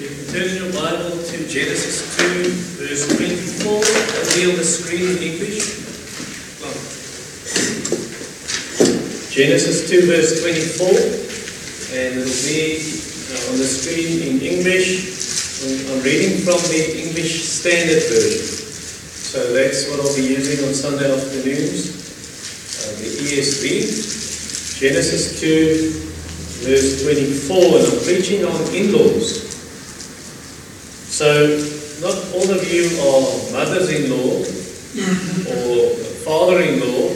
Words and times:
Turn 0.00 0.56
your 0.56 0.72
Bible 0.72 1.10
to 1.10 1.36
Genesis 1.46 2.16
2, 2.16 2.48
verse 2.80 3.04
24. 3.18 3.68
I'll 3.68 4.32
be 4.32 4.48
on 4.48 4.56
the 4.56 4.64
screen 4.64 5.04
in 5.12 5.20
English. 5.20 5.76
Genesis 9.28 9.90
2, 9.90 10.06
verse 10.06 10.40
24. 10.40 10.88
And 12.00 12.16
it'll 12.16 12.32
be 12.48 12.80
uh, 13.28 13.52
on 13.52 13.58
the 13.60 13.68
screen 13.68 14.24
in 14.24 14.40
English. 14.40 15.92
I'm 15.92 16.00
reading 16.00 16.38
from 16.48 16.64
the 16.72 16.80
English 16.96 17.44
Standard 17.44 18.00
Version. 18.00 18.40
So 18.40 19.52
that's 19.52 19.90
what 19.90 20.00
I'll 20.00 20.16
be 20.16 20.32
using 20.32 20.66
on 20.66 20.72
Sunday 20.72 21.12
afternoons. 21.12 21.92
Uh, 22.88 22.96
the 23.04 23.36
ESV. 23.36 24.80
Genesis 24.80 25.40
2, 25.40 25.92
verse 26.64 27.02
24. 27.02 27.56
And 27.76 27.86
I'm 27.86 28.00
preaching 28.02 28.46
on 28.46 28.74
in 28.74 28.92
laws. 28.92 29.49
So, 31.20 31.28
not 32.00 32.16
all 32.32 32.50
of 32.50 32.64
you 32.72 32.88
are 32.96 33.52
mothers 33.52 33.92
in 33.92 34.08
law 34.08 34.40
or 35.52 35.94
father 36.24 36.62
in 36.62 36.80
law. 36.80 37.12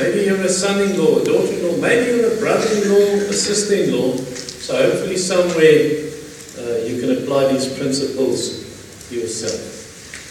Maybe 0.00 0.24
you're 0.24 0.40
a 0.40 0.48
son 0.48 0.80
in 0.80 0.96
law, 0.96 1.18
a 1.18 1.22
daughter 1.22 1.52
in 1.52 1.68
law. 1.68 1.76
Maybe 1.76 2.16
you're 2.16 2.32
a 2.32 2.38
brother 2.38 2.66
in 2.72 2.88
law, 2.88 3.28
a 3.28 3.34
sister 3.34 3.74
in 3.74 3.92
law. 3.92 4.16
So, 4.16 4.74
hopefully, 4.74 5.18
somewhere 5.18 6.08
uh, 6.56 6.86
you 6.86 6.98
can 6.98 7.10
apply 7.22 7.52
these 7.52 7.76
principles 7.76 8.64
yourself. 9.12 9.60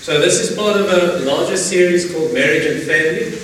So, 0.02 0.20
this 0.20 0.40
is 0.40 0.58
part 0.58 0.76
of 0.76 0.90
a 0.90 1.20
larger 1.30 1.58
series 1.58 2.12
called 2.12 2.34
Marriage 2.34 2.66
and 2.66 2.82
Family. 2.82 3.38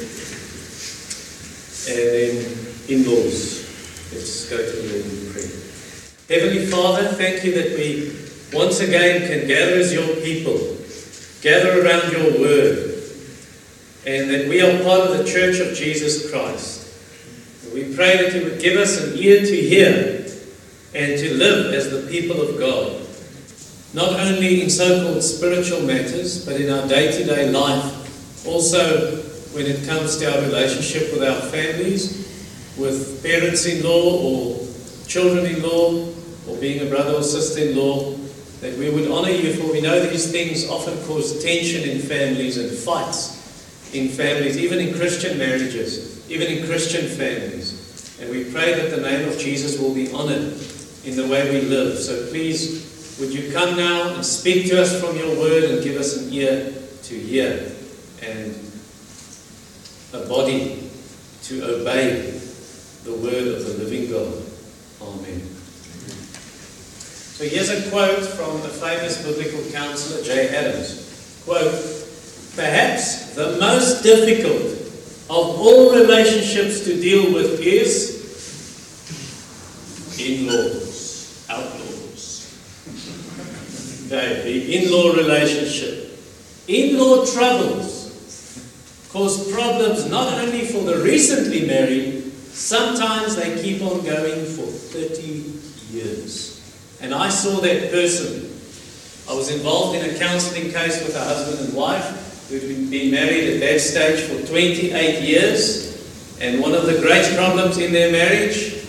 And 1.85 2.09
then 2.09 2.57
in 2.89 3.05
laws. 3.05 3.61
Let's 4.11 4.49
go 4.49 4.57
to 4.57 4.63
the 4.63 4.89
Lord 4.91 5.05
in 5.05 5.31
prayer. 5.31 5.51
Heavenly 6.29 6.65
Father, 6.65 7.09
thank 7.09 7.43
you 7.43 7.53
that 7.61 7.77
we 7.77 8.20
once 8.53 8.79
again 8.81 9.27
can 9.27 9.47
gather 9.47 9.75
as 9.75 9.93
your 9.93 10.15
people, 10.17 10.57
gather 11.41 11.81
around 11.81 12.11
your 12.11 12.39
word, 12.39 13.03
and 14.05 14.29
that 14.29 14.47
we 14.49 14.61
are 14.61 14.83
part 14.83 15.09
of 15.09 15.17
the 15.17 15.23
church 15.23 15.59
of 15.59 15.75
Jesus 15.75 16.29
Christ. 16.31 16.79
We 17.73 17.95
pray 17.95 18.17
that 18.17 18.35
you 18.35 18.43
would 18.43 18.59
give 18.59 18.77
us 18.77 19.01
an 19.01 19.17
ear 19.17 19.39
to 19.39 19.55
hear 19.55 20.25
and 20.93 21.17
to 21.17 21.33
live 21.35 21.73
as 21.73 21.89
the 21.89 22.09
people 22.11 22.41
of 22.41 22.59
God, 22.59 23.01
not 23.93 24.19
only 24.19 24.61
in 24.61 24.69
so 24.69 25.05
called 25.05 25.23
spiritual 25.23 25.81
matters, 25.81 26.45
but 26.45 26.59
in 26.59 26.69
our 26.69 26.85
day 26.87 27.11
to 27.11 27.23
day 27.23 27.49
life, 27.49 28.45
also 28.45 29.17
when 29.53 29.65
it 29.65 29.87
comes 29.87 30.17
to 30.17 30.33
our 30.33 30.41
relationship 30.41 31.13
with 31.13 31.23
our 31.23 31.39
families, 31.49 32.27
with 32.77 33.23
parents 33.23 33.65
in 33.65 33.83
law 33.83 34.19
or 34.21 34.67
children 35.07 35.45
in 35.45 35.61
law, 35.61 36.07
or 36.47 36.57
being 36.57 36.85
a 36.85 36.89
brother 36.89 37.13
or 37.13 37.23
sister 37.23 37.69
in 37.69 37.77
law, 37.77 38.15
that 38.61 38.77
we 38.77 38.89
would 38.89 39.09
honor 39.11 39.29
you, 39.29 39.53
for 39.53 39.71
we 39.71 39.81
know 39.81 39.99
these 39.99 40.31
things 40.31 40.69
often 40.69 40.97
cause 41.05 41.43
tension 41.43 41.87
in 41.87 41.99
families 41.99 42.57
and 42.57 42.71
fights 42.71 43.39
in 43.93 44.07
families, 44.07 44.57
even 44.57 44.79
in 44.79 44.93
Christian 44.93 45.37
marriages, 45.37 46.29
even 46.29 46.47
in 46.47 46.65
Christian 46.65 47.07
families. 47.07 48.17
And 48.21 48.29
we 48.29 48.45
pray 48.45 48.73
that 48.73 48.95
the 48.95 49.01
name 49.01 49.27
of 49.27 49.37
Jesus 49.37 49.79
will 49.79 49.93
be 49.93 50.11
honored 50.11 50.53
in 51.03 51.15
the 51.15 51.27
way 51.27 51.49
we 51.51 51.67
live. 51.67 51.97
So 51.97 52.27
please, 52.27 53.17
would 53.19 53.33
you 53.33 53.51
come 53.51 53.75
now 53.75 54.13
and 54.13 54.25
speak 54.25 54.67
to 54.69 54.81
us 54.81 54.99
from 55.01 55.17
your 55.17 55.37
word 55.37 55.65
and 55.65 55.83
give 55.83 55.97
us 55.97 56.17
an 56.17 56.31
ear 56.31 56.73
to 57.03 57.19
hear 57.19 57.71
and 58.21 58.55
a 60.13 60.25
body 60.27 60.89
to 61.43 61.63
obey 61.63 62.39
the 63.03 63.13
word 63.13 63.47
of 63.47 63.65
the 63.65 63.83
living 63.83 64.11
God. 64.11 64.43
Amen. 65.01 65.60
So 67.41 67.49
here's 67.49 67.69
a 67.71 67.89
quote 67.89 68.23
from 68.23 68.61
the 68.61 68.67
famous 68.67 69.25
biblical 69.25 69.63
counselor, 69.71 70.23
Jay 70.23 70.49
Adams. 70.55 71.41
Quote, 71.43 71.73
Perhaps 72.55 73.33
the 73.33 73.57
most 73.59 74.03
difficult 74.03 74.61
of 75.27 75.59
all 75.59 75.91
relationships 75.95 76.81
to 76.81 77.01
deal 77.01 77.33
with 77.33 77.59
is 77.59 78.21
in-laws, 80.19 81.43
outlaws. 81.49 82.45
Okay, 84.05 84.43
the 84.43 84.75
in-law 84.75 85.15
relationship. 85.15 86.19
In-law 86.67 87.25
troubles 87.25 88.69
cause 89.09 89.51
problems 89.51 90.07
not 90.11 90.31
only 90.31 90.67
for 90.67 90.83
the 90.83 90.97
recently 90.97 91.65
married, 91.65 92.21
sometimes 92.51 93.35
they 93.35 93.59
keep 93.63 93.81
on 93.81 94.05
going 94.05 94.45
for 94.45 94.67
30 94.67 95.51
years. 95.89 96.50
And 97.01 97.15
I 97.15 97.29
saw 97.29 97.59
that 97.61 97.91
person. 97.91 98.47
I 99.27 99.33
was 99.33 99.49
involved 99.49 99.97
in 99.97 100.07
a 100.07 100.19
counseling 100.19 100.71
case 100.71 101.03
with 101.03 101.15
a 101.15 101.19
husband 101.19 101.67
and 101.67 101.75
wife 101.75 102.47
who'd 102.49 102.91
been 102.91 103.11
married 103.11 103.55
at 103.55 103.59
that 103.61 103.79
stage 103.79 104.21
for 104.21 104.45
28 104.47 105.21
years. 105.23 106.37
And 106.39 106.61
one 106.61 106.73
of 106.73 106.85
the 106.85 106.99
great 106.99 107.35
problems 107.35 107.77
in 107.77 107.91
their 107.91 108.11
marriage, 108.11 108.85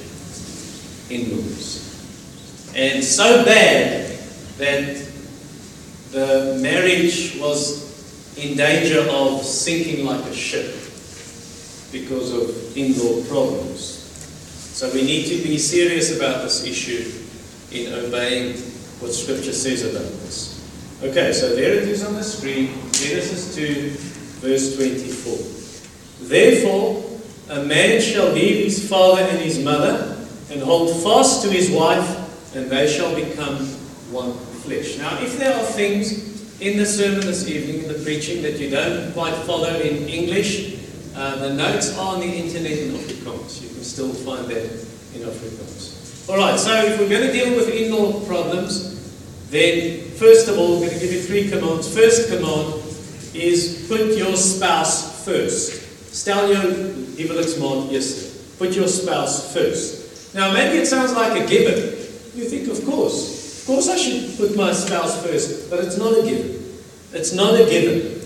in-laws. 1.11 2.73
And 2.75 3.03
so 3.03 3.45
bad 3.45 4.19
that 4.59 5.07
the 6.11 6.59
marriage 6.61 7.39
was 7.39 8.37
in 8.37 8.57
danger 8.57 9.07
of 9.11 9.43
sinking 9.43 10.05
like 10.05 10.25
a 10.25 10.35
ship 10.35 10.75
because 11.93 12.33
of 12.33 12.77
in-law 12.77 13.25
problems. 13.29 14.01
So 14.75 14.93
we 14.93 15.03
need 15.03 15.29
to 15.29 15.43
be 15.43 15.59
serious 15.59 16.17
about 16.17 16.43
this 16.43 16.65
issue 16.65 17.22
in 17.75 17.93
obeying 17.93 18.57
what 19.01 19.13
Scripture 19.13 19.53
says 19.53 19.83
about 19.85 20.09
this. 20.23 20.53
Okay, 21.03 21.33
so 21.33 21.57
there 21.57 21.75
it 21.75 21.89
is 21.89 22.05
on 22.05 22.15
the 22.15 22.23
screen 22.23 22.69
Genesis 22.93 23.55
2, 23.57 23.91
verse 24.41 24.77
24. 24.77 26.29
Therefore, 26.29 27.03
a 27.49 27.65
man 27.65 28.01
shall 28.01 28.31
leave 28.33 28.65
his 28.65 28.89
father 28.89 29.23
and 29.23 29.39
his 29.39 29.59
mother 29.63 30.25
and 30.51 30.63
hold 30.63 31.03
fast 31.03 31.43
to 31.43 31.51
his 31.51 31.71
wife, 31.71 32.55
and 32.55 32.71
they 32.71 32.87
shall 32.87 33.15
become 33.15 33.57
one 34.13 34.33
flesh. 34.63 34.99
Now, 34.99 35.19
if 35.21 35.39
there 35.39 35.55
are 35.55 35.65
things 35.65 36.61
in 36.61 36.79
the 36.79 36.87
sermon 36.87 37.21
this 37.21 37.49
evening, 37.49 37.83
in 37.83 37.89
the 37.89 38.03
preaching, 38.05 38.43
that 38.43 38.61
you 38.61 38.71
don't 38.71 39.13
quite 39.13 39.35
follow 39.45 39.75
in 39.81 40.09
English, 40.09 40.79
uh, 41.17 41.37
the 41.37 41.53
notes 41.53 41.99
are 41.99 42.15
on 42.15 42.21
the 42.21 42.27
internet 42.27 42.79
in 42.79 42.93
Afrikaans. 42.93 43.63
You 43.63 43.69
can 43.69 43.83
still 43.83 44.13
find 44.13 44.47
that 44.47 44.65
in 45.15 45.23
Afrikaans. 45.27 45.92
All 46.29 46.37
right, 46.37 46.59
so 46.59 46.73
if 46.85 47.01
we're 47.01 47.09
going 47.09 47.27
to 47.27 47.33
deal 47.33 47.57
with 47.57 47.69
in-law 47.69 48.25
problems, 48.27 49.51
then 49.51 50.09
first 50.13 50.49
of 50.49 50.57
all, 50.57 50.79
we're 50.79 50.87
going 50.87 51.01
to 51.01 51.01
give 51.01 51.13
you 51.13 51.21
three 51.21 51.51
commands. 51.51 51.93
First 51.93 52.29
command 52.29 52.75
is 53.35 53.87
put 53.89 54.17
your 54.17 54.37
spouse 54.37 55.25
first. 55.25 55.83
Jou 56.25 56.55
huweliksmaat 57.17 57.91
yes. 57.91 58.55
Put 58.57 58.71
your 58.77 58.87
spouse 58.87 59.53
first. 59.53 60.33
Now, 60.33 60.53
maybe 60.53 60.79
it 60.79 60.87
sounds 60.87 61.13
like 61.13 61.43
a 61.43 61.47
given. 61.47 61.99
You 62.37 62.45
think, 62.49 62.69
of 62.69 62.85
course, 62.87 63.61
of 63.61 63.67
course 63.67 63.89
I 63.89 63.97
should 63.97 64.37
put 64.39 64.57
my 64.57 64.73
spouse 64.73 65.27
first, 65.27 65.69
but 65.71 65.85
it's 65.85 65.99
not 65.99 66.17
a 66.17 66.23
given. 66.23 66.63
It's 67.13 67.35
not 67.35 67.55
a 67.55 67.69
given. 67.69 68.21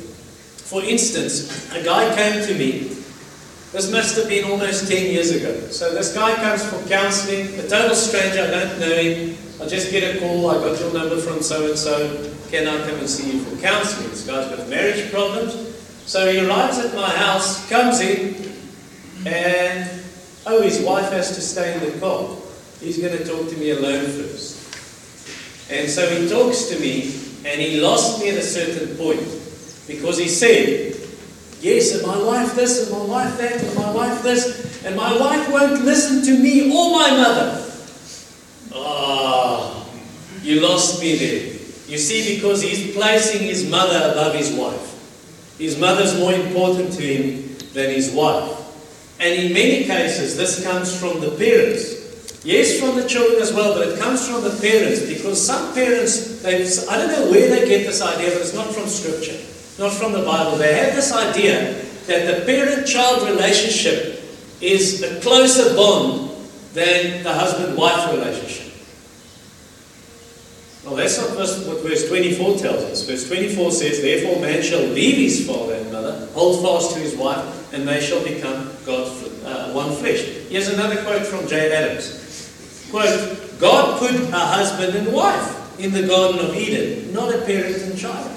For 0.69 0.83
instance, 0.85 1.73
a 1.73 1.83
guy 1.83 2.15
came 2.15 2.45
to 2.47 2.55
me 2.59 2.96
this 3.73 3.91
must 3.91 4.17
have 4.17 4.29
been 4.29 4.45
almost 4.51 4.89
10 4.89 5.11
years 5.11 5.33
ago. 5.33 5.61
So 5.69 5.93
this 5.95 6.15
guy 6.15 6.35
comes 6.37 6.65
for 6.65 6.87
counseling, 6.89 7.47
a 7.59 7.69
total 7.69 7.95
stranger, 7.95 8.43
I 8.43 8.51
don't 8.51 8.79
know 8.81 8.95
him. 8.95 9.37
I 9.61 9.67
just 9.67 9.91
get 9.91 10.17
a 10.17 10.21
call, 10.21 10.51
I 10.51 10.55
got 10.55 10.79
your 10.79 10.93
number 10.93 11.19
from 11.21 11.43
so 11.43 11.69
and 11.69 11.79
so. 11.79 12.33
Can 12.51 12.69
I 12.69 12.89
come 12.89 12.99
and 12.99 13.09
see 13.09 13.33
you 13.33 13.41
for 13.41 13.61
counseling? 13.61 14.11
This 14.11 14.27
guy's 14.27 14.55
got 14.55 14.69
marriage 14.69 15.11
problems. 15.11 15.55
So 16.07 16.31
he 16.31 16.47
arrives 16.47 16.79
at 16.79 16.95
my 16.95 17.11
house, 17.11 17.69
comes 17.69 18.01
in, 18.01 18.53
and 19.27 19.91
oh, 20.47 20.63
his 20.63 20.81
wife 20.81 21.11
has 21.11 21.35
to 21.35 21.41
stay 21.41 21.75
in 21.75 21.93
the 21.93 21.99
car. 21.99 22.37
He's 22.81 22.99
going 22.99 23.17
to 23.17 23.25
talk 23.25 23.49
to 23.49 23.57
me 23.57 23.71
alone 23.71 24.05
first. 24.05 25.71
And 25.71 25.91
so 25.91 26.09
he 26.09 26.29
talks 26.29 26.67
to 26.67 26.79
me, 26.79 27.13
and 27.45 27.61
he 27.61 27.81
lost 27.81 28.21
me 28.21 28.31
at 28.31 28.37
a 28.37 28.43
certain 28.43 28.97
point 28.97 29.27
because 29.89 30.19
he 30.19 30.29
said, 30.29 30.96
Yes, 31.67 31.97
and 31.97 32.07
my 32.07 32.17
wife 32.23 32.55
this, 32.55 32.87
and 32.87 32.97
my 32.97 33.05
wife 33.05 33.37
that, 33.39 33.61
and 33.61 33.75
my 33.75 33.91
wife 33.91 34.23
this, 34.23 34.85
and 34.85 34.95
my 34.95 35.19
wife 35.19 35.51
won't 35.51 35.85
listen 35.85 36.23
to 36.23 36.41
me 36.41 36.71
or 36.71 36.93
my 36.93 37.11
mother. 37.11 37.73
Ah, 38.73 39.85
you 40.43 40.61
lost 40.61 41.01
me 41.01 41.17
there. 41.17 41.43
You 41.89 41.99
see, 41.99 42.37
because 42.37 42.63
he's 42.63 42.95
placing 42.95 43.43
his 43.43 43.69
mother 43.69 44.13
above 44.13 44.37
his 44.37 44.53
wife. 44.53 44.95
His 45.59 45.77
mother's 45.77 46.17
more 46.21 46.33
important 46.33 46.93
to 46.93 47.03
him 47.03 47.57
than 47.73 47.91
his 47.91 48.13
wife. 48.13 49.19
And 49.19 49.35
in 49.35 49.53
many 49.53 49.87
cases, 49.87 50.37
this 50.37 50.63
comes 50.63 50.97
from 50.97 51.19
the 51.19 51.33
parents. 51.33 52.45
Yes, 52.45 52.79
from 52.79 52.95
the 52.95 53.09
children 53.09 53.43
as 53.43 53.53
well, 53.53 53.75
but 53.75 53.89
it 53.89 53.99
comes 53.99 54.29
from 54.29 54.45
the 54.45 54.57
parents 54.63 55.05
because 55.05 55.45
some 55.45 55.75
parents, 55.75 56.45
I 56.45 56.97
don't 56.97 57.11
know 57.11 57.29
where 57.29 57.51
they 57.51 57.67
get 57.67 57.87
this 57.87 58.01
idea, 58.03 58.31
but 58.31 58.43
it's 58.43 58.55
not 58.55 58.73
from 58.73 58.87
Scripture 58.87 59.56
not 59.79 59.93
from 59.93 60.13
the 60.13 60.23
Bible. 60.23 60.57
They 60.57 60.75
have 60.75 60.95
this 60.95 61.13
idea 61.13 61.83
that 62.07 62.39
the 62.39 62.45
parent 62.47 62.87
child 62.87 63.29
relationship 63.29 64.23
is 64.61 65.03
a 65.03 65.21
closer 65.21 65.75
bond 65.75 66.31
than 66.73 67.23
the 67.23 67.33
husband 67.33 67.77
wife 67.77 68.13
relationship. 68.13 68.73
Well, 70.85 70.95
that's 70.95 71.19
not 71.19 71.37
what 71.67 71.83
verse 71.83 72.09
24 72.09 72.59
tells 72.59 72.85
us. 72.85 73.09
Verse 73.09 73.27
24 73.27 73.73
says, 73.73 74.01
Therefore 74.01 74.41
man 74.41 74.63
shall 74.63 74.83
leave 74.83 75.17
his 75.17 75.47
father 75.47 75.75
and 75.75 75.91
mother, 75.91 76.29
hold 76.33 76.63
fast 76.63 76.95
to 76.95 77.01
his 77.01 77.17
wife, 77.17 77.75
and 77.75 77.89
they 77.89 78.01
shall 78.01 78.23
become 78.23 78.71
God, 78.85 79.09
uh, 79.45 79.73
one 79.73 79.93
flesh. 79.97 80.21
Here's 80.49 80.69
another 80.69 81.03
quote 81.03 81.27
from 81.27 81.49
Jay 81.49 81.73
Adams. 81.73 82.89
Quote, 82.91 83.59
God 83.59 83.99
put 83.99 84.15
a 84.15 84.39
husband 84.39 84.97
and 84.97 85.13
wife 85.13 85.81
in 85.81 85.93
the 85.93 86.07
Garden 86.07 86.39
of 86.39 86.55
Eden, 86.55 87.13
not 87.13 87.35
a 87.35 87.39
parent 87.39 87.77
and 87.79 87.99
child. 87.99 88.36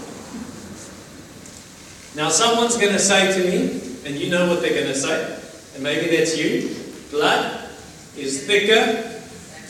Now 2.16 2.30
someone's 2.30 2.78
going 2.78 2.94
to 2.94 3.00
say 3.00 3.32
to 3.34 3.50
me, 3.50 3.82
and 4.06 4.16
you 4.20 4.30
know 4.30 4.48
what 4.48 4.62
they're 4.62 4.74
going 4.74 4.88
to 4.88 4.96
say, 4.96 5.38
and 5.76 5.84
maybe 5.84 6.16
that's 6.16 6.38
you, 6.38 6.76
blood 7.12 7.70
is 8.18 8.46
thicker 8.46 9.20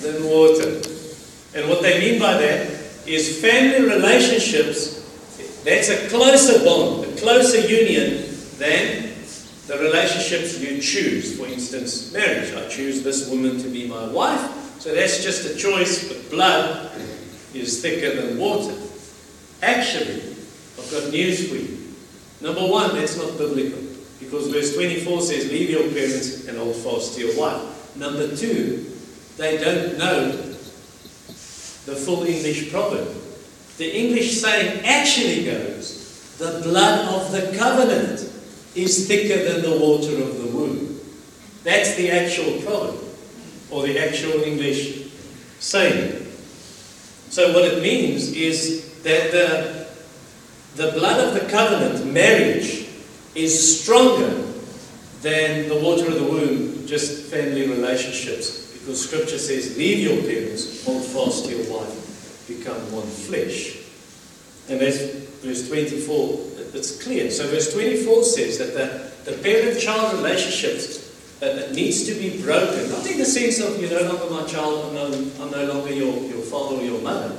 than 0.02 0.24
water. 0.24 0.82
And 1.56 1.70
what 1.70 1.82
they 1.82 2.00
mean 2.00 2.20
by 2.20 2.34
that 2.34 2.70
is 3.06 3.42
family 3.42 3.88
relationships, 3.88 4.98
that's 5.64 5.90
a 5.90 6.08
closer 6.10 6.64
bond, 6.64 7.06
a 7.06 7.18
closer 7.18 7.60
union 7.60 8.24
than 8.58 9.14
the 9.68 9.78
relationships 9.78 10.60
you 10.60 10.82
choose. 10.82 11.38
For 11.38 11.46
instance, 11.48 12.14
marriage. 12.14 12.54
I 12.54 12.68
choose 12.70 13.04
this 13.04 13.30
woman 13.30 13.60
to 13.60 13.70
be 13.70 13.88
my 13.88 14.08
wife, 14.08 14.80
so 14.80 14.94
that's 14.94 15.24
just 15.24 15.46
a 15.46 15.56
choice, 15.58 16.08
but 16.08 16.30
blood 16.30 16.92
is 17.54 17.82
thicker 17.82 18.22
than 18.22 18.40
water. 18.40 18.76
Actually, 19.62 20.22
I've 20.78 20.92
got 20.92 21.12
news 21.12 21.50
for 21.50 21.56
you. 21.56 21.79
Number 22.42 22.66
one, 22.66 22.96
that's 22.96 23.18
not 23.18 23.38
biblical. 23.38 23.80
Because 24.20 24.48
verse 24.48 24.76
24 24.76 25.22
says, 25.22 25.52
Leave 25.52 25.70
your 25.70 25.90
parents 25.90 26.48
and 26.48 26.58
hold 26.58 26.76
fast 26.76 27.16
to 27.16 27.26
your 27.26 27.40
wife. 27.40 27.96
Number 27.96 28.36
two, 28.36 28.92
they 29.38 29.58
don't 29.58 29.98
know 29.98 30.32
the 31.86 31.96
full 31.96 32.24
English 32.24 32.72
proverb. 32.72 33.08
The 33.78 33.98
English 33.98 34.42
saying 34.42 34.86
actually 34.86 35.46
goes, 35.46 36.36
the 36.38 36.62
blood 36.64 37.08
of 37.16 37.32
the 37.32 37.58
covenant 37.58 38.20
is 38.76 39.08
thicker 39.08 39.44
than 39.52 39.62
the 39.62 39.78
water 39.80 40.22
of 40.22 40.42
the 40.42 40.48
womb. 40.56 41.00
That's 41.64 41.96
the 41.96 42.12
actual 42.12 42.62
proverb, 42.62 43.04
or 43.72 43.84
the 43.84 44.00
actual 44.00 44.44
English 44.44 45.12
saying. 45.60 46.26
So 47.30 47.54
what 47.54 47.66
it 47.66 47.82
means 47.82 48.32
is 48.34 49.02
that 49.04 49.32
the, 49.32 49.79
the 50.76 50.92
blood 50.92 51.28
of 51.28 51.34
the 51.34 51.50
covenant, 51.50 52.06
marriage, 52.12 52.88
is 53.36 53.82
stronger 53.82 54.46
than 55.22 55.68
the 55.68 55.80
water 55.84 56.08
of 56.08 56.16
the 56.16 56.24
womb, 56.24 56.88
just 56.88 57.30
family 57.32 57.68
relationships. 57.68 58.74
Because 58.74 59.08
scripture 59.08 59.38
says, 59.38 59.78
leave 59.78 60.00
your 60.00 60.22
parents, 60.22 60.86
hold 60.86 61.04
fast 61.06 61.46
to 61.46 61.56
your 61.56 61.72
wife, 61.72 62.46
become 62.48 62.80
one 62.92 63.06
flesh. 63.06 63.78
And 64.70 64.80
that's 64.80 64.98
verse 65.44 65.68
24, 65.68 66.40
it's 66.74 67.04
clear. 67.04 67.30
So 67.32 67.48
verse 67.48 67.74
24 67.74 68.24
says 68.24 68.58
that 68.60 68.74
the, 68.74 69.32
the 69.32 69.38
parent-child 69.38 70.14
relationships 70.16 71.10
uh, 71.42 71.72
needs 71.74 72.06
to 72.06 72.14
be 72.14 72.42
broken. 72.42 72.90
Not 72.92 73.06
in 73.08 73.18
the 73.18 73.26
sense 73.26 73.60
of 73.60 73.80
you're 73.82 73.92
no 73.92 74.14
longer 74.14 74.30
my 74.30 74.46
child, 74.46 74.86
I'm 74.88 74.94
no, 74.94 75.32
I'm 75.42 75.52
no 75.52 75.74
longer 75.74 75.94
your, 75.94 76.16
your 76.26 76.42
father 76.42 76.78
or 76.78 76.82
your 76.82 77.02
mother. 77.02 77.36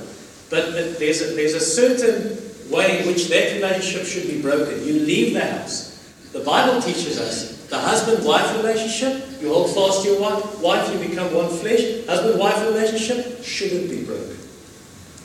But 0.49 0.73
there's 0.99 1.21
a, 1.21 1.35
there's 1.35 1.53
a 1.53 1.59
certain 1.59 2.50
way 2.71 3.01
in 3.01 3.07
which 3.07 3.27
that 3.27 3.53
relationship 3.53 4.05
should 4.05 4.27
be 4.27 4.41
broken. 4.41 4.85
You 4.85 4.93
leave 4.93 5.33
the 5.33 5.45
house. 5.45 5.91
The 6.31 6.39
Bible 6.39 6.81
teaches 6.81 7.19
us 7.19 7.51
the 7.71 7.79
husband-wife 7.79 8.57
relationship, 8.57 9.41
you 9.41 9.53
hold 9.53 9.73
fast 9.73 10.03
to 10.03 10.09
your 10.09 10.19
wife, 10.19 10.59
wife, 10.59 10.91
you 10.91 11.07
become 11.07 11.33
one 11.33 11.47
flesh. 11.47 12.05
Husband-wife 12.05 12.67
relationship 12.67 13.43
shouldn't 13.43 13.89
be 13.89 14.03
broken. 14.03 14.37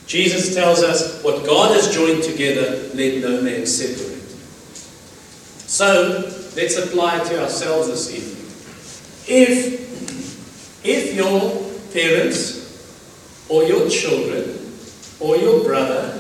Jesus 0.06 0.54
tells 0.54 0.84
us, 0.84 1.24
what 1.24 1.44
God 1.44 1.74
has 1.74 1.92
joined 1.92 2.22
together, 2.22 2.88
let 2.94 3.20
no 3.20 3.42
man 3.42 3.66
separate. 3.66 4.22
So, 5.68 6.22
let's 6.54 6.76
apply 6.76 7.20
it 7.20 7.26
to 7.26 7.42
ourselves 7.42 7.88
this 7.88 8.14
evening. 8.14 8.46
If, 9.26 10.84
if 10.84 11.16
your 11.16 11.50
parents, 11.92 13.48
or 13.48 13.64
your 13.64 13.90
children, 13.90 14.56
or 15.18 15.36
your 15.36 15.64
brother, 15.64 16.15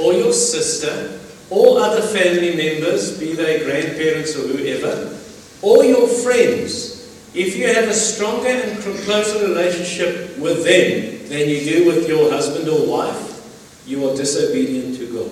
or 0.00 0.12
your 0.12 0.32
sister, 0.32 1.18
or 1.50 1.80
other 1.80 2.00
family 2.00 2.56
members, 2.56 3.18
be 3.18 3.32
they 3.32 3.64
grandparents 3.64 4.36
or 4.36 4.46
whoever, 4.48 5.16
or 5.62 5.84
your 5.84 6.06
friends, 6.06 6.96
if 7.34 7.56
you 7.56 7.66
have 7.66 7.88
a 7.88 7.94
stronger 7.94 8.48
and 8.48 8.78
closer 8.80 9.46
relationship 9.46 10.38
with 10.38 10.64
them 10.64 11.28
than 11.28 11.48
you 11.48 11.60
do 11.60 11.86
with 11.86 12.08
your 12.08 12.30
husband 12.30 12.68
or 12.68 12.88
wife, 12.88 13.84
you 13.86 14.08
are 14.08 14.16
disobedient 14.16 14.96
to 14.96 15.06
God. 15.12 15.30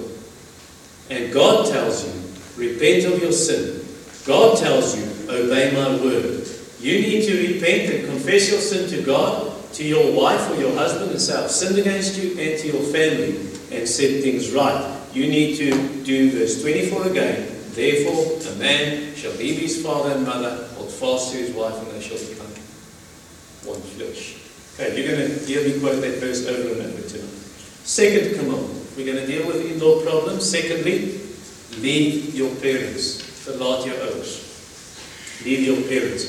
And 1.11 1.33
God 1.33 1.67
tells 1.67 2.05
you, 2.05 2.13
repent 2.57 3.05
of 3.13 3.23
your 3.23 3.33
sin. 3.33 3.85
God 4.27 4.59
tells 4.59 4.97
you, 4.97 5.05
obey 5.29 5.73
my 5.73 6.03
word. 6.03 6.47
You 6.81 7.01
need 7.01 7.27
to 7.27 7.55
repent 7.55 7.93
and 7.93 8.09
confess 8.09 8.51
your 8.51 8.61
sin 8.61 8.89
to 8.91 9.03
God, 9.03 9.53
to 9.73 9.85
your 9.85 10.13
wife 10.13 10.51
or 10.51 10.57
your 10.57 10.75
husband, 10.75 11.11
and 11.11 11.21
say, 11.21 11.35
I've 11.35 11.51
sinned 11.51 11.79
against 11.79 12.17
you 12.17 12.39
and 12.39 12.59
to 12.61 12.67
your 12.67 12.83
family, 12.83 13.39
and 13.71 13.89
set 13.89 14.23
things 14.23 14.53
right. 14.53 14.97
You 15.13 15.29
need 15.29 15.57
to 15.57 16.05
do 16.05 16.31
verse 16.31 16.61
24 16.63 17.09
again. 17.09 17.55
Therefore, 17.71 18.53
a 18.53 18.57
man 18.57 19.15
shall 19.15 19.33
leave 19.33 19.61
his 19.61 19.83
father 19.83 20.15
and 20.15 20.27
mother, 20.27 20.69
hold 20.75 20.91
fast 20.91 21.33
to 21.33 21.39
his 21.39 21.55
wife, 21.55 21.75
and 21.75 21.93
they 21.93 22.01
shall 22.01 22.19
become 22.19 22.47
one 23.65 23.81
flesh. 23.81 24.37
Okay, 24.75 24.97
you're 24.97 25.17
going 25.17 25.29
to 25.29 25.45
hear 25.45 25.63
me 25.63 25.81
quote 25.81 26.01
that 26.01 26.19
verse 26.19 26.47
over 26.47 26.73
and 26.73 26.83
over 26.83 27.09
tonight. 27.09 27.31
Second 27.85 28.39
command. 28.39 28.75
We're 28.97 29.13
going 29.13 29.25
to 29.25 29.27
deal 29.27 29.47
with 29.47 29.65
in-law 29.65 30.03
problems. 30.03 30.49
Secondly, 30.49 31.21
leave 31.79 32.35
your 32.35 32.55
parents. 32.57 33.23
Verlaat 33.47 33.87
your 33.87 33.95
ouers. 33.95 34.45
Leave 35.45 35.61
your 35.61 35.81
parents. 35.89 36.25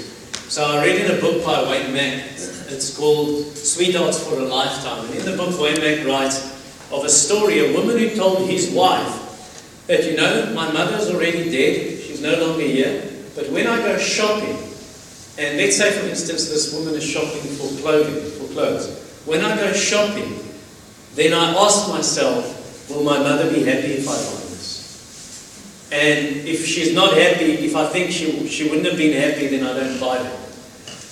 So 0.53 0.63
I 0.63 0.85
read 0.85 1.01
in 1.01 1.17
a 1.17 1.19
book 1.19 1.43
by 1.43 1.63
Wayne 1.63 1.93
Mack. 1.93 2.25
It's 2.69 2.95
called 2.95 3.55
Sweethearts 3.57 4.23
for 4.23 4.35
a 4.35 4.43
Lifetime. 4.43 5.05
And 5.05 5.15
in 5.15 5.25
the 5.25 5.35
book, 5.35 5.59
Wayne 5.59 5.79
Mack 5.79 6.05
writes 6.05 6.58
of 6.91 7.05
a 7.05 7.09
story, 7.09 7.59
a 7.59 7.73
woman 7.77 7.97
who 7.97 8.15
told 8.15 8.49
his 8.49 8.71
wife 8.71 9.85
that, 9.87 10.03
you 10.05 10.17
know, 10.17 10.51
my 10.53 10.71
mother's 10.71 11.09
already 11.09 11.49
dead, 11.49 12.01
she's 12.01 12.21
no 12.21 12.35
longer 12.39 12.63
here, 12.63 13.11
but 13.35 13.49
when 13.49 13.67
I 13.67 13.77
go 13.77 13.97
shopping, 13.97 14.57
and 15.37 15.57
let's 15.57 15.77
say, 15.77 15.91
for 15.91 16.07
instance, 16.07 16.49
this 16.49 16.73
woman 16.73 16.95
is 16.95 17.03
shopping 17.03 17.41
for 17.41 17.81
clothing, 17.81 18.29
for 18.31 18.51
clothes. 18.53 18.89
When 19.25 19.41
I 19.41 19.55
go 19.55 19.71
shopping, 19.71 20.37
then 21.15 21.33
I 21.33 21.53
ask 21.55 21.87
myself, 21.87 22.89
will 22.89 23.03
my 23.03 23.19
mother 23.19 23.49
be 23.49 23.63
happy 23.63 23.93
if 23.93 24.07
I 24.07 24.15
buy 24.15 24.41
this? 24.49 25.89
And 25.91 26.47
if 26.47 26.65
she's 26.65 26.93
not 26.93 27.13
happy, 27.13 27.65
if 27.65 27.75
I 27.75 27.87
think 27.87 28.11
she, 28.11 28.47
she 28.47 28.67
wouldn't 28.67 28.85
have 28.87 28.97
been 28.97 29.13
happy, 29.13 29.47
then 29.47 29.65
I 29.65 29.79
don't 29.79 29.99
buy 29.99 30.17
it. 30.17 30.39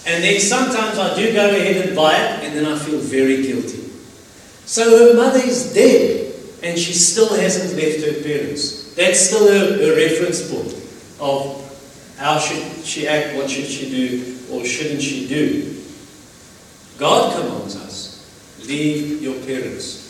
And 0.06 0.24
then 0.24 0.40
sometimes 0.40 1.00
I 1.00 1.16
do 1.16 1.34
go 1.34 1.50
ahead 1.50 1.88
and 1.88 1.96
buy 1.96 2.16
it, 2.16 2.44
and 2.44 2.56
then 2.56 2.66
I 2.66 2.78
feel 2.78 3.00
very 3.00 3.44
guilty. 3.44 3.87
So 4.68 4.84
her 4.84 5.14
mother 5.16 5.40
is 5.40 5.74
dead 5.74 6.34
and 6.62 6.78
she 6.78 6.92
still 6.92 7.34
hasn't 7.34 7.74
left 7.82 8.06
her 8.06 8.22
parents. 8.22 8.94
That's 8.96 9.20
still 9.20 9.48
her, 9.48 9.78
her 9.78 9.96
reference 9.96 10.52
point 10.52 10.76
of 11.22 11.64
how 12.18 12.38
should 12.38 12.86
she 12.86 13.08
act, 13.08 13.38
what 13.38 13.50
should 13.50 13.66
she 13.66 13.90
do, 13.90 14.38
or 14.52 14.66
shouldn't 14.66 15.02
she 15.02 15.26
do. 15.28 15.82
God 16.98 17.40
commands 17.40 17.78
us, 17.78 18.28
leave 18.68 19.22
your 19.22 19.40
parents. 19.46 20.04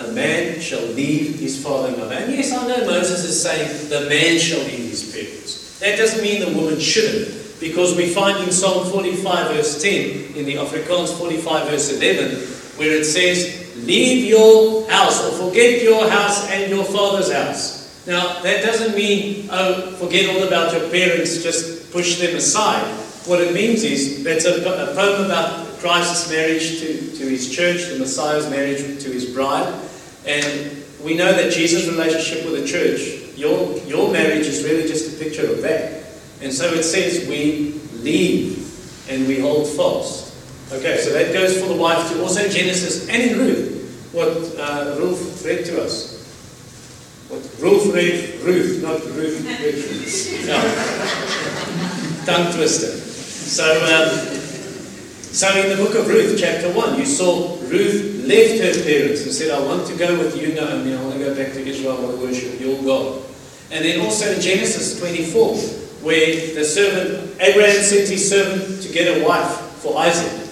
A 0.00 0.12
man 0.12 0.60
shall 0.60 0.84
leave 0.88 1.38
his 1.38 1.62
father 1.62 1.88
and 1.88 1.98
mother. 1.98 2.16
And 2.16 2.32
yes, 2.32 2.52
I 2.52 2.66
know 2.66 2.86
Moses 2.86 3.22
is 3.22 3.40
saying 3.40 3.88
the 3.88 4.08
man 4.08 4.38
shall 4.40 4.64
leave 4.64 4.90
his 4.90 5.12
parents. 5.12 5.78
That 5.78 5.96
doesn't 5.96 6.22
mean 6.22 6.40
the 6.40 6.58
woman 6.58 6.80
shouldn't, 6.80 7.60
because 7.60 7.96
we 7.96 8.12
find 8.12 8.42
in 8.42 8.50
Psalm 8.50 8.90
45 8.90 9.54
verse 9.54 9.80
10, 9.80 10.34
in 10.34 10.44
the 10.44 10.54
Afrikaans 10.54 11.16
45 11.16 11.68
verse 11.68 11.92
11, 11.92 12.36
where 12.78 12.96
it 12.98 13.04
says, 13.04 13.65
Leave 13.84 14.24
your 14.24 14.88
house 14.90 15.22
or 15.24 15.48
forget 15.48 15.82
your 15.82 16.08
house 16.08 16.48
and 16.50 16.70
your 16.70 16.84
father's 16.84 17.32
house. 17.32 18.06
Now, 18.06 18.40
that 18.42 18.64
doesn't 18.64 18.94
mean, 18.94 19.48
oh, 19.50 19.92
forget 19.96 20.34
all 20.34 20.46
about 20.46 20.72
your 20.72 20.88
parents, 20.90 21.42
just 21.42 21.92
push 21.92 22.20
them 22.20 22.36
aside. 22.36 22.84
What 23.26 23.40
it 23.40 23.52
means 23.52 23.82
is, 23.82 24.22
that's 24.22 24.44
a, 24.44 24.60
a 24.62 24.94
poem 24.94 25.26
about 25.26 25.66
Christ's 25.80 26.30
marriage 26.30 26.80
to, 26.80 26.86
to 27.18 27.28
his 27.28 27.50
church, 27.50 27.88
the 27.88 27.98
Messiah's 27.98 28.48
marriage 28.48 29.02
to 29.02 29.10
his 29.10 29.32
bride. 29.34 29.72
And 30.24 30.84
we 31.02 31.16
know 31.16 31.32
that 31.32 31.52
Jesus' 31.52 31.88
relationship 31.88 32.44
with 32.44 32.62
the 32.62 32.66
church, 32.66 33.36
your, 33.36 33.76
your 33.86 34.12
marriage 34.12 34.46
is 34.46 34.64
really 34.64 34.88
just 34.88 35.14
a 35.14 35.24
picture 35.24 35.50
of 35.50 35.62
that. 35.62 36.04
And 36.40 36.52
so 36.52 36.72
it 36.72 36.84
says 36.84 37.28
we 37.28 37.80
leave 37.94 39.08
and 39.08 39.26
we 39.26 39.40
hold 39.40 39.68
fast. 39.68 40.25
Okay, 40.72 40.98
so 40.98 41.12
that 41.12 41.32
goes 41.32 41.60
for 41.60 41.68
the 41.68 41.76
wife 41.76 42.10
too. 42.10 42.22
Also 42.22 42.48
Genesis 42.48 43.08
and 43.08 43.22
in 43.22 43.38
Ruth, 43.38 44.10
what 44.12 44.28
uh, 44.58 44.96
Ruth 44.98 45.44
read 45.44 45.64
to 45.66 45.82
us. 45.82 46.16
What 47.28 47.42
Ruth 47.60 47.94
read, 47.94 48.40
Ruth, 48.42 48.82
not 48.82 49.00
Ruth 49.14 49.42
read. 49.46 50.46
no. 50.46 50.58
Tongue 52.26 52.52
twister. 52.54 52.88
So, 52.88 53.62
um, 53.86 54.36
So 55.36 55.46
in 55.60 55.68
the 55.68 55.76
book 55.76 55.94
of 55.94 56.08
Ruth, 56.08 56.38
chapter 56.40 56.72
1, 56.72 56.98
you 56.98 57.04
saw 57.04 57.58
Ruth 57.68 58.24
left 58.26 58.58
her 58.62 58.82
parents 58.82 59.22
and 59.22 59.32
said, 59.32 59.50
I 59.50 59.60
want 59.60 59.86
to 59.86 59.94
go 59.96 60.18
with 60.18 60.34
you, 60.40 60.54
Naomi. 60.54 60.94
I 60.94 61.02
want 61.02 61.12
to 61.14 61.20
go 61.20 61.34
back 61.34 61.52
to 61.52 61.60
Israel. 61.60 61.96
To 61.98 62.16
worship 62.16 62.58
your 62.58 62.82
God. 62.82 63.22
And 63.70 63.84
then 63.84 64.00
also 64.00 64.32
in 64.32 64.40
Genesis 64.40 64.98
24, 64.98 65.56
where 66.02 66.54
the 66.54 66.64
servant, 66.64 67.36
Abraham 67.40 67.82
sent 67.82 68.08
his 68.08 68.28
servant 68.28 68.82
to 68.82 68.88
get 68.92 69.20
a 69.20 69.24
wife 69.28 69.60
for 69.82 69.98
Isaac. 69.98 70.45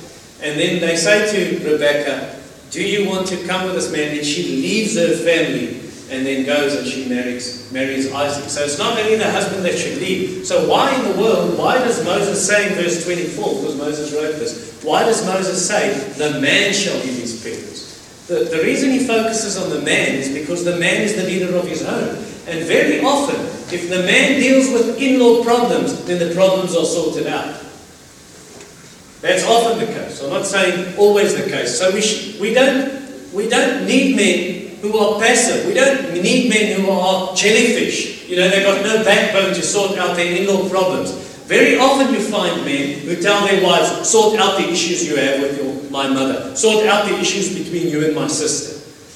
And 0.45 0.61
then 0.61 0.79
they 0.79 0.95
say 0.95 1.25
to 1.33 1.71
Rebekah, 1.71 2.39
Do 2.71 2.87
you 2.87 3.09
want 3.09 3.27
to 3.29 3.47
come 3.47 3.65
with 3.65 3.75
this 3.75 3.91
man? 3.91 4.15
And 4.15 4.27
she 4.27 4.43
leaves 4.43 4.95
her 4.95 5.17
family 5.17 5.81
and 6.11 6.27
then 6.27 6.45
goes 6.45 6.75
and 6.75 6.87
she 6.87 7.09
marries, 7.09 7.73
marries 7.73 8.13
Isaac. 8.13 8.51
So 8.51 8.63
it's 8.63 8.79
not 8.79 8.99
only 8.99 9.17
the 9.17 9.31
husband 9.31 9.65
that 9.65 9.79
should 9.79 9.99
leave. 9.99 10.47
So 10.47 10.69
why 10.69 10.95
in 10.95 11.11
the 11.11 11.19
world, 11.19 11.59
why 11.59 11.79
does 11.79 12.05
Moses 12.05 12.47
say 12.47 12.69
in 12.69 12.75
verse 12.75 13.05
24, 13.05 13.55
because 13.55 13.77
Moses 13.77 14.13
wrote 14.13 14.37
this, 14.39 14.83
why 14.85 15.05
does 15.05 15.25
Moses 15.25 15.67
say 15.67 15.97
the 16.19 16.39
man 16.41 16.75
shall 16.75 17.01
be 17.01 17.09
his 17.09 17.43
parents? 17.43 18.27
The, 18.27 18.45
the 18.45 18.63
reason 18.63 18.91
he 18.91 19.07
focuses 19.07 19.57
on 19.57 19.71
the 19.71 19.81
man 19.81 20.15
is 20.15 20.33
because 20.33 20.63
the 20.63 20.77
man 20.77 21.01
is 21.01 21.17
the 21.17 21.25
leader 21.25 21.57
of 21.57 21.67
his 21.67 21.87
home. 21.87 22.17
And 22.47 22.67
very 22.67 23.01
often, 23.01 23.41
if 23.73 23.89
the 23.89 24.01
man 24.01 24.39
deals 24.41 24.71
with 24.71 25.01
in-law 25.01 25.43
problems, 25.43 26.05
then 26.05 26.27
the 26.27 26.35
problems 26.35 26.77
are 26.77 26.85
sorted 26.85 27.27
out. 27.27 27.65
That's 29.25 29.43
often 29.47 29.78
the 29.78 29.87
case. 29.87 30.23
I'm 30.23 30.28
not 30.28 30.45
saying 30.45 30.99
always 30.99 31.35
the 31.35 31.49
case. 31.49 31.78
So 31.78 31.90
we, 31.95 32.02
sh- 32.02 32.38
we, 32.38 32.52
don't, 32.52 33.33
we 33.33 33.49
don't 33.49 33.87
need 33.87 34.16
men 34.16 34.76
who 34.83 34.99
are 34.99 35.19
passive. 35.19 35.64
We 35.64 35.73
don't 35.73 36.12
need 36.12 36.50
men 36.50 36.78
who 36.78 36.90
are 36.90 37.35
jellyfish. 37.35 38.28
You 38.28 38.37
know, 38.37 38.50
they've 38.50 38.62
got 38.62 38.85
no 38.85 39.02
backbone 39.02 39.54
to 39.54 39.62
sort 39.62 39.97
out 39.97 40.14
their 40.14 40.37
in-law 40.37 40.69
problems. 40.69 41.12
Very 41.47 41.78
often 41.78 42.12
you 42.12 42.21
find 42.21 42.66
men 42.66 42.99
who 42.99 43.16
tell 43.16 43.47
their 43.47 43.64
wives, 43.64 44.07
sort 44.07 44.38
out 44.38 44.59
the 44.59 44.69
issues 44.69 45.09
you 45.09 45.16
have 45.16 45.40
with 45.40 45.57
your, 45.57 45.90
my 45.90 46.07
mother. 46.07 46.54
Sort 46.54 46.85
out 46.87 47.09
the 47.09 47.19
issues 47.19 47.57
between 47.57 47.88
you 47.88 48.04
and 48.04 48.14
my 48.14 48.26
sister. 48.26 48.75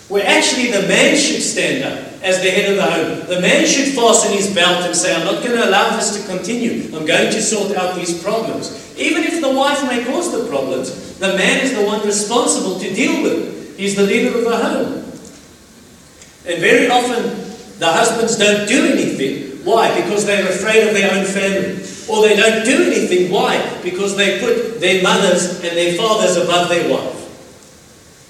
Where 0.08 0.26
actually 0.26 0.70
the 0.70 0.88
man 0.88 1.18
should 1.18 1.42
stand 1.42 1.84
up 1.84 2.22
as 2.22 2.40
the 2.40 2.50
head 2.50 2.70
of 2.70 2.76
the 2.76 2.82
home. 2.82 3.26
The 3.28 3.42
man 3.42 3.66
should 3.66 3.94
fasten 3.94 4.32
his 4.32 4.54
belt 4.54 4.86
and 4.86 4.96
say, 4.96 5.14
I'm 5.14 5.26
not 5.26 5.44
going 5.44 5.54
to 5.54 5.68
allow 5.68 5.94
this 5.96 6.16
to 6.16 6.26
continue. 6.26 6.96
I'm 6.96 7.04
going 7.04 7.30
to 7.30 7.42
sort 7.42 7.76
out 7.76 7.94
these 7.94 8.22
problems. 8.22 8.87
Even 8.98 9.22
if 9.22 9.40
the 9.40 9.50
wife 9.50 9.82
may 9.84 10.04
cause 10.04 10.32
the 10.32 10.48
problems, 10.48 11.18
the 11.18 11.28
man 11.28 11.64
is 11.64 11.74
the 11.74 11.84
one 11.84 12.04
responsible 12.04 12.78
to 12.80 12.94
deal 12.94 13.22
with. 13.22 13.78
He's 13.78 13.94
the 13.94 14.02
leader 14.02 14.36
of 14.36 14.44
the 14.44 14.56
home. 14.56 14.94
And 16.46 16.60
very 16.60 16.90
often, 16.90 17.78
the 17.78 17.86
husbands 17.86 18.36
don't 18.36 18.66
do 18.66 18.86
anything. 18.86 19.64
Why? 19.64 20.00
Because 20.02 20.26
they're 20.26 20.48
afraid 20.48 20.88
of 20.88 20.94
their 20.94 21.12
own 21.14 21.24
family. 21.24 21.78
Or 22.10 22.26
they 22.26 22.34
don't 22.34 22.64
do 22.64 22.90
anything. 22.90 23.30
Why? 23.30 23.80
Because 23.82 24.16
they 24.16 24.40
put 24.40 24.80
their 24.80 25.02
mothers 25.02 25.62
and 25.62 25.76
their 25.76 25.94
fathers 25.94 26.36
above 26.36 26.68
their 26.68 26.90
wife. 26.90 27.14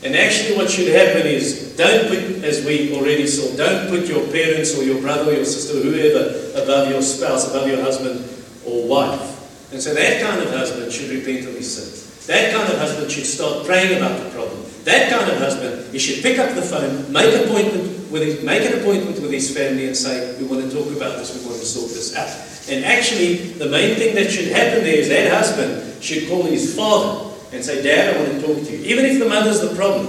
And 0.04 0.14
actually, 0.14 0.56
what 0.56 0.70
should 0.70 0.88
happen 0.88 1.26
is 1.26 1.74
don't 1.76 2.08
put, 2.08 2.44
as 2.44 2.64
we 2.64 2.94
already 2.94 3.26
saw, 3.26 3.56
don't 3.56 3.88
put 3.88 4.06
your 4.06 4.26
parents 4.28 4.76
or 4.76 4.84
your 4.84 5.00
brother 5.00 5.30
or 5.30 5.34
your 5.34 5.44
sister 5.44 5.80
whoever 5.80 6.62
above 6.62 6.90
your 6.90 7.02
spouse, 7.02 7.48
above 7.48 7.68
your 7.68 7.80
husband 7.80 8.28
or 8.66 8.86
wife. 8.86 9.37
And 9.72 9.82
so 9.82 9.94
that 9.94 10.22
kind 10.22 10.40
of 10.40 10.50
husband 10.50 10.92
should 10.92 11.10
repent 11.10 11.46
of 11.46 11.54
his 11.54 11.68
sins. 11.76 12.26
That 12.26 12.54
kind 12.54 12.70
of 12.72 12.78
husband 12.78 13.10
should 13.10 13.26
start 13.26 13.66
praying 13.66 13.96
about 13.96 14.22
the 14.22 14.30
problem. 14.30 14.64
That 14.84 15.10
kind 15.10 15.30
of 15.30 15.38
husband, 15.38 15.92
he 15.92 15.98
should 15.98 16.22
pick 16.22 16.38
up 16.38 16.54
the 16.54 16.62
phone, 16.62 17.12
make 17.12 17.34
appointment 17.44 18.10
with 18.10 18.22
his, 18.22 18.42
make 18.42 18.62
an 18.62 18.80
appointment 18.80 19.20
with 19.20 19.30
his 19.30 19.54
family 19.54 19.86
and 19.86 19.96
say, 19.96 20.38
we 20.40 20.46
want 20.46 20.62
to 20.64 20.70
talk 20.70 20.86
about 20.96 21.18
this, 21.18 21.36
we 21.36 21.46
want 21.46 21.60
to 21.60 21.66
sort 21.66 21.88
this 21.88 22.16
out. 22.16 22.28
And 22.72 22.84
actually, 22.84 23.52
the 23.56 23.68
main 23.68 23.96
thing 23.96 24.14
that 24.14 24.30
should 24.30 24.48
happen 24.48 24.84
there 24.84 24.96
is 24.96 25.08
that 25.08 25.32
husband 25.32 26.02
should 26.02 26.28
call 26.28 26.44
his 26.44 26.74
father 26.74 27.34
and 27.52 27.64
say, 27.64 27.82
Dad, 27.82 28.16
I 28.16 28.18
want 28.18 28.40
to 28.40 28.46
talk 28.46 28.66
to 28.66 28.76
you. 28.76 28.84
Even 28.84 29.04
if 29.04 29.18
the 29.18 29.28
mother's 29.28 29.60
the 29.60 29.74
problem, 29.74 30.06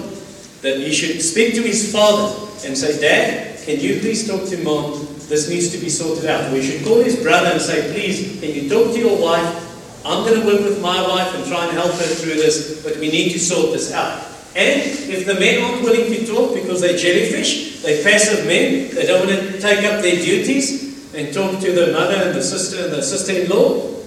that 0.62 0.78
he 0.78 0.94
should 0.94 1.22
speak 1.22 1.56
to 1.56 1.62
his 1.62 1.92
father 1.92 2.36
and 2.66 2.78
say, 2.78 3.00
Dad, 3.00 3.60
can 3.66 3.80
you 3.80 4.00
please 4.00 4.28
talk 4.28 4.48
to 4.50 4.64
mom? 4.64 5.08
This 5.30 5.48
needs 5.48 5.70
to 5.72 5.78
be 5.78 5.90
sorted 5.90 6.26
out. 6.26 6.52
We 6.52 6.64
should 6.64 6.84
call 6.84 7.02
his 7.02 7.16
brother 7.22 7.52
and 7.52 7.62
say, 7.62 7.94
please, 7.94 8.42
can 8.42 8.50
you 8.50 8.68
talk 8.68 8.92
to 8.94 9.00
your 9.00 9.22
wife? 9.22 9.68
I'm 10.04 10.26
going 10.26 10.42
to 10.42 10.46
work 10.46 10.62
with 10.62 10.82
my 10.82 11.00
wife 11.08 11.36
and 11.36 11.46
try 11.46 11.66
and 11.66 11.74
help 11.74 11.92
her 11.92 12.10
through 12.18 12.34
this, 12.34 12.84
but 12.84 12.98
we 12.98 13.12
need 13.12 13.32
to 13.34 13.40
sort 13.40 13.72
this 13.72 13.94
out. 13.94 14.26
And 14.56 14.82
if 14.82 15.28
the 15.28 15.36
men 15.36 15.64
aren't 15.64 15.84
willing 15.84 16.12
to 16.12 16.26
talk 16.26 16.56
because 16.56 16.82
they're 16.82 16.98
jellyfish, 16.98 17.84
they're 17.84 18.04
passive 18.04 18.48
men, 18.48 18.90
they 18.96 19.06
don't 19.06 19.28
want 19.28 19.40
to 19.40 19.62
take 19.62 19.86
up 19.86 20.02
their 20.02 20.16
duties 20.16 21.14
and 21.14 21.32
talk 21.32 21.60
to 21.62 21.72
the 21.72 21.94
mother 21.94 22.16
and 22.16 22.36
the 22.36 22.42
sister 22.42 22.86
and 22.86 22.94
the 22.94 23.04
sister-in-law, 23.04 24.02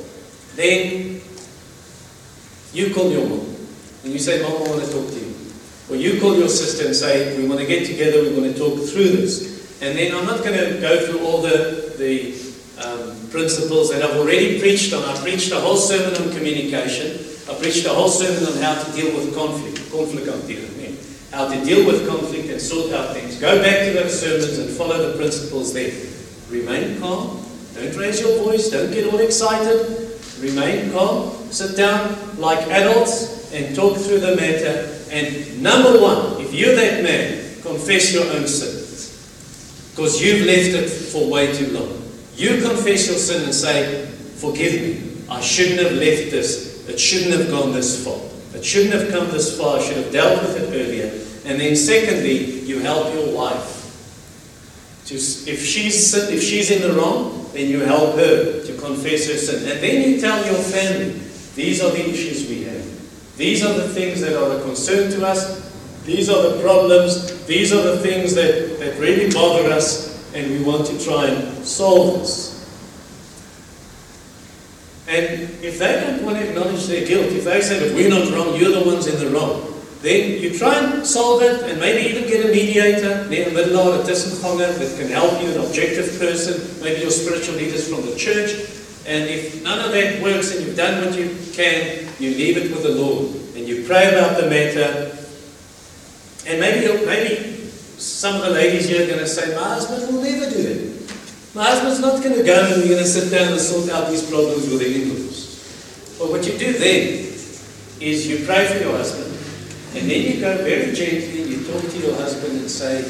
then 0.57 1.21
you 2.73 2.93
call 2.93 3.11
your 3.13 3.29
mom 3.29 3.47
and 4.03 4.13
you 4.13 4.19
say, 4.19 4.43
Mom, 4.43 4.55
I 4.55 4.71
want 4.71 4.85
to 4.85 4.91
talk 4.91 5.09
to 5.09 5.21
you. 5.21 5.35
Or 5.89 5.97
you 5.97 6.21
call 6.21 6.37
your 6.37 6.49
sister 6.49 6.87
and 6.87 6.97
say, 6.97 7.39
we 7.39 7.47
want 7.47 7.61
to 7.61 7.67
get 7.67 7.87
together, 7.87 8.23
we 8.23 8.33
want 8.39 8.53
to 8.53 8.59
talk 8.59 8.75
through 8.89 9.09
this. 9.09 9.62
And 9.83 9.99
then 9.99 10.15
I'm 10.15 10.27
not 10.27 10.45
going 10.45 10.57
to 10.57 10.81
go 10.81 11.05
through 11.05 11.27
all 11.27 11.43
the, 11.43 11.93
the 11.99 12.39
um, 12.79 13.29
principles 13.31 13.91
that 13.91 14.01
I've 14.01 14.17
already 14.17 14.61
preached 14.61 14.93
on. 14.93 15.03
I 15.03 15.21
preached 15.21 15.51
a 15.51 15.59
whole 15.59 15.77
sermon 15.77 16.15
on 16.23 16.33
communication. 16.33 17.19
I 17.51 17.59
preached 17.59 17.85
a 17.85 17.89
whole 17.89 18.09
sermon 18.09 18.47
on 18.47 18.63
how 18.63 18.81
to 18.81 18.93
deal 18.93 19.13
with 19.17 19.35
conflict. 19.35 19.91
Conflict 19.91 20.29
I'm 20.29 20.47
dealing 20.47 20.77
with. 20.77 21.29
How 21.33 21.49
to 21.49 21.65
deal 21.65 21.85
with 21.85 22.07
conflict 22.07 22.49
and 22.49 22.61
sort 22.61 22.93
out 22.93 23.13
things. 23.13 23.41
Go 23.41 23.61
back 23.61 23.87
to 23.87 23.93
those 23.95 24.21
sermons 24.21 24.57
and 24.59 24.71
follow 24.71 25.11
the 25.11 25.19
principles 25.19 25.73
there. 25.75 25.93
Remain 26.49 27.01
calm. 27.01 27.45
Don't 27.75 27.97
raise 27.97 28.21
your 28.21 28.39
voice. 28.45 28.71
Don't 28.71 28.93
get 28.93 29.13
all 29.13 29.19
excited. 29.19 30.17
Remain 30.39 30.93
calm. 30.93 31.33
Sit 31.51 31.77
down 31.77 32.39
like 32.39 32.69
adults 32.69 33.53
and 33.53 33.75
talk 33.75 33.97
through 33.97 34.21
the 34.21 34.37
matter. 34.37 34.97
And 35.11 35.61
number 35.61 36.01
one, 36.01 36.41
if 36.41 36.55
you're 36.55 36.77
that 36.77 37.03
man, 37.03 37.61
confess 37.63 38.15
your 38.15 38.27
own 38.33 38.47
sins. 38.47 38.82
Because 39.93 40.21
you've 40.21 40.47
left 40.47 40.71
it 40.71 40.89
for 40.89 41.31
way 41.31 41.53
too 41.53 41.69
long. 41.69 42.03
You 42.35 42.61
confess 42.63 43.09
your 43.09 43.19
sin 43.19 43.45
and 43.45 43.55
say, 43.55 44.07
Forgive 44.37 44.83
me. 44.83 45.25
I 45.31 45.41
shouldn't 45.41 45.81
have 45.81 45.93
left 45.93 46.31
this 46.31 46.73
it 46.89 46.99
shouldn't 46.99 47.33
have 47.33 47.51
gone 47.51 47.73
this 47.73 48.05
far. 48.05 48.19
It 48.55 48.65
shouldn't 48.65 48.93
have 48.93 49.11
come 49.11 49.31
this 49.31 49.57
far. 49.57 49.79
I 49.79 49.83
should 49.83 49.97
have 49.99 50.13
dealt 50.13 50.43
with 50.43 50.57
it 50.57 50.69
earlier. 50.75 51.07
And 51.45 51.61
then, 51.61 51.77
secondly, 51.77 52.61
you 52.61 52.81
help 52.81 53.15
your 53.15 53.35
wife. 53.35 53.79
To, 55.07 55.15
if, 55.15 55.65
she's, 55.65 56.15
if 56.15 56.43
she's 56.43 56.71
in 56.71 56.83
the 56.83 56.95
wrong, 56.95 57.49
then 57.53 57.69
you 57.69 57.81
help 57.81 58.17
her 58.17 58.65
to 58.65 58.77
confess 58.79 59.29
her 59.29 59.37
sin. 59.37 59.71
And 59.71 59.81
then 59.83 60.09
you 60.09 60.21
tell 60.21 60.45
your 60.45 60.63
family, 60.63 61.21
these 61.55 61.83
are 61.83 61.91
the 61.91 62.09
issues 62.09 62.49
we 62.49 62.65
have. 62.65 63.37
These 63.37 63.65
are 63.65 63.75
the 63.75 63.89
things 63.89 64.21
that 64.21 64.37
are 64.37 64.59
a 64.59 64.63
concern 64.63 65.11
to 65.13 65.27
us. 65.27 65.62
These 66.05 66.29
are 66.29 66.51
the 66.51 66.63
problems. 66.63 67.45
These 67.47 67.73
are 67.73 67.83
the 67.83 67.99
things 67.99 68.35
that, 68.35 68.79
that 68.79 68.99
really 68.99 69.33
bother 69.33 69.71
us. 69.71 70.13
And 70.35 70.51
we 70.51 70.65
want 70.65 70.87
to 70.87 71.05
try 71.05 71.27
and 71.27 71.65
solve 71.65 72.21
this. 72.21 72.53
And 75.09 75.43
if 75.63 75.79
they 75.79 76.01
don't 76.01 76.25
want 76.25 76.39
to 76.39 76.49
acknowledge 76.49 76.87
their 76.87 77.07
guilt, 77.07 77.27
if 77.33 77.45
they 77.45 77.61
say, 77.61 77.87
but 77.87 77.95
we're 77.95 78.09
not 78.09 78.33
wrong, 78.33 78.57
you're 78.57 78.73
the 78.73 78.87
ones 78.87 79.07
in 79.07 79.19
the 79.19 79.31
wrong, 79.31 79.69
then 80.01 80.41
you 80.43 80.57
try 80.57 80.75
and 80.75 81.07
solve 81.07 81.43
it 81.43 81.63
and 81.63 81.79
maybe 81.79 82.09
even 82.09 82.29
get 82.29 82.47
a 82.47 82.49
mediator, 82.49 83.29
near 83.29 83.51
middle 83.53 83.79
of 83.79 84.01
a 84.01 84.03
tussenganger 84.11 84.79
that 84.79 84.99
can 84.99 85.09
help 85.09 85.41
you, 85.43 85.49
an 85.51 85.61
objective 85.61 86.19
person, 86.19 86.83
maybe 86.83 87.03
your 87.03 87.11
spiritual 87.11 87.57
leaders 87.57 87.89
from 87.89 88.05
the 88.07 88.17
church. 88.17 88.53
And 89.07 89.29
if 89.29 89.63
none 89.63 89.79
of 89.79 89.93
that 89.93 90.23
works 90.23 90.55
and 90.55 90.65
you've 90.65 90.77
done 90.77 91.05
what 91.05 91.17
you 91.17 91.37
can, 91.53 92.09
you 92.19 92.31
leave 92.31 92.57
it 92.57 92.71
with 92.71 92.83
the 92.83 92.95
Lord 92.95 93.35
and 93.55 93.69
you 93.69 93.85
pray 93.87 94.09
about 94.09 94.41
the 94.41 94.49
matter. 94.49 95.12
And 96.47 96.61
maybe, 96.61 97.07
maybe 97.07 97.53
some 97.99 98.37
of 98.37 98.43
the 98.43 98.51
ladies 98.51 98.89
here 98.89 99.05
are 99.05 99.07
going 99.07 99.21
to 99.21 99.29
say, 99.29 99.55
My 99.55 99.75
husband 99.75 100.13
will 100.13 100.23
never 100.23 100.51
do 100.51 100.59
it. 100.59 100.93
My 101.55 101.67
husband's 101.67 102.01
not 102.01 102.23
going 102.23 102.37
to 102.37 102.43
go 102.43 102.65
and 102.65 102.79
you're 102.79 102.97
going 102.97 103.05
to 103.05 103.09
sit 103.09 103.31
down 103.31 103.53
and 103.53 103.61
sort 103.61 103.91
out 103.91 104.09
these 104.11 104.29
problems 104.29 104.69
with 104.69 104.81
the 104.81 105.03
in-laws. 105.03 106.17
But 106.19 106.31
what 106.31 106.47
you 106.47 106.59
do 106.59 106.73
then 106.73 107.29
is 108.01 108.27
you 108.27 108.47
pray 108.47 108.67
for 108.67 108.79
your 108.83 108.97
husband, 108.97 109.31
and 109.95 110.11
then 110.11 110.23
you 110.23 110.41
go 110.41 110.57
very 110.59 110.93
gently, 110.93 111.43
and 111.43 111.51
you 111.51 111.65
talk 111.65 111.83
to 111.83 111.99
your 111.99 112.17
husband 112.17 112.59
and 112.59 112.71
say, 112.71 113.03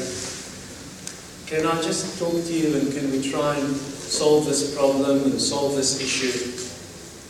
Can 1.47 1.65
I 1.65 1.81
just 1.81 2.19
talk 2.19 2.33
to 2.33 2.53
you 2.53 2.77
and 2.77 2.93
can 2.93 3.11
we 3.11 3.31
try 3.31 3.55
and 3.55 3.75
solve 3.75 4.45
this 4.45 4.75
problem 4.75 5.23
and 5.23 5.41
solve 5.41 5.75
this 5.75 6.01
issue? 6.01 6.51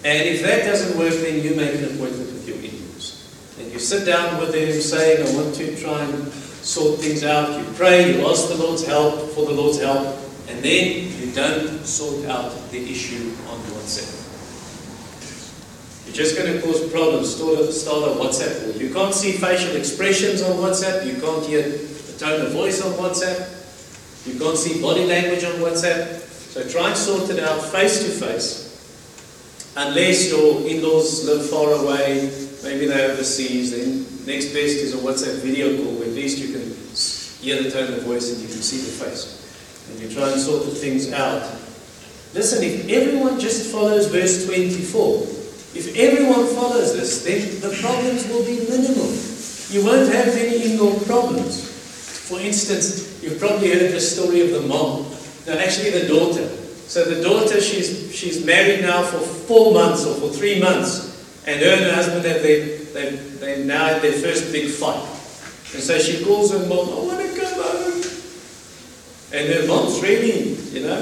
And 0.03 0.27
if 0.27 0.41
that 0.43 0.65
doesn't 0.65 0.97
work, 0.97 1.13
then 1.13 1.41
you 1.41 1.55
make 1.55 1.75
an 1.75 1.85
appointment 1.85 2.33
with 2.33 2.47
your 2.47 2.57
in-laws. 2.57 2.82
You 3.73 3.79
sit 3.79 4.05
down 4.05 4.39
with 4.39 4.51
them 4.51 4.71
saying, 4.79 5.27
I 5.27 5.41
want 5.41 5.55
to 5.55 5.75
try 5.81 6.03
and 6.03 6.31
sort 6.31 6.99
things 6.99 7.23
out. 7.23 7.59
You 7.59 7.65
pray, 7.73 8.15
you 8.15 8.27
ask 8.27 8.47
the 8.47 8.55
Lord's 8.55 8.85
help 8.85 9.31
for 9.31 9.47
the 9.47 9.51
Lord's 9.51 9.81
help. 9.81 10.15
And 10.47 10.63
then 10.63 11.09
you 11.19 11.33
don't 11.33 11.83
sort 11.83 12.23
out 12.29 12.51
the 12.69 12.77
issue 12.77 13.31
on 13.49 13.57
WhatsApp. 13.73 14.13
You're 16.05 16.13
just 16.13 16.37
going 16.37 16.53
to 16.53 16.61
cause 16.61 16.87
problems. 16.91 17.35
Start 17.35 17.57
a, 17.57 18.13
WhatsApp 18.13 18.61
call. 18.61 18.79
You 18.79 18.93
can't 18.93 19.15
see 19.15 19.31
facial 19.31 19.75
expressions 19.75 20.43
on 20.43 20.51
WhatsApp. 20.57 21.07
You 21.07 21.19
can't 21.19 21.43
hear 21.43 21.63
the 21.63 22.15
tone 22.19 22.45
of 22.45 22.51
voice 22.51 22.79
on 22.85 22.91
WhatsApp. 22.93 23.49
You 24.27 24.39
can't 24.39 24.55
see 24.55 24.79
body 24.83 25.05
language 25.05 25.43
on 25.45 25.53
WhatsApp. 25.53 26.19
So 26.53 26.69
try 26.69 26.89
and 26.89 26.95
sort 26.95 27.27
it 27.31 27.39
out 27.39 27.59
face 27.71 28.03
to 28.03 28.11
face. 28.11 28.69
Unless 29.75 30.29
your 30.29 30.61
in-laws 30.67 31.25
live 31.25 31.49
far 31.49 31.71
away 31.71 32.42
maybe 32.63 32.85
they're 32.87 33.11
overseas, 33.11 33.71
then 33.71 34.07
next 34.25 34.47
best 34.47 34.79
is 34.79 34.93
a 34.93 34.97
WhatsApp 34.97 35.41
video 35.41 35.75
call 35.77 35.93
where 35.95 36.07
at 36.07 36.15
least 36.15 36.39
you 36.39 36.53
can 36.53 36.63
hear 37.43 37.61
the 37.61 37.69
tone 37.69 37.93
of 37.93 38.03
voice 38.03 38.31
and 38.31 38.41
you 38.41 38.47
can 38.47 38.63
see 38.63 38.77
the 38.77 39.05
face. 39.05 39.39
And 39.89 39.99
you 39.99 40.09
try 40.09 40.31
and 40.31 40.39
sort 40.39 40.65
the 40.65 40.71
things 40.71 41.11
out. 41.11 41.43
Listen, 42.33 42.63
if 42.63 42.89
everyone 42.89 43.39
just 43.39 43.71
follows 43.71 44.07
verse 44.07 44.45
24, 44.47 45.23
if 45.75 45.95
everyone 45.97 46.47
follows 46.55 46.95
this, 46.95 47.23
then 47.23 47.61
the 47.61 47.75
problems 47.81 48.27
will 48.29 48.45
be 48.45 48.59
minimal. 48.69 49.11
You 49.69 49.83
won't 49.83 50.11
have 50.13 50.27
any 50.29 50.71
in-law 50.71 50.99
problems. 51.05 51.69
For 52.29 52.39
instance, 52.39 53.21
you've 53.21 53.39
probably 53.39 53.73
heard 53.73 53.91
the 53.91 53.99
story 53.99 54.41
of 54.41 54.51
the 54.51 54.67
mom. 54.67 55.05
No, 55.45 55.57
actually 55.57 55.91
the 55.91 56.07
daughter. 56.07 56.47
So 56.87 57.05
the 57.05 57.21
daughter, 57.21 57.59
she's, 57.59 58.15
she's 58.15 58.45
married 58.45 58.81
now 58.81 59.03
for 59.03 59.19
four 59.19 59.73
months 59.73 60.05
or 60.05 60.15
for 60.15 60.29
three 60.29 60.59
months. 60.61 61.12
And 61.45 61.59
her 61.61 61.71
and 61.71 61.83
her 61.83 61.93
husband 61.93 62.25
have 62.25 62.41
their, 62.41 62.77
they, 62.93 63.15
they 63.15 63.65
now 63.65 63.85
had 63.85 64.01
their 64.01 64.13
first 64.13 64.51
big 64.51 64.71
fight. 64.71 65.03
And 65.73 65.83
so 65.83 65.97
she 65.99 66.23
calls 66.23 66.51
her 66.51 66.59
mom, 66.69 66.87
I 66.87 66.95
want 67.03 67.19
to 67.19 67.39
come 67.39 67.53
home. 67.55 68.01
And 69.33 69.49
her 69.51 69.67
mom's 69.67 70.01
really, 70.01 70.53
you 70.71 70.87
know, 70.87 71.01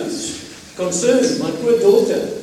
concerned, 0.75 1.39
my 1.39 1.51
poor 1.61 1.77
daughter. 1.79 2.41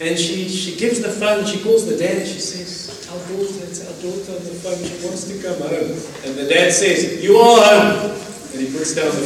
And 0.00 0.18
she, 0.18 0.48
she 0.48 0.76
gives 0.76 1.00
the 1.00 1.08
phone, 1.08 1.44
she 1.46 1.62
calls 1.62 1.88
the 1.88 1.96
dad, 1.96 2.18
and 2.18 2.28
she 2.28 2.38
says, 2.38 3.08
Our 3.10 3.18
daughter, 3.18 3.64
it's 3.64 3.80
our 3.80 3.94
daughter 4.02 4.32
on 4.38 4.44
the 4.44 4.54
phone, 4.60 4.78
she 4.84 5.06
wants 5.06 5.24
to 5.28 5.38
come 5.42 5.58
home. 5.62 5.96
And 6.24 6.36
the 6.38 6.46
dad 6.48 6.72
says, 6.72 7.24
You 7.24 7.36
are 7.38 7.96
home. 7.96 8.10
And 8.52 8.60
he 8.60 8.66
puts 8.76 8.94
down 8.94 9.06
the 9.06 9.22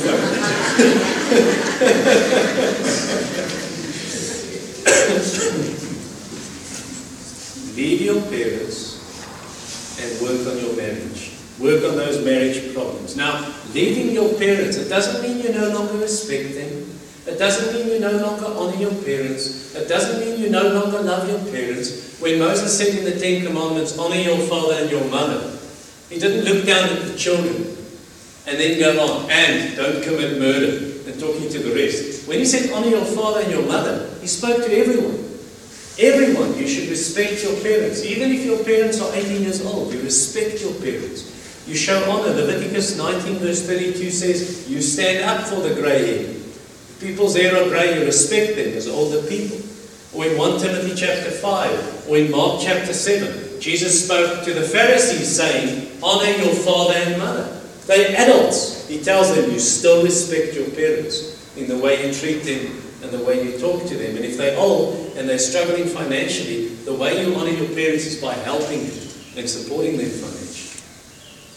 phone. 5.58 5.74
Leave 7.78 8.00
your 8.00 8.20
parents 8.22 8.98
and 10.02 10.10
work 10.20 10.44
on 10.50 10.58
your 10.58 10.74
marriage. 10.74 11.30
Work 11.60 11.84
on 11.84 11.94
those 11.94 12.24
marriage 12.24 12.74
problems. 12.74 13.16
Now, 13.16 13.54
leaving 13.72 14.10
your 14.10 14.34
parents, 14.34 14.76
it 14.76 14.88
doesn't 14.88 15.22
mean 15.22 15.38
you 15.38 15.52
no 15.52 15.68
longer 15.70 15.98
respect 15.98 16.54
them. 16.54 16.90
It 17.24 17.38
doesn't 17.38 17.72
mean 17.72 17.86
you 17.86 18.00
no 18.00 18.18
longer 18.18 18.46
honor 18.46 18.74
your 18.74 18.90
parents. 19.04 19.76
It 19.76 19.86
doesn't 19.86 20.18
mean 20.18 20.40
you 20.40 20.50
no 20.50 20.74
longer 20.74 21.02
love 21.02 21.28
your 21.28 21.38
parents. 21.52 22.18
When 22.18 22.40
Moses 22.40 22.76
said 22.76 22.98
in 22.98 23.04
the 23.04 23.16
Ten 23.16 23.46
Commandments, 23.46 23.96
honor 23.96 24.16
your 24.16 24.38
father 24.48 24.74
and 24.74 24.90
your 24.90 25.04
mother, 25.04 25.56
he 26.10 26.18
didn't 26.18 26.52
look 26.52 26.66
down 26.66 26.88
at 26.88 27.06
the 27.06 27.16
children 27.16 27.76
and 28.48 28.58
then 28.58 28.80
go 28.80 28.98
on, 29.06 29.30
and 29.30 29.76
don't 29.76 30.02
commit 30.02 30.40
murder, 30.40 30.78
and 31.06 31.20
talking 31.20 31.48
to 31.48 31.58
the 31.60 31.72
rest. 31.76 32.26
When 32.26 32.40
he 32.40 32.44
said 32.44 32.72
honor 32.72 32.88
your 32.88 33.04
father 33.04 33.42
and 33.42 33.52
your 33.52 33.66
mother, 33.68 34.10
he 34.20 34.26
spoke 34.26 34.64
to 34.66 34.72
everyone. 34.76 35.27
Everyone, 35.98 36.56
you 36.56 36.68
should 36.68 36.88
respect 36.88 37.42
your 37.42 37.60
parents. 37.60 38.04
Even 38.04 38.30
if 38.30 38.44
your 38.44 38.62
parents 38.62 39.00
are 39.00 39.12
18 39.12 39.42
years 39.42 39.66
old, 39.66 39.92
you 39.92 40.00
respect 40.00 40.60
your 40.62 40.72
parents. 40.74 41.66
You 41.66 41.74
show 41.74 41.98
honor. 42.08 42.34
Leviticus 42.34 42.96
19, 42.96 43.38
verse 43.38 43.66
32 43.66 44.10
says, 44.10 44.70
You 44.70 44.80
stand 44.80 45.24
up 45.24 45.44
for 45.48 45.56
the 45.56 45.74
grey 45.74 46.22
hair. 46.22 46.34
People's 47.00 47.34
hair 47.34 47.56
are 47.60 47.68
grey, 47.68 47.98
you 47.98 48.06
respect 48.06 48.54
them 48.54 48.74
as 48.74 48.86
older 48.86 49.26
people. 49.26 49.58
Or 50.14 50.24
in 50.24 50.38
1 50.38 50.60
Timothy 50.60 50.94
chapter 50.94 51.32
5, 51.32 52.08
or 52.08 52.16
in 52.16 52.30
Mark 52.30 52.60
chapter 52.62 52.92
7, 52.92 53.60
Jesus 53.60 54.04
spoke 54.04 54.44
to 54.44 54.54
the 54.54 54.62
Pharisees 54.62 55.36
saying, 55.36 55.98
Honor 56.00 56.30
your 56.30 56.54
father 56.54 56.94
and 56.94 57.18
mother. 57.18 57.60
They're 57.86 58.16
adults. 58.16 58.86
He 58.86 59.02
tells 59.02 59.34
them, 59.34 59.50
You 59.50 59.58
still 59.58 60.04
respect 60.04 60.54
your 60.54 60.70
parents 60.70 61.56
in 61.56 61.66
the 61.66 61.76
way 61.76 62.06
you 62.06 62.14
treat 62.14 62.44
them 62.44 62.87
and 63.02 63.10
the 63.10 63.24
way 63.24 63.44
you 63.44 63.58
talk 63.58 63.86
to 63.86 63.96
them. 63.96 64.16
And 64.16 64.24
if 64.24 64.36
they're 64.36 64.58
old 64.58 65.16
and 65.16 65.28
they're 65.28 65.38
struggling 65.38 65.86
financially, 65.86 66.68
the 66.84 66.94
way 66.94 67.24
you 67.24 67.34
honor 67.34 67.50
your 67.50 67.68
parents 67.68 68.06
is 68.06 68.20
by 68.20 68.34
helping 68.34 68.86
them 68.86 68.98
and 69.36 69.48
supporting 69.48 69.96
them 69.96 70.10
financially. 70.10 70.82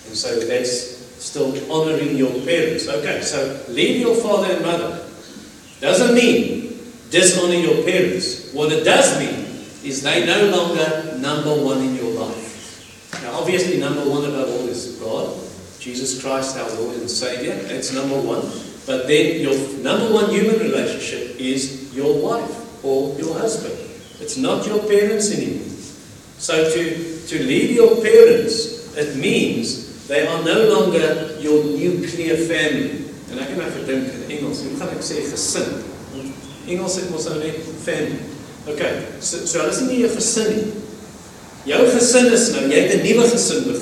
And 0.08 0.18
so 0.18 0.40
that's 0.40 1.02
still 1.24 1.54
honoring 1.72 2.16
your 2.18 2.32
parents. 2.42 2.88
Okay, 2.88 3.22
so 3.22 3.64
leave 3.70 4.02
your 4.02 4.16
father 4.16 4.54
and 4.54 4.66
mother. 4.66 5.06
Doesn't 5.80 6.14
mean 6.16 6.80
dishonor 7.10 7.54
your 7.54 7.84
parents. 7.84 8.54
What 8.54 8.72
it 8.72 8.84
does 8.84 9.20
mean 9.20 9.46
is 9.84 10.04
they 10.04 10.26
no 10.26 10.56
longer 10.56 11.18
number 11.18 11.64
one 11.64 11.80
in 11.80 11.96
your 11.96 12.12
life. 12.12 13.20
Now, 13.24 13.34
obviously, 13.34 13.80
number 13.80 14.02
one 14.02 14.26
above 14.26 14.50
all 14.50 14.68
is 14.68 14.98
God, 14.98 15.38
Jesus 15.80 16.22
Christ, 16.22 16.58
our 16.58 16.70
Lord 16.80 16.98
and 16.98 17.10
Savior. 17.10 17.56
That's 17.56 17.94
number 17.94 18.20
one. 18.20 18.71
But 18.86 19.08
then 19.08 19.42
your 19.42 19.56
number 19.84 20.14
one 20.14 20.30
human 20.32 20.60
relationship 20.60 21.40
is 21.40 21.94
your 21.94 22.22
wife 22.22 22.84
or 22.84 23.16
your 23.20 23.38
husband. 23.38 23.78
It's 24.20 24.38
not 24.38 24.66
your 24.66 24.80
parents 24.80 25.32
anymore. 25.32 25.68
So 26.38 26.70
to, 26.74 27.28
to 27.28 27.44
leave 27.44 27.72
your 27.72 28.02
parents, 28.02 28.96
it 28.98 29.16
means 29.16 30.08
they 30.08 30.26
are 30.26 30.44
no 30.44 30.68
longer 30.70 31.38
your 31.40 31.64
nuclear 31.64 32.38
family. 32.38 33.06
En 33.32 33.40
ek 33.40 33.54
het 33.54 33.60
nou 33.62 33.70
gedink 33.72 34.10
in 34.12 34.24
Engels, 34.36 34.60
hoe 34.66 34.74
gaan 34.76 34.90
ek 34.92 35.04
sê 35.08 35.22
gesin? 35.24 35.70
Engels 36.68 36.98
het 37.00 37.08
mos 37.14 37.30
nou 37.30 37.38
net 37.40 37.62
family. 37.86 38.18
Okay, 38.68 39.06
so 39.24 39.46
so 39.48 39.62
hulle 39.62 39.72
is 39.72 39.80
nie 39.88 40.04
'n 40.04 40.12
gesin 40.12 40.50
nie. 40.56 40.66
Jou 41.66 41.80
gesin 41.94 42.28
is 42.34 42.50
nou, 42.52 42.68
jy 42.68 42.80
het 42.82 42.94
'n 43.00 43.06
nuwe 43.08 43.26
gesin 43.32 43.64
begin. 43.64 43.81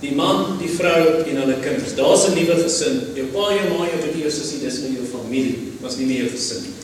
Die 0.00 0.14
man, 0.14 0.58
die 0.60 0.70
vrou 0.70 1.24
en 1.26 1.40
hulle 1.42 1.56
kinders. 1.62 1.94
Daar's 1.98 2.28
'n 2.28 2.34
nuwe 2.34 2.56
gesin. 2.62 3.00
Jou 3.14 3.26
pa, 3.34 3.54
jou 3.54 3.68
ma, 3.74 3.86
jou 3.86 3.98
broer, 3.98 4.22
jou 4.22 4.30
sussie, 4.30 4.60
dis 4.62 4.78
nou 4.78 4.92
jou 4.92 5.06
familie. 5.10 5.74
Was 5.80 5.96
nie 5.96 6.06
meer 6.06 6.22
jou 6.24 6.30
gesin 6.36 6.62
nie. 6.62 6.74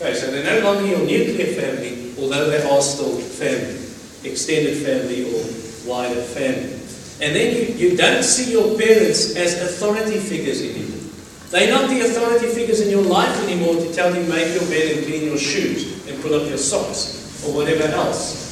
Okay, 0.00 0.14
so 0.14 0.30
they're 0.30 0.44
no 0.44 0.60
longer 0.60 0.86
your 0.86 1.00
nuclear 1.00 1.54
family, 1.58 2.14
although 2.20 2.48
they 2.50 2.62
are 2.62 2.82
still 2.82 3.18
family, 3.18 3.78
extended 4.22 4.76
family 4.78 5.24
or 5.24 5.42
wider 5.86 6.22
family. 6.22 6.78
And 7.20 7.34
then 7.34 7.56
you, 7.56 7.74
you 7.74 7.96
don't 7.96 8.22
see 8.22 8.52
your 8.52 8.78
parents 8.78 9.34
as 9.34 9.58
authority 9.58 10.18
figures 10.18 10.62
anymore. 10.62 11.10
They're 11.50 11.72
not 11.72 11.88
the 11.88 12.02
authority 12.02 12.46
figures 12.46 12.80
in 12.80 12.90
your 12.90 13.02
life 13.02 13.42
anymore 13.42 13.74
to 13.74 13.92
tell 13.92 14.14
you 14.14 14.22
make 14.28 14.54
your 14.54 14.68
bed 14.68 14.98
and 14.98 15.06
clean 15.06 15.24
your 15.24 15.38
shoes 15.38 16.06
and 16.06 16.20
put 16.22 16.32
up 16.32 16.46
your 16.46 16.58
socks 16.58 17.42
or 17.44 17.54
whatever 17.54 17.84
else. 17.84 18.47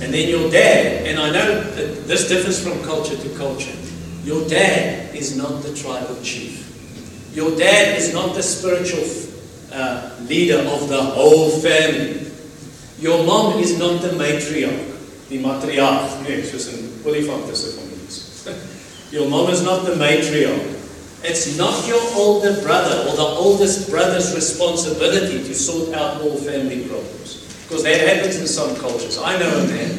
And 0.00 0.14
then 0.14 0.28
your 0.28 0.50
dad, 0.50 1.06
and 1.06 1.18
I 1.18 1.30
know 1.30 1.60
that 1.60 2.06
this 2.06 2.28
differs 2.28 2.62
from 2.62 2.82
culture 2.84 3.16
to 3.16 3.28
culture. 3.36 3.74
Your 4.22 4.46
dad 4.48 5.14
is 5.14 5.36
not 5.36 5.62
the 5.62 5.74
tribal 5.74 6.16
chief. 6.22 6.64
Your 7.34 7.56
dad 7.56 7.98
is 7.98 8.12
not 8.12 8.34
the 8.34 8.42
spiritual 8.42 9.04
uh, 9.72 10.10
leader 10.28 10.58
of 10.58 10.88
the 10.88 11.02
whole 11.02 11.50
family. 11.50 12.30
Your 12.98 13.24
mom 13.24 13.58
is 13.58 13.78
not 13.78 14.02
the 14.02 14.08
matriarch, 14.08 15.28
the 15.28 15.42
matriarch. 15.42 16.22
Nee, 16.22 16.42
soos 16.42 16.72
in 16.72 16.88
olifantisse 17.04 17.78
families. 17.78 18.48
Your 19.12 19.28
mom 19.28 19.50
is 19.50 19.62
not 19.62 19.84
the 19.84 19.92
matriarch. 19.92 20.74
It's 21.22 21.58
not 21.58 21.86
your 21.88 22.00
older 22.14 22.60
brother 22.62 23.08
or 23.08 23.16
the 23.16 23.22
oldest 23.22 23.90
brother's 23.90 24.34
responsibility 24.34 25.42
to 25.42 25.54
sort 25.54 25.92
out 25.94 26.20
all 26.20 26.36
family 26.36 26.86
problems. 26.86 27.37
Because 27.68 27.82
that 27.82 28.00
happens 28.00 28.40
in 28.40 28.46
some 28.46 28.74
cultures. 28.76 29.18
I 29.18 29.38
know 29.38 29.58
a 29.58 29.66
man, 29.68 29.90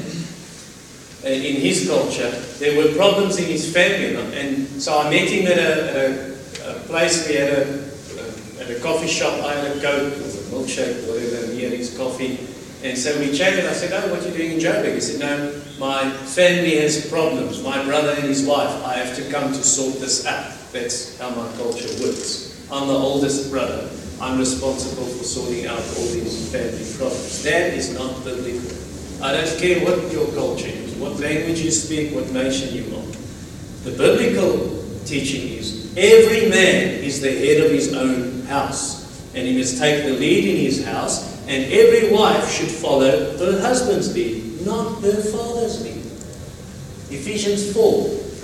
uh, 1.24 1.30
in 1.30 1.62
his 1.62 1.88
culture, 1.88 2.32
there 2.58 2.76
were 2.76 2.96
problems 2.96 3.38
in 3.38 3.46
his 3.46 3.72
family. 3.72 4.16
And 4.34 4.66
so 4.82 4.98
I 4.98 5.04
met 5.12 5.30
him 5.30 5.46
at 5.46 5.60
a, 5.60 5.90
at 5.90 5.96
a, 5.96 6.78
a 6.78 6.80
place, 6.88 7.28
we 7.28 7.36
had 7.36 7.50
a, 7.54 7.62
um, 7.62 8.60
at 8.60 8.72
a 8.72 8.80
coffee 8.82 9.08
shop, 9.08 9.34
I 9.44 9.54
had 9.54 9.78
a 9.78 9.82
Coke, 9.82 10.14
or 10.14 10.26
a 10.26 10.42
milkshake, 10.50 11.08
whatever, 11.08 11.46
and 11.46 11.54
he 11.54 11.64
had 11.64 11.74
his 11.74 11.96
coffee. 11.96 12.40
And 12.82 12.98
so 12.98 13.20
we 13.20 13.38
chatted. 13.38 13.66
I 13.66 13.74
said, 13.74 13.92
Oh, 13.94 14.10
what 14.10 14.24
are 14.24 14.30
you 14.30 14.36
doing 14.36 14.52
in 14.54 14.60
Joburg? 14.60 14.96
He 14.96 15.02
said, 15.02 15.20
No, 15.20 15.62
my 15.78 16.10
family 16.10 16.78
has 16.78 17.08
problems. 17.08 17.62
My 17.62 17.84
brother 17.86 18.14
and 18.18 18.24
his 18.24 18.46
wife. 18.48 18.84
I 18.84 18.94
have 18.94 19.16
to 19.18 19.30
come 19.30 19.52
to 19.52 19.64
sort 19.64 20.00
this 20.00 20.26
out. 20.26 20.58
That's 20.72 21.20
how 21.20 21.30
my 21.32 21.52
culture 21.58 21.90
works. 22.02 22.66
I'm 22.72 22.88
the 22.88 22.94
oldest 22.94 23.52
brother. 23.52 23.90
I'm 24.22 24.38
responsible 24.38 25.06
for 25.06 25.24
sorting 25.24 25.66
out 25.66 25.80
all 25.80 26.08
these 26.12 26.52
family 26.52 26.86
problems. 26.98 27.44
That 27.44 27.74
is 27.74 27.94
not 27.94 28.24
biblical. 28.26 28.78
I 29.24 29.32
don't 29.32 29.60
care 29.60 29.84
what 29.86 30.12
your 30.12 30.28
culture 30.34 30.68
is, 30.68 30.94
what 30.96 31.20
language 31.20 31.60
you 31.60 31.72
speak, 31.72 32.14
what 32.14 32.30
nation 32.32 32.76
you 32.76 32.96
are. 32.98 33.06
The 33.84 33.92
biblical 33.92 34.84
teaching 35.06 35.58
is 35.58 35.94
every 35.98 36.50
man 36.50 37.02
is 37.02 37.22
the 37.22 37.32
head 37.32 37.66
of 37.66 37.72
his 37.72 37.94
own 37.94 38.42
house, 38.42 39.24
and 39.34 39.48
he 39.48 39.58
must 39.58 39.78
take 39.78 40.04
the 40.04 40.12
lead 40.12 40.44
in 40.44 40.58
his 40.58 40.84
house, 40.84 41.38
and 41.48 41.72
every 41.72 42.12
wife 42.12 42.52
should 42.52 42.70
follow 42.70 43.38
her 43.38 43.62
husband's 43.62 44.14
lead, 44.14 44.66
not 44.66 45.02
her 45.02 45.22
father's 45.22 45.82
lead. 45.82 46.06
Ephesians 47.10 47.74
4 47.74 47.82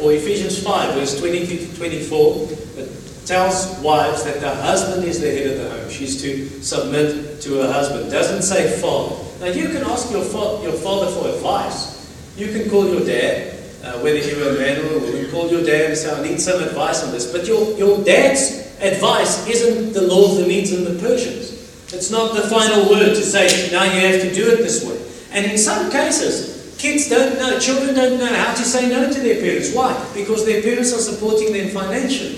or 0.02 0.14
Ephesians 0.14 0.64
5, 0.64 0.94
verse 0.96 1.20
22 1.20 1.68
to 1.68 1.76
24, 1.78 2.48
it 2.78 3.05
tells 3.26 3.80
wives 3.80 4.24
that 4.24 4.40
the 4.40 4.54
husband 4.56 5.06
is 5.06 5.20
the 5.20 5.32
head 5.32 5.52
of 5.52 5.58
the 5.58 5.70
home. 5.70 5.90
She's 5.90 6.22
to 6.22 6.48
submit 6.62 7.42
to 7.42 7.62
her 7.62 7.72
husband. 7.72 8.12
Doesn't 8.12 8.42
say 8.42 8.80
father. 8.80 9.16
Now 9.40 9.48
you 9.48 9.70
can 9.70 9.84
ask 9.84 10.12
your, 10.12 10.24
fa- 10.24 10.60
your 10.64 10.74
father 10.74 11.12
for 11.12 11.28
advice. 11.30 11.94
You 12.38 12.48
can 12.52 12.70
call 12.70 12.88
your 12.88 13.06
dad, 13.06 13.54
uh, 13.84 14.00
whether 14.00 14.18
you're 14.20 14.56
a 14.56 14.58
man 14.58 14.80
or 14.86 14.98
a 14.98 15.00
woman, 15.00 15.32
call 15.32 15.50
your 15.50 15.64
dad 15.64 15.90
and 15.90 15.98
say, 15.98 16.14
I 16.14 16.22
need 16.22 16.40
some 16.40 16.62
advice 16.62 17.04
on 17.04 17.12
this. 17.12 17.32
But 17.32 17.48
your, 17.48 17.78
your 17.78 18.04
dad's 18.04 18.74
advice 18.80 19.48
isn't 19.48 19.94
the 19.94 20.02
law 20.02 20.32
of 20.32 20.38
the 20.38 20.48
Medes 20.48 20.72
and 20.72 20.86
the 20.86 21.00
Persians. 21.02 21.52
It's 21.94 22.12
not 22.12 22.36
the 22.36 22.44
final 22.50 22.90
word 22.90 23.16
to 23.16 23.24
say, 23.24 23.72
now 23.72 23.84
you 23.84 24.00
have 24.02 24.22
to 24.22 24.34
do 24.34 24.50
it 24.50 24.58
this 24.58 24.84
way. 24.84 25.00
And 25.32 25.50
in 25.52 25.58
some 25.58 25.92
cases, 25.92 26.56
Kids 26.78 27.08
don't 27.10 27.40
know, 27.40 27.58
children 27.58 27.96
don't 27.96 28.20
know 28.20 28.34
how 28.34 28.54
to 28.54 28.64
say 28.64 28.90
no 28.90 29.12
to 29.12 29.20
their 29.20 29.40
parents. 29.42 29.74
Why? 29.74 29.96
Because 30.14 30.46
their 30.46 30.62
parents 30.62 30.94
are 30.94 31.00
supporting 31.00 31.54
them 31.54 31.70
financially. 31.70 32.38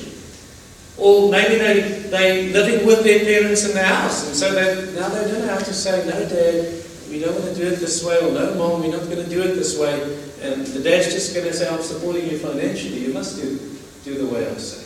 Or 0.98 1.30
maybe 1.30 1.56
they, 1.56 1.82
they 2.10 2.50
living 2.50 2.86
with 2.88 3.04
their 3.04 3.20
parents 3.20 3.68
in 3.68 3.76
the 3.76 3.84
house, 3.84 4.28
and 4.28 4.36
so 4.36 4.52
they, 4.54 5.00
now 5.00 5.10
they 5.10 5.30
don't 5.32 5.48
have 5.48 5.64
to 5.66 5.74
say, 5.74 6.06
no, 6.08 6.28
Dad, 6.28 6.84
we 7.10 7.20
don't 7.20 7.40
want 7.40 7.54
to 7.54 7.56
do 7.56 7.68
it 7.68 7.80
this 7.80 8.04
way, 8.04 8.18
or 8.18 8.32
no, 8.32 8.56
Mom, 8.56 8.82
we're 8.82 8.92
not 8.92 9.06
going 9.06 9.24
to 9.24 9.30
do 9.30 9.42
it 9.44 9.56
this 9.56 9.78
way. 9.80 10.02
And 10.42 10.66
the 10.66 10.82
dad's 10.82 11.14
just 11.14 11.34
going 11.34 11.48
to 11.48 11.54
say, 11.54 11.70
I'm 11.70 11.82
supporting 11.82 12.28
you 12.28 12.38
financially. 12.38 13.00
You 13.00 13.14
must 13.14 13.38
do, 13.42 13.60
do 14.04 14.18
the 14.18 14.34
way 14.34 14.48
I 14.48 14.54
say. 14.56 14.86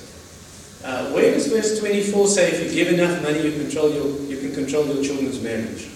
Uh, 0.83 1.11
where 1.11 1.31
does 1.33 1.47
verse 1.47 1.79
24 1.79 2.27
say 2.27 2.51
if 2.51 2.63
you 2.63 2.83
give 2.83 2.93
enough 2.93 3.21
money, 3.21 3.41
you, 3.41 3.51
control 3.51 3.91
your, 3.91 4.07
you 4.21 4.39
can 4.39 4.53
control 4.53 4.85
your 4.87 5.03
children's 5.03 5.41
marriage? 5.41 5.89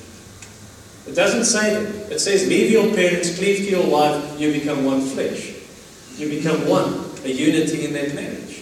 It 1.08 1.16
doesn't 1.16 1.46
say 1.46 1.84
that. 1.84 2.12
It 2.12 2.20
says, 2.20 2.48
leave 2.48 2.72
your 2.72 2.94
parents, 2.94 3.38
cleave 3.38 3.58
to 3.58 3.70
your 3.70 3.90
wife, 3.90 4.40
you 4.40 4.52
become 4.52 4.86
one 4.86 5.02
flesh. 5.02 5.54
You 6.18 6.30
become 6.30 6.68
one, 6.68 7.06
a 7.24 7.30
unity 7.30 7.86
in 7.86 7.94
that 7.94 8.14
marriage. 8.16 8.55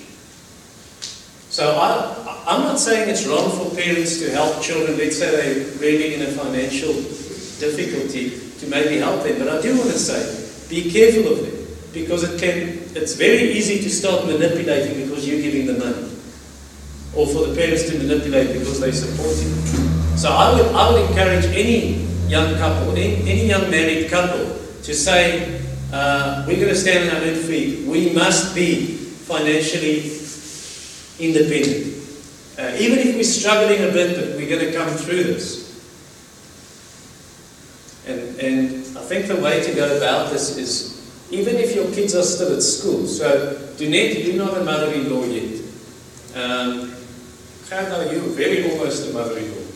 So 1.53 1.77
I, 1.77 2.45
I'm 2.47 2.63
not 2.63 2.79
saying 2.79 3.09
it's 3.09 3.27
wrong 3.27 3.51
for 3.51 3.69
parents 3.75 4.17
to 4.17 4.31
help 4.31 4.59
children, 4.59 4.97
let's 4.97 5.19
say 5.19 5.29
they're 5.29 5.77
really 5.77 6.15
in 6.15 6.23
a 6.23 6.31
financial 6.31 6.93
difficulty, 7.61 8.41
to 8.57 8.65
maybe 8.65 8.97
help 8.97 9.21
them. 9.21 9.37
But 9.37 9.49
I 9.49 9.61
do 9.61 9.77
want 9.77 9.91
to 9.91 9.99
say, 9.99 10.17
be 10.67 10.89
careful 10.91 11.31
of 11.31 11.45
them. 11.45 11.53
Because 11.93 12.23
it 12.23 12.41
can, 12.41 12.81
it's 12.97 13.13
very 13.13 13.51
easy 13.53 13.83
to 13.83 13.89
start 13.91 14.25
manipulating 14.25 15.05
because 15.05 15.29
you're 15.29 15.43
giving 15.43 15.67
the 15.67 15.77
money. 15.77 16.09
Or 17.13 17.27
for 17.27 17.45
the 17.45 17.55
parents 17.55 17.87
to 17.91 17.99
manipulate 17.99 18.57
because 18.57 18.79
they 18.79 18.91
support 18.91 19.37
you 19.37 20.17
So 20.17 20.29
I 20.31 20.57
would, 20.57 20.73
I 20.73 20.91
would 20.91 21.07
encourage 21.07 21.45
any 21.53 22.01
young 22.27 22.55
couple, 22.55 22.93
any, 22.93 23.21
any 23.29 23.45
young 23.45 23.69
married 23.69 24.09
couple, 24.09 24.57
to 24.81 24.93
say, 24.95 25.61
uh, 25.93 26.45
we're 26.47 26.55
going 26.55 26.69
to 26.69 26.75
stand 26.75 27.11
on 27.11 27.17
our 27.17 27.27
own 27.27 27.35
feet. 27.35 27.85
We 27.85 28.11
must 28.11 28.55
be 28.55 28.87
financially 28.87 30.22
independent. 31.27 31.93
Uh, 32.57 32.75
even 32.79 32.99
if 32.99 33.15
we're 33.15 33.23
struggling 33.23 33.83
a 33.83 33.91
bit, 33.91 34.15
but 34.15 34.37
we're 34.37 34.49
going 34.49 34.71
to 34.71 34.77
come 34.77 34.89
through 34.89 35.23
this. 35.23 35.63
And, 38.05 38.39
and 38.39 38.97
I 38.97 39.01
think 39.01 39.27
the 39.27 39.37
way 39.37 39.63
to 39.63 39.73
go 39.73 39.97
about 39.97 40.31
this 40.31 40.57
is 40.57 40.93
even 41.31 41.55
if 41.55 41.73
your 41.73 41.89
kids 41.91 42.13
are 42.15 42.23
still 42.23 42.55
at 42.55 42.61
school. 42.61 43.07
So, 43.07 43.55
Dunette, 43.77 44.25
you're 44.25 44.43
not 44.43 44.57
a 44.57 44.63
mother-in-law 44.63 45.23
yet. 45.25 45.61
Um, 46.35 46.93
Gerda, 47.69 48.13
you're 48.13 48.29
very 48.35 48.71
almost 48.71 49.09
a 49.09 49.13
mother-in-law. 49.13 49.61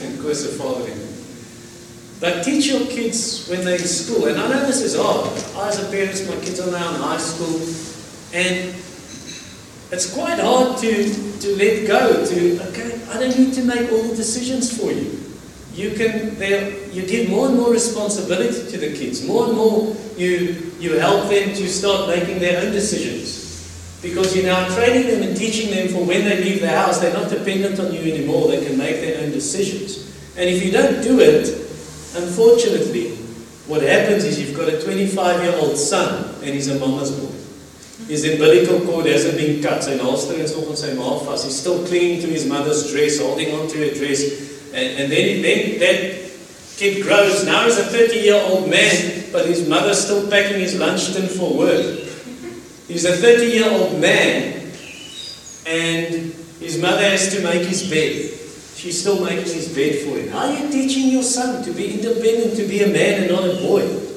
And 0.00 0.20
Chris, 0.20 0.46
a 0.46 0.56
father-in-law. 0.56 1.08
But 2.20 2.44
teach 2.44 2.66
your 2.66 2.86
kids 2.86 3.48
when 3.48 3.64
they're 3.64 3.78
in 3.78 3.86
school. 3.86 4.26
And 4.26 4.40
I 4.40 4.48
know 4.48 4.66
this 4.66 4.80
is 4.80 4.96
hard. 4.96 5.28
I, 5.56 5.68
as 5.68 5.82
a 5.82 5.90
parent, 5.90 6.26
my 6.28 6.36
kids 6.44 6.60
are 6.60 6.70
now 6.70 6.94
in 6.94 7.00
high 7.00 7.18
school. 7.18 7.60
And 8.32 8.74
it's 9.90 10.12
quite 10.12 10.38
hard 10.38 10.78
to, 10.78 11.38
to 11.40 11.56
let 11.56 11.86
go, 11.86 12.24
to, 12.26 12.68
okay, 12.68 13.00
I 13.10 13.18
don't 13.18 13.38
need 13.38 13.54
to 13.54 13.62
make 13.64 13.90
all 13.90 14.02
the 14.02 14.16
decisions 14.16 14.76
for 14.76 14.92
you. 14.92 15.18
You 15.72 15.96
can, 15.96 16.36
you 16.92 17.06
give 17.06 17.30
more 17.30 17.46
and 17.48 17.56
more 17.56 17.70
responsibility 17.70 18.70
to 18.70 18.78
the 18.78 18.92
kids. 18.92 19.24
More 19.24 19.46
and 19.46 19.56
more 19.56 19.96
you, 20.16 20.72
you 20.78 20.98
help 20.98 21.30
them 21.30 21.54
to 21.54 21.68
start 21.68 22.08
making 22.08 22.40
their 22.40 22.66
own 22.66 22.72
decisions. 22.72 23.38
Because 24.02 24.34
you're 24.36 24.46
now 24.46 24.68
training 24.74 25.06
them 25.06 25.22
and 25.22 25.36
teaching 25.36 25.70
them 25.70 25.88
for 25.88 26.04
when 26.04 26.24
they 26.24 26.42
leave 26.42 26.60
the 26.60 26.68
house, 26.68 26.98
they're 26.98 27.12
not 27.12 27.30
dependent 27.30 27.80
on 27.80 27.92
you 27.92 28.00
anymore. 28.00 28.48
They 28.48 28.64
can 28.66 28.76
make 28.76 29.00
their 29.00 29.22
own 29.22 29.30
decisions. 29.30 30.06
And 30.36 30.48
if 30.50 30.64
you 30.64 30.70
don't 30.70 31.02
do 31.02 31.20
it, 31.20 31.48
unfortunately, 32.16 33.16
what 33.66 33.82
happens 33.82 34.24
is 34.24 34.40
you've 34.40 34.56
got 34.56 34.68
a 34.68 34.82
25 34.82 35.42
year 35.42 35.54
old 35.56 35.76
son 35.76 36.34
and 36.36 36.50
he's 36.50 36.68
a 36.68 36.78
mama's 36.78 37.10
boy. 37.12 37.47
His 38.06 38.24
umbilical 38.24 38.80
cord 38.86 39.06
hasn't 39.06 39.36
been 39.36 39.62
cut. 39.62 39.82
Sy 39.82 39.98
naaste 39.98 40.38
is 40.38 40.54
nog 40.54 40.76
sy 40.76 40.94
vas. 40.94 41.44
He's 41.44 41.58
still 41.58 41.84
clinging 41.86 42.22
to 42.22 42.28
his 42.28 42.46
mother's 42.46 42.90
dress, 42.92 43.18
holding 43.20 43.52
on 43.54 43.66
to 43.68 43.78
her 43.78 43.94
dress. 43.94 44.22
And, 44.72 45.02
and 45.02 45.12
then, 45.12 45.42
then 45.42 45.78
that 45.80 46.30
kid 46.76 47.02
grows. 47.02 47.44
Now 47.44 47.64
he's 47.64 47.78
a 47.78 47.84
30 47.84 48.18
year 48.18 48.40
old 48.40 48.70
man, 48.70 49.24
but 49.32 49.46
his 49.46 49.68
mother's 49.68 49.98
still 49.98 50.30
packing 50.30 50.60
his 50.60 50.78
lunch 50.78 51.12
tin 51.12 51.26
for 51.26 51.52
work. 51.52 52.06
He's 52.86 53.04
a 53.04 53.16
30 53.16 53.46
year 53.46 53.68
old 53.68 54.00
man, 54.00 54.70
and 55.66 56.32
his 56.62 56.80
mother 56.80 57.02
has 57.02 57.34
to 57.34 57.42
make 57.42 57.66
his 57.66 57.90
bed. 57.90 58.30
She's 58.76 59.00
still 59.00 59.22
making 59.22 59.52
his 59.52 59.74
bed 59.74 60.06
for 60.06 60.16
him. 60.16 60.28
How 60.28 60.46
are 60.46 60.56
you 60.56 60.70
teaching 60.70 61.08
your 61.08 61.24
son 61.24 61.64
to 61.64 61.72
be 61.72 61.94
independent, 61.94 62.56
to 62.56 62.64
be 62.64 62.84
a 62.84 62.86
man 62.86 63.22
and 63.22 63.30
not 63.32 63.44
a 63.44 63.54
boy? 63.60 64.07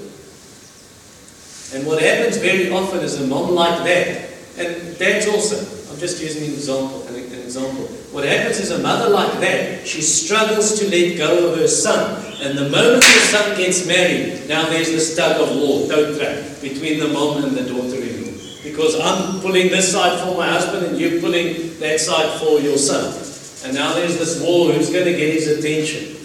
And 1.73 1.88
what 1.88 2.01
happens 2.01 2.38
very 2.38 2.69
often 2.69 2.99
is 2.99 3.21
a 3.21 3.27
mom 3.27 3.51
like 3.51 3.84
that, 3.86 4.29
and 4.57 4.97
dads 4.97 5.27
also, 5.27 5.55
I'm 5.91 5.99
just 5.99 6.21
using 6.21 6.43
an 6.43 6.53
example, 6.53 7.07
an, 7.07 7.15
an 7.15 7.39
example. 7.39 7.86
What 8.12 8.25
happens 8.25 8.60
is 8.60 8.71
a 8.71 8.79
mother 8.79 9.10
like 9.10 9.39
that, 9.39 9.88
she 9.88 10.01
struggles 10.01 10.77
to 10.79 10.89
let 10.89 11.17
go 11.17 11.49
of 11.49 11.57
her 11.57 11.67
son. 11.69 12.25
And 12.41 12.57
the 12.57 12.69
moment 12.69 13.05
her 13.05 13.19
son 13.31 13.57
gets 13.57 13.88
married, 13.88 14.49
now 14.49 14.67
there's 14.67 14.88
this 14.88 15.15
tug 15.15 15.39
of 15.39 15.55
war, 15.55 15.88
toe 15.88 16.17
track, 16.17 16.60
between 16.60 16.99
the 16.99 17.07
mom 17.07 17.43
and 17.45 17.55
the 17.55 17.63
daughter-in-law. 17.63 18.31
Because 18.63 18.99
I'm 18.99 19.39
pulling 19.39 19.69
this 19.69 19.93
side 19.93 20.19
for 20.19 20.36
my 20.36 20.47
husband 20.49 20.86
and 20.88 20.99
you're 20.99 21.21
pulling 21.21 21.79
that 21.79 22.01
side 22.01 22.38
for 22.41 22.60
your 22.60 22.77
son. 22.77 23.15
And 23.63 23.73
now 23.73 23.93
there's 23.93 24.17
this 24.17 24.41
war, 24.41 24.73
who's 24.73 24.91
going 24.91 25.05
to 25.05 25.13
get 25.13 25.34
his 25.34 25.47
attention? 25.47 26.17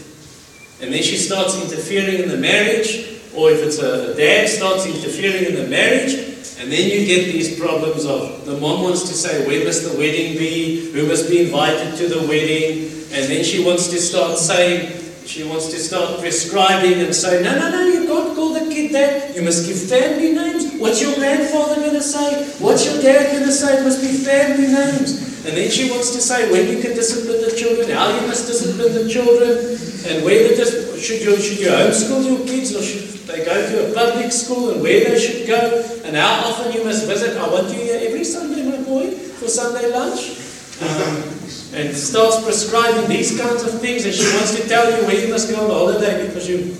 And 0.80 0.92
then 0.92 1.02
she 1.02 1.16
starts 1.16 1.54
interfering 1.62 2.22
in 2.24 2.28
the 2.28 2.36
marriage, 2.36 3.05
or 3.36 3.50
if 3.50 3.62
it's 3.62 3.78
a 3.78 4.16
dad 4.16 4.48
starts 4.48 4.86
interfering 4.86 5.44
in 5.44 5.54
the 5.54 5.68
marriage, 5.68 6.14
and 6.58 6.72
then 6.72 6.90
you 6.90 7.04
get 7.04 7.30
these 7.30 7.60
problems 7.60 8.06
of 8.06 8.46
the 8.46 8.58
mom 8.58 8.82
wants 8.82 9.02
to 9.02 9.14
say, 9.14 9.46
Where 9.46 9.64
must 9.64 9.90
the 9.90 9.96
wedding 9.98 10.38
be? 10.38 10.90
Who 10.92 11.06
must 11.06 11.28
be 11.28 11.42
invited 11.44 11.96
to 11.98 12.08
the 12.08 12.26
wedding? 12.26 12.90
And 13.12 13.30
then 13.30 13.44
she 13.44 13.64
wants 13.64 13.88
to 13.88 13.98
start 14.00 14.38
saying, 14.38 15.04
she 15.26 15.42
wants 15.42 15.66
to 15.70 15.78
start 15.78 16.20
prescribing 16.20 17.00
and 17.00 17.14
say, 17.14 17.42
no, 17.42 17.58
no, 17.58 17.70
no, 17.70 17.82
you 17.82 18.06
can't 18.06 18.34
call 18.36 18.54
the 18.54 18.72
kid 18.72 18.92
that. 18.92 19.34
You 19.34 19.42
must 19.42 19.66
give 19.66 19.76
family 19.76 20.32
names. 20.32 20.74
What's 20.78 21.02
your 21.02 21.14
grandfather 21.16 21.76
going 21.76 21.94
to 21.94 22.02
say? 22.02 22.44
What's 22.62 22.86
your 22.86 23.02
dad 23.02 23.32
going 23.32 23.44
to 23.44 23.52
say? 23.52 23.80
It 23.80 23.82
must 23.82 24.00
be 24.00 24.08
family 24.08 24.68
names. 24.68 25.35
And 25.46 25.56
then 25.56 25.70
she 25.70 25.90
wants 25.90 26.10
to 26.10 26.20
say 26.20 26.50
when 26.50 26.66
you 26.66 26.82
can 26.82 26.94
discipline 26.94 27.40
the 27.40 27.54
children, 27.54 27.88
how 27.90 28.10
you 28.10 28.26
must 28.26 28.46
discipline 28.46 28.92
the 28.92 29.08
children, 29.08 29.78
and 30.10 30.24
whether 30.24 30.50
dis- 30.58 30.98
should 30.98 31.22
you 31.22 31.38
should 31.38 31.60
you 31.60 31.70
homeschool 31.70 32.26
your 32.26 32.42
kids 32.46 32.74
or 32.74 32.82
should 32.82 33.06
they 33.30 33.44
go 33.44 33.54
to 33.54 33.90
a 33.90 33.94
public 33.94 34.32
school 34.32 34.70
and 34.70 34.82
where 34.82 35.04
they 35.04 35.18
should 35.18 35.46
go, 35.46 35.86
and 36.04 36.16
how 36.16 36.50
often 36.50 36.72
you 36.72 36.84
must 36.84 37.06
visit. 37.06 37.36
I 37.36 37.48
want 37.48 37.68
you 37.68 37.78
here 37.78 38.00
every 38.02 38.24
Sunday, 38.24 38.62
my 38.62 38.82
boy, 38.82 39.10
for 39.10 39.48
Sunday 39.48 39.90
lunch. 39.90 40.34
Um, 40.82 41.36
and 41.74 41.94
starts 41.94 42.42
prescribing 42.42 43.08
these 43.08 43.38
kinds 43.38 43.62
of 43.62 43.80
things, 43.80 44.04
and 44.04 44.14
she 44.14 44.24
wants 44.34 44.56
to 44.56 44.66
tell 44.68 44.90
you 44.90 45.06
where 45.06 45.20
you 45.20 45.30
must 45.30 45.50
go 45.50 45.62
on 45.64 45.70
holiday 45.70 46.26
because 46.26 46.48
you 46.48 46.74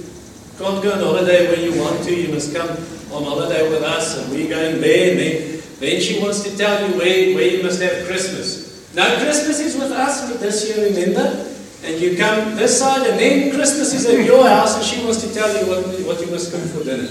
can't 0.58 0.82
go 0.82 0.92
on 0.92 1.00
holiday 1.00 1.48
where 1.48 1.60
you 1.60 1.78
want 1.80 2.02
to. 2.04 2.14
You 2.14 2.32
must 2.32 2.54
come 2.54 2.70
on 3.12 3.24
holiday 3.24 3.68
with 3.68 3.82
us, 3.82 4.18
and 4.18 4.32
we're 4.32 4.48
going 4.48 4.80
there. 4.80 5.10
And 5.10 5.20
then, 5.20 5.55
then 5.78 6.00
she 6.00 6.20
wants 6.20 6.42
to 6.44 6.56
tell 6.56 6.88
you 6.88 6.96
where, 6.98 7.34
where 7.34 7.48
you 7.48 7.62
must 7.62 7.80
have 7.82 8.06
Christmas. 8.06 8.94
Now, 8.94 9.18
Christmas 9.20 9.60
is 9.60 9.76
with 9.76 9.92
us 9.92 10.32
this 10.40 10.68
year, 10.68 10.88
remember? 10.88 11.52
And 11.84 12.00
you 12.00 12.16
come 12.16 12.56
this 12.56 12.78
side, 12.78 13.06
and 13.06 13.20
then 13.20 13.52
Christmas 13.52 13.92
is 13.92 14.06
at 14.06 14.24
your 14.24 14.48
house, 14.48 14.76
and 14.76 14.84
she 14.84 15.04
wants 15.04 15.22
to 15.22 15.32
tell 15.32 15.52
you 15.52 15.68
what, 15.68 15.84
what 16.06 16.20
you 16.20 16.30
must 16.32 16.50
cook 16.50 16.62
for 16.72 16.82
dinner. 16.84 17.08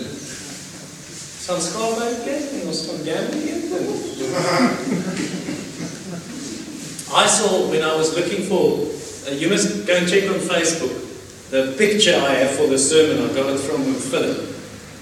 Gaan 1.45 1.61
skaal 1.61 1.93
by 1.93 2.07
en 2.09 2.65
ons 2.65 2.79
eet. 2.89 3.69
I 7.13 7.27
saw 7.27 7.69
when 7.69 7.83
I 7.83 7.95
was 7.95 8.15
looking 8.17 8.47
for, 8.49 8.81
uh, 9.29 9.35
you 9.35 9.49
must 9.49 9.85
go 9.85 9.93
and 9.95 10.09
check 10.09 10.23
on 10.23 10.39
Facebook, 10.39 11.05
the 11.51 11.75
picture 11.77 12.15
I 12.15 12.33
have 12.41 12.57
for 12.57 12.65
the 12.65 12.79
sermon. 12.79 13.29
I 13.29 13.33
got 13.35 13.53
it 13.53 13.59
from 13.59 13.93
Philip, 13.93 14.54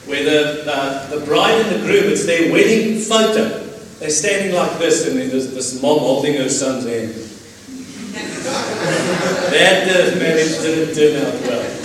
where 0.05 0.23
the, 0.23 0.71
uh, 0.71 1.07
the 1.07 1.25
bride 1.25 1.65
and 1.65 1.75
the 1.75 1.79
groom, 1.85 2.11
it's 2.11 2.25
their 2.25 2.51
wedding 2.51 2.99
photo. 2.99 3.59
They're 3.99 4.09
standing 4.09 4.53
like 4.53 4.77
this, 4.79 5.07
and 5.07 5.17
then 5.17 5.29
there's 5.29 5.53
this 5.53 5.81
mom 5.81 5.99
holding 5.99 6.35
her 6.35 6.49
son's 6.49 6.85
hand. 6.85 7.13
that 8.43 9.87
uh, 9.87 10.19
marriage 10.19 10.51
didn't 10.59 10.95
turn 10.95 11.25
out 11.25 11.41
well. 11.41 11.83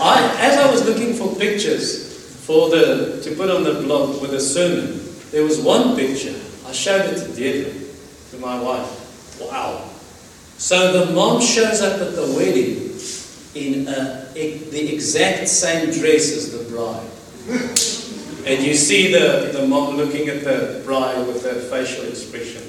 I, 0.00 0.36
as 0.40 0.56
I 0.56 0.70
was 0.70 0.86
looking 0.86 1.14
for 1.14 1.34
pictures 1.34 2.06
for 2.46 2.70
the 2.70 3.20
to 3.24 3.34
put 3.34 3.50
on 3.50 3.64
the 3.64 3.82
blog 3.82 4.22
with 4.22 4.30
the 4.30 4.40
sermon, 4.40 5.02
there 5.32 5.42
was 5.42 5.60
one 5.60 5.96
picture. 5.96 6.34
I 6.66 6.72
showed 6.72 7.10
it 7.12 7.18
to 7.26 7.32
Deirdre, 7.34 7.72
to 8.30 8.38
my 8.38 8.60
wife. 8.60 9.40
Wow. 9.40 9.90
So 10.58 11.04
the 11.04 11.12
mom 11.12 11.40
shows 11.40 11.82
up 11.82 12.00
at 12.00 12.14
the 12.14 12.32
wedding 12.36 12.88
in 13.54 13.88
a, 13.88 14.26
the 14.34 14.94
exact 14.94 15.48
same 15.48 15.90
dress 15.90 16.32
as 16.32 16.52
the 16.52 16.70
bride. 16.70 17.08
And 17.48 18.64
you 18.64 18.74
see 18.74 19.10
the, 19.12 19.50
the 19.52 19.66
mom 19.66 19.96
looking 19.96 20.28
at 20.28 20.44
the 20.44 20.82
bride 20.84 21.26
with 21.26 21.44
her 21.44 21.54
facial 21.54 22.04
expression. 22.04 22.62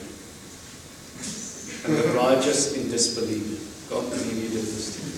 And 1.85 1.97
the 1.97 2.11
bride 2.13 2.41
just 2.41 2.77
in 2.77 2.89
disbelief. 2.89 3.87
God 3.89 4.09
believe 4.09 4.35
you 4.35 4.49
did 4.49 4.61
this 4.61 4.95
to 4.95 5.03
me. 5.03 5.11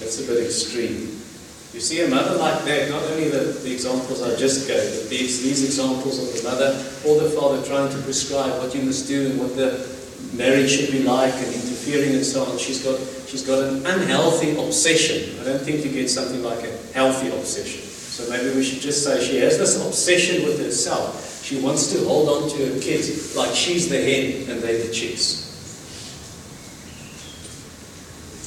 That's 0.00 0.20
a 0.20 0.26
bit 0.26 0.44
extreme. 0.44 1.18
You 1.72 1.80
see 1.80 2.00
a 2.02 2.08
mother 2.08 2.36
like 2.36 2.64
that, 2.64 2.90
not 2.90 3.02
only 3.04 3.28
the, 3.28 3.60
the 3.62 3.72
examples 3.72 4.22
I 4.22 4.36
just 4.36 4.66
gave, 4.66 5.00
but 5.00 5.10
these, 5.10 5.42
these 5.42 5.64
examples 5.64 6.18
of 6.18 6.34
the 6.34 6.48
mother 6.48 6.72
or 7.06 7.20
the 7.22 7.30
father 7.30 7.62
trying 7.64 7.90
to 7.90 7.98
prescribe 8.02 8.58
what 8.58 8.74
you 8.74 8.82
must 8.82 9.06
do 9.06 9.30
and 9.30 9.38
what 9.38 9.54
the 9.54 9.86
marriage 10.34 10.70
should 10.70 10.90
be 10.90 11.02
like 11.04 11.34
and 11.34 11.54
and 11.94 12.24
so 12.24 12.44
on. 12.44 12.58
She's 12.58 12.84
got, 12.84 12.98
she's 13.28 13.46
got 13.46 13.62
an 13.62 13.86
unhealthy 13.86 14.56
obsession. 14.58 15.40
I 15.40 15.44
don't 15.44 15.60
think 15.60 15.84
you 15.84 15.90
get 15.90 16.10
something 16.10 16.42
like 16.42 16.62
a 16.64 16.76
healthy 16.92 17.28
obsession. 17.28 17.82
So 17.82 18.30
maybe 18.30 18.54
we 18.54 18.64
should 18.64 18.80
just 18.80 19.04
say 19.04 19.24
she 19.24 19.38
has 19.38 19.58
this 19.58 19.84
obsession 19.84 20.44
with 20.44 20.58
herself. 20.58 21.44
She 21.44 21.60
wants 21.60 21.92
to 21.92 22.04
hold 22.04 22.28
on 22.28 22.50
to 22.50 22.56
her 22.66 22.80
kids 22.80 23.36
like 23.36 23.54
she's 23.54 23.88
the 23.88 23.96
head 23.96 24.48
and 24.48 24.60
they're 24.62 24.86
the 24.86 24.92
chicks. 24.92 25.46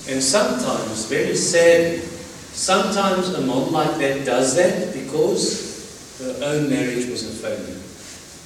And 0.09 0.21
sometimes, 0.21 1.05
very 1.05 1.35
sad, 1.35 2.01
sometimes 2.01 3.29
a 3.33 3.41
mom 3.41 3.71
like 3.71 3.97
that 3.97 4.25
does 4.25 4.55
that 4.55 4.93
because 4.93 6.19
her 6.19 6.45
own 6.45 6.69
marriage 6.69 7.07
was 7.07 7.23
a 7.23 7.41
failure. 7.41 7.79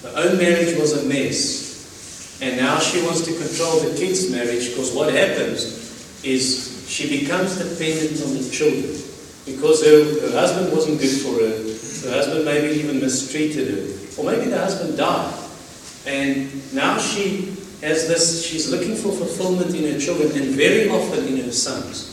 Her 0.04 0.30
own 0.30 0.38
marriage 0.38 0.78
was 0.78 0.94
a 0.94 1.08
mess. 1.08 1.65
And 2.42 2.58
now 2.58 2.80
she 2.80 3.02
wants 3.04 3.22
to 3.26 3.32
control 3.38 3.80
the 3.80 3.98
kids' 3.98 4.30
marriage 4.30 4.70
because 4.70 4.94
what 4.94 5.14
happens 5.14 6.24
is 6.24 6.86
she 6.88 7.22
becomes 7.22 7.58
dependent 7.58 8.22
on 8.24 8.34
the 8.34 8.50
children. 8.50 9.02
Because 9.46 9.86
her, 9.86 10.28
her 10.28 10.40
husband 10.40 10.74
wasn't 10.74 11.00
good 11.00 11.22
for 11.22 11.40
her, 11.40 12.10
her 12.10 12.16
husband 12.16 12.46
maybe 12.46 12.80
even 12.80 13.00
mistreated 13.00 13.68
her, 13.70 14.22
or 14.22 14.26
maybe 14.26 14.50
the 14.50 14.58
husband 14.58 14.98
died. 14.98 15.34
And 16.08 16.74
now 16.74 16.98
she 16.98 17.56
has 17.82 18.08
this, 18.08 18.44
she's 18.46 18.72
looking 18.72 18.96
for 18.96 19.12
fulfillment 19.12 19.76
in 19.76 19.92
her 19.94 20.00
children 20.00 20.32
and 20.32 20.56
very 20.56 20.90
often 20.90 21.28
in 21.28 21.38
her 21.46 21.52
sons. 21.52 22.12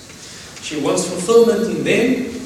She 0.63 0.81
wants 0.81 1.09
fulfillment 1.09 1.77
in 1.77 1.85
them, 1.85 2.41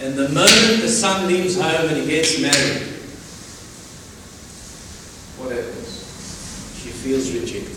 and 0.00 0.14
the 0.14 0.28
moment 0.28 0.82
the 0.82 0.88
son 0.88 1.26
leaves 1.26 1.60
home 1.60 1.88
and 1.90 1.96
he 1.96 2.06
gets 2.06 2.40
married, 2.40 2.86
what 5.38 5.52
happens? 5.52 6.06
She 6.80 6.89
feels 7.00 7.32
rejected. 7.32 7.76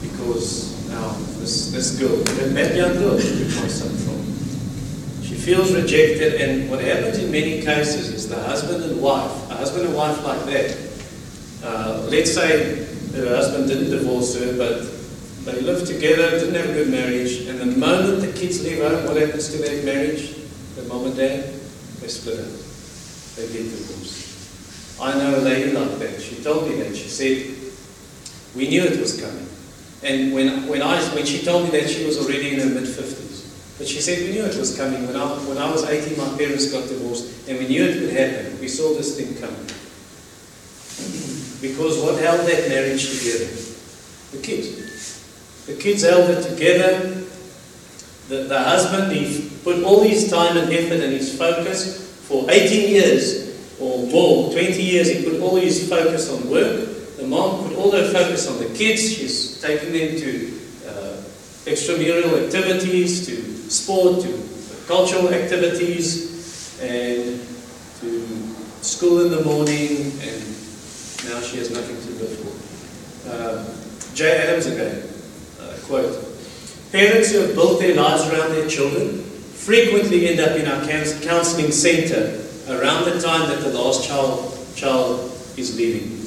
Because 0.00 0.88
now 0.88 1.10
this, 1.40 1.72
this 1.72 1.98
girl, 1.98 2.16
that 2.16 2.76
young 2.76 2.94
girl 2.94 3.18
took 3.18 3.48
my 3.60 3.68
son 3.68 3.90
from. 3.98 4.22
She 5.22 5.34
feels 5.34 5.74
rejected, 5.74 6.40
and 6.40 6.70
what 6.70 6.80
happens 6.80 7.18
in 7.18 7.30
many 7.30 7.62
cases 7.62 8.08
is 8.10 8.28
the 8.28 8.40
husband 8.42 8.84
and 8.84 9.00
wife, 9.00 9.50
a 9.50 9.54
husband 9.54 9.86
and 9.86 9.94
wife 9.96 10.22
like 10.24 10.44
that, 10.44 10.76
uh, 11.64 12.06
let's 12.10 12.32
say 12.32 12.84
her 13.14 13.34
husband 13.34 13.68
didn't 13.68 13.90
divorce 13.90 14.38
her, 14.38 14.56
but 14.56 14.86
they 15.44 15.60
lived 15.60 15.86
together, 15.86 16.30
didn't 16.38 16.54
have 16.54 16.70
a 16.70 16.72
good 16.72 16.90
marriage, 16.90 17.46
and 17.48 17.58
the 17.58 17.66
moment 17.66 18.20
the 18.20 18.32
kids 18.32 18.62
leave 18.62 18.78
home, 18.78 19.04
what 19.04 19.16
happens 19.16 19.50
to 19.50 19.58
their 19.58 19.82
marriage? 19.84 20.36
The 20.76 20.82
mom 20.84 21.06
and 21.06 21.16
dad, 21.16 21.52
they 22.00 22.08
split 22.08 22.38
up. 22.38 22.46
They 23.36 23.46
get 23.52 23.70
divorced. 23.70 24.31
I 25.02 25.18
know 25.18 25.38
lady 25.38 25.72
like 25.72 25.98
that. 25.98 26.22
She 26.22 26.36
told 26.42 26.68
me 26.68 26.76
that. 26.76 26.94
She 26.94 27.08
said, 27.08 27.56
we 28.54 28.68
knew 28.68 28.82
it 28.82 29.00
was 29.00 29.20
coming. 29.20 29.48
And 30.04 30.32
when, 30.32 30.68
when, 30.68 30.80
I, 30.80 31.02
when 31.14 31.26
she 31.26 31.44
told 31.44 31.64
me 31.64 31.70
that, 31.70 31.90
she 31.90 32.06
was 32.06 32.18
already 32.18 32.54
in 32.54 32.60
her 32.60 32.72
mid-50s. 32.72 33.78
But 33.78 33.88
she 33.88 34.00
said, 34.00 34.18
we 34.20 34.32
knew 34.32 34.44
it 34.44 34.56
was 34.56 34.76
coming. 34.76 35.04
When 35.06 35.16
I, 35.16 35.26
when 35.46 35.58
I 35.58 35.70
was 35.70 35.84
18, 35.84 36.16
my 36.16 36.36
parents 36.38 36.70
got 36.70 36.88
divorced, 36.88 37.48
and 37.48 37.58
we 37.58 37.66
knew 37.66 37.84
it 37.84 38.00
would 38.00 38.12
happen. 38.12 38.60
We 38.60 38.68
saw 38.68 38.94
this 38.94 39.16
thing 39.16 39.34
coming. 39.36 39.66
Because 41.62 42.02
what 42.02 42.20
held 42.20 42.40
that 42.40 42.68
marriage 42.68 43.06
together? 43.06 43.46
The 44.32 44.38
kids. 44.42 45.64
The 45.66 45.76
kids 45.76 46.02
held 46.02 46.28
it 46.30 46.42
together. 46.42 47.22
The, 48.28 48.48
the 48.48 48.58
husband, 48.58 49.12
he 49.12 49.48
put 49.62 49.84
all 49.84 50.02
his 50.02 50.28
time 50.28 50.56
and 50.56 50.72
effort 50.72 51.00
and 51.00 51.12
his 51.12 51.38
focus 51.38 52.18
for 52.26 52.50
18 52.50 52.90
years 52.90 53.51
or 53.82 54.06
more, 54.06 54.52
20 54.52 54.80
years, 54.80 55.10
he 55.10 55.24
put 55.24 55.40
all 55.40 55.56
his 55.56 55.88
focus 55.88 56.30
on 56.30 56.48
work. 56.48 57.16
The 57.16 57.26
mom 57.26 57.66
put 57.66 57.76
all 57.76 57.90
her 57.90 58.12
focus 58.12 58.48
on 58.48 58.58
the 58.58 58.66
kids. 58.76 59.12
She's 59.12 59.60
taking 59.60 59.92
them 59.92 60.16
to 60.20 60.60
uh, 60.86 61.16
extramural 61.66 62.44
activities, 62.44 63.26
to 63.26 63.70
sport, 63.70 64.22
to 64.22 64.48
cultural 64.86 65.34
activities, 65.34 66.78
and 66.80 67.40
to 68.00 68.26
school 68.82 69.24
in 69.24 69.32
the 69.32 69.42
morning, 69.44 70.12
and 70.22 70.42
now 71.28 71.40
she 71.40 71.58
has 71.58 71.70
nothing 71.70 71.96
to 71.96 72.22
live 72.22 72.38
for. 72.38 73.30
Uh, 73.30 74.14
Jay 74.14 74.36
Adams 74.46 74.66
again, 74.66 75.08
uh, 75.60 75.76
quote, 75.86 76.28
Parents 76.92 77.32
who 77.32 77.40
have 77.40 77.54
built 77.54 77.80
their 77.80 77.96
lives 77.96 78.28
around 78.28 78.50
their 78.50 78.68
children 78.68 79.22
frequently 79.22 80.28
end 80.28 80.40
up 80.40 80.56
in 80.56 80.66
our 80.66 80.84
counseling 80.86 81.72
center 81.72 82.41
around 82.72 83.04
the 83.04 83.20
time 83.20 83.48
that 83.48 83.60
the 83.60 83.72
last 83.72 84.06
child, 84.06 84.58
child 84.74 85.30
is 85.56 85.76
leaving. 85.76 86.18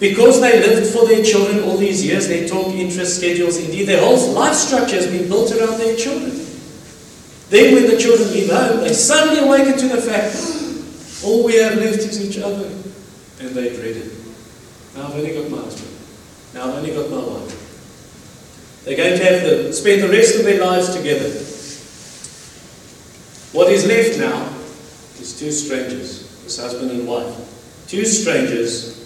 Because 0.00 0.40
they 0.40 0.60
lived 0.60 0.92
for 0.92 1.06
their 1.06 1.24
children 1.24 1.62
all 1.64 1.76
these 1.76 2.04
years, 2.04 2.28
their 2.28 2.46
talk, 2.48 2.66
interest, 2.74 3.18
schedules, 3.18 3.56
indeed 3.58 3.84
their 3.84 4.00
whole 4.00 4.32
life 4.32 4.54
structure 4.54 4.96
has 4.96 5.06
been 5.06 5.28
built 5.28 5.52
around 5.52 5.78
their 5.78 5.96
children. 5.96 6.32
Then 7.48 7.74
when 7.74 7.90
the 7.90 7.96
children 7.96 8.30
leave 8.32 8.50
home, 8.50 8.80
they 8.80 8.92
suddenly 8.92 9.40
awaken 9.40 9.78
to 9.78 9.88
the 9.88 10.02
fact, 10.02 10.34
all 11.24 11.44
we 11.44 11.56
have 11.56 11.76
left 11.76 11.98
is 11.98 12.20
each 12.20 12.42
other 12.42 12.66
and 12.66 13.50
they 13.50 13.74
dread 13.74 13.96
it. 13.96 14.12
Now 14.96 15.06
I've 15.06 15.14
only 15.14 15.34
got 15.34 15.50
my 15.50 15.58
husband. 15.58 15.90
Now 16.54 16.68
I've 16.68 16.74
only 16.74 16.92
got 16.92 17.10
my 17.10 17.18
wife. 17.18 18.82
They're 18.84 18.96
going 18.96 19.18
to 19.18 19.24
have 19.24 19.42
to 19.42 19.72
spend 19.72 20.02
the 20.02 20.08
rest 20.08 20.36
of 20.36 20.44
their 20.44 20.62
lives 20.64 20.94
together. 20.94 21.30
What 23.56 23.72
is 23.72 23.86
left 23.86 24.18
now 24.18 24.53
is 25.24 25.38
two 25.38 25.50
strangers, 25.50 26.28
this 26.44 26.60
husband 26.60 26.90
and 26.90 27.08
wife. 27.08 27.34
Two 27.88 28.04
strangers. 28.04 29.00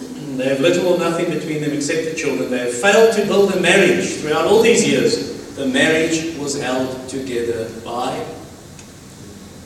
They 0.32 0.48
have 0.48 0.60
little 0.60 0.94
or 0.94 0.98
nothing 0.98 1.30
between 1.30 1.60
them 1.60 1.72
except 1.72 2.06
the 2.06 2.14
children. 2.14 2.50
They 2.50 2.58
have 2.58 2.74
failed 2.74 3.14
to 3.16 3.26
build 3.26 3.54
a 3.54 3.60
marriage 3.60 4.14
throughout 4.14 4.46
all 4.46 4.62
these 4.62 4.88
years. 4.88 5.54
The 5.56 5.66
marriage 5.66 6.36
was 6.38 6.58
held 6.58 7.06
together 7.08 7.68
by 7.84 8.24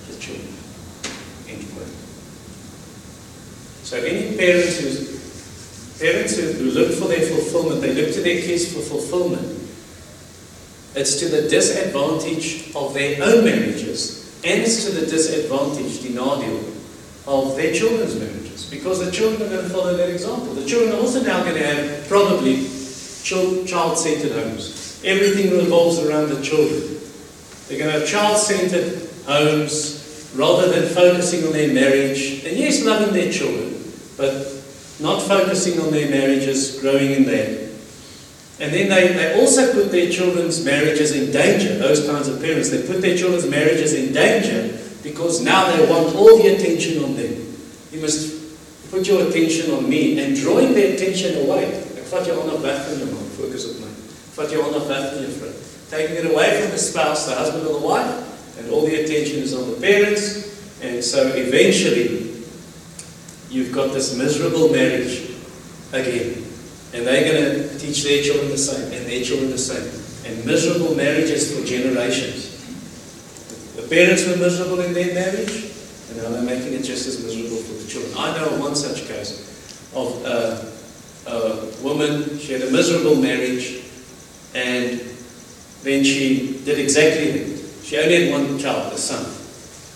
the 0.08 0.16
children. 0.18 0.48
End 1.48 1.64
quote. 1.72 1.86
So 3.84 3.98
any 3.98 4.36
parents 4.36 4.80
who 4.80 5.16
parents 6.00 6.36
who 6.36 6.70
look 6.72 6.92
for 6.92 7.06
their 7.06 7.26
fulfillment, 7.26 7.80
they 7.80 7.94
look 7.94 8.12
to 8.14 8.20
their 8.20 8.40
kids 8.42 8.72
for 8.74 8.80
fulfillment. 8.80 9.46
It's 10.96 11.20
to 11.20 11.28
the 11.28 11.48
disadvantage 11.48 12.74
of 12.74 12.92
their 12.92 13.22
own 13.22 13.44
marriages, 13.44 14.25
and 14.46 14.62
it's 14.62 14.84
to 14.84 14.92
the 14.92 15.06
disadvantage, 15.06 15.98
Dinadio, 15.98 16.72
of 17.26 17.56
their 17.56 17.74
children's 17.74 18.14
marriages. 18.18 18.70
Because 18.70 19.04
the 19.04 19.10
children 19.10 19.42
are 19.42 19.50
going 19.50 19.68
to 19.68 19.74
follow 19.74 19.96
that 19.96 20.08
example. 20.08 20.54
The 20.54 20.66
children 20.66 20.94
are 20.94 21.00
also 21.00 21.22
now 21.22 21.42
going 21.42 21.56
to 21.56 21.66
have 21.66 22.08
probably 22.08 22.68
child-centered 23.24 24.32
homes. 24.32 25.02
Everything 25.04 25.50
revolves 25.50 25.98
around 25.98 26.30
the 26.30 26.40
children. 26.42 27.00
They're 27.68 27.78
going 27.78 27.92
to 27.92 28.00
have 28.00 28.08
child-centered 28.08 29.10
homes 29.26 30.32
rather 30.36 30.70
than 30.70 30.94
focusing 30.94 31.44
on 31.46 31.52
their 31.52 31.72
marriage. 31.74 32.44
And 32.44 32.56
yes, 32.56 32.84
loving 32.84 33.12
their 33.12 33.32
children 33.32 33.76
but 34.16 34.32
not 34.98 35.22
focusing 35.22 35.80
on 35.80 35.90
their 35.90 36.08
marriages, 36.10 36.80
growing 36.80 37.12
in 37.12 37.24
that. 37.24 37.65
And 38.58 38.72
then 38.72 38.88
they, 38.88 39.12
they 39.12 39.38
also 39.38 39.72
put 39.72 39.90
their 39.90 40.10
children's 40.10 40.64
marriages 40.64 41.12
in 41.12 41.30
danger, 41.30 41.76
those 41.78 42.06
kinds 42.06 42.28
of 42.28 42.40
parents. 42.40 42.70
They 42.70 42.86
put 42.86 43.02
their 43.02 43.16
children's 43.16 43.46
marriages 43.46 43.92
in 43.92 44.14
danger 44.14 44.78
because 45.02 45.42
now 45.42 45.70
they 45.76 45.86
want 45.90 46.14
all 46.16 46.38
the 46.38 46.54
attention 46.54 47.04
on 47.04 47.16
them. 47.16 47.54
You 47.92 48.00
must 48.00 48.90
put 48.90 49.06
your 49.06 49.28
attention 49.28 49.72
on 49.72 49.88
me 49.88 50.18
and 50.24 50.34
drawing 50.34 50.72
their 50.72 50.94
attention 50.94 51.46
away. 51.46 51.82
Focus 53.36 53.66
op. 53.66 53.88
Taking 55.90 56.16
it 56.16 56.26
away 56.30 56.60
from 56.62 56.70
the 56.70 56.78
spouse, 56.78 57.26
the 57.26 57.34
husband 57.34 57.66
or 57.66 57.80
the 57.80 57.86
wife, 57.86 58.58
and 58.58 58.70
all 58.70 58.86
the 58.86 59.04
attention 59.04 59.38
is 59.38 59.54
on 59.54 59.70
the 59.70 59.76
parents. 59.80 60.80
And 60.82 61.02
so 61.04 61.28
eventually 61.28 62.42
you've 63.50 63.72
got 63.72 63.92
this 63.92 64.16
miserable 64.16 64.70
marriage 64.70 65.30
again. 65.92 66.45
And 66.94 67.06
they're 67.06 67.24
going 67.24 67.68
to 67.68 67.78
teach 67.78 68.04
their 68.04 68.22
children 68.22 68.50
the 68.50 68.58
same, 68.58 68.92
and 68.92 69.06
their 69.06 69.22
children 69.22 69.50
the 69.50 69.58
same. 69.58 69.86
And 70.30 70.44
miserable 70.44 70.94
marriages 70.94 71.54
for 71.54 71.64
generations. 71.66 72.52
The 73.76 73.86
parents 73.88 74.26
were 74.26 74.36
miserable 74.36 74.80
in 74.80 74.94
their 74.94 75.14
marriage, 75.14 75.70
and 76.08 76.16
now 76.18 76.30
they're 76.30 76.42
making 76.42 76.72
it 76.72 76.82
just 76.82 77.06
as 77.06 77.22
miserable 77.22 77.58
for 77.58 77.74
the 77.82 77.88
children. 77.88 78.12
I 78.16 78.36
know 78.38 78.60
one 78.60 78.74
such 78.74 79.06
case 79.06 79.90
of 79.94 80.24
a, 80.24 80.72
a 81.30 81.82
woman, 81.82 82.38
she 82.38 82.52
had 82.52 82.62
a 82.62 82.70
miserable 82.70 83.16
marriage, 83.16 83.82
and 84.54 85.00
then 85.82 86.02
she 86.02 86.60
did 86.64 86.78
exactly 86.78 87.30
that. 87.32 87.84
She 87.84 87.98
only 87.98 88.30
had 88.30 88.32
one 88.32 88.58
child, 88.58 88.92
a 88.92 88.98
son 88.98 89.36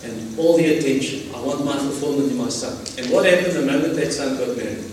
and 0.05 0.38
all 0.38 0.57
the 0.57 0.79
attention. 0.79 1.35
I 1.35 1.40
want 1.40 1.64
my 1.64 1.76
fulfillment 1.76 2.31
in 2.31 2.38
my 2.38 2.48
son. 2.48 2.72
And 2.98 3.12
what 3.12 3.26
happened 3.26 3.53
the 3.53 3.66
moment 3.66 3.94
that 3.96 4.12
son 4.12 4.38
got 4.38 4.57
married? 4.57 4.85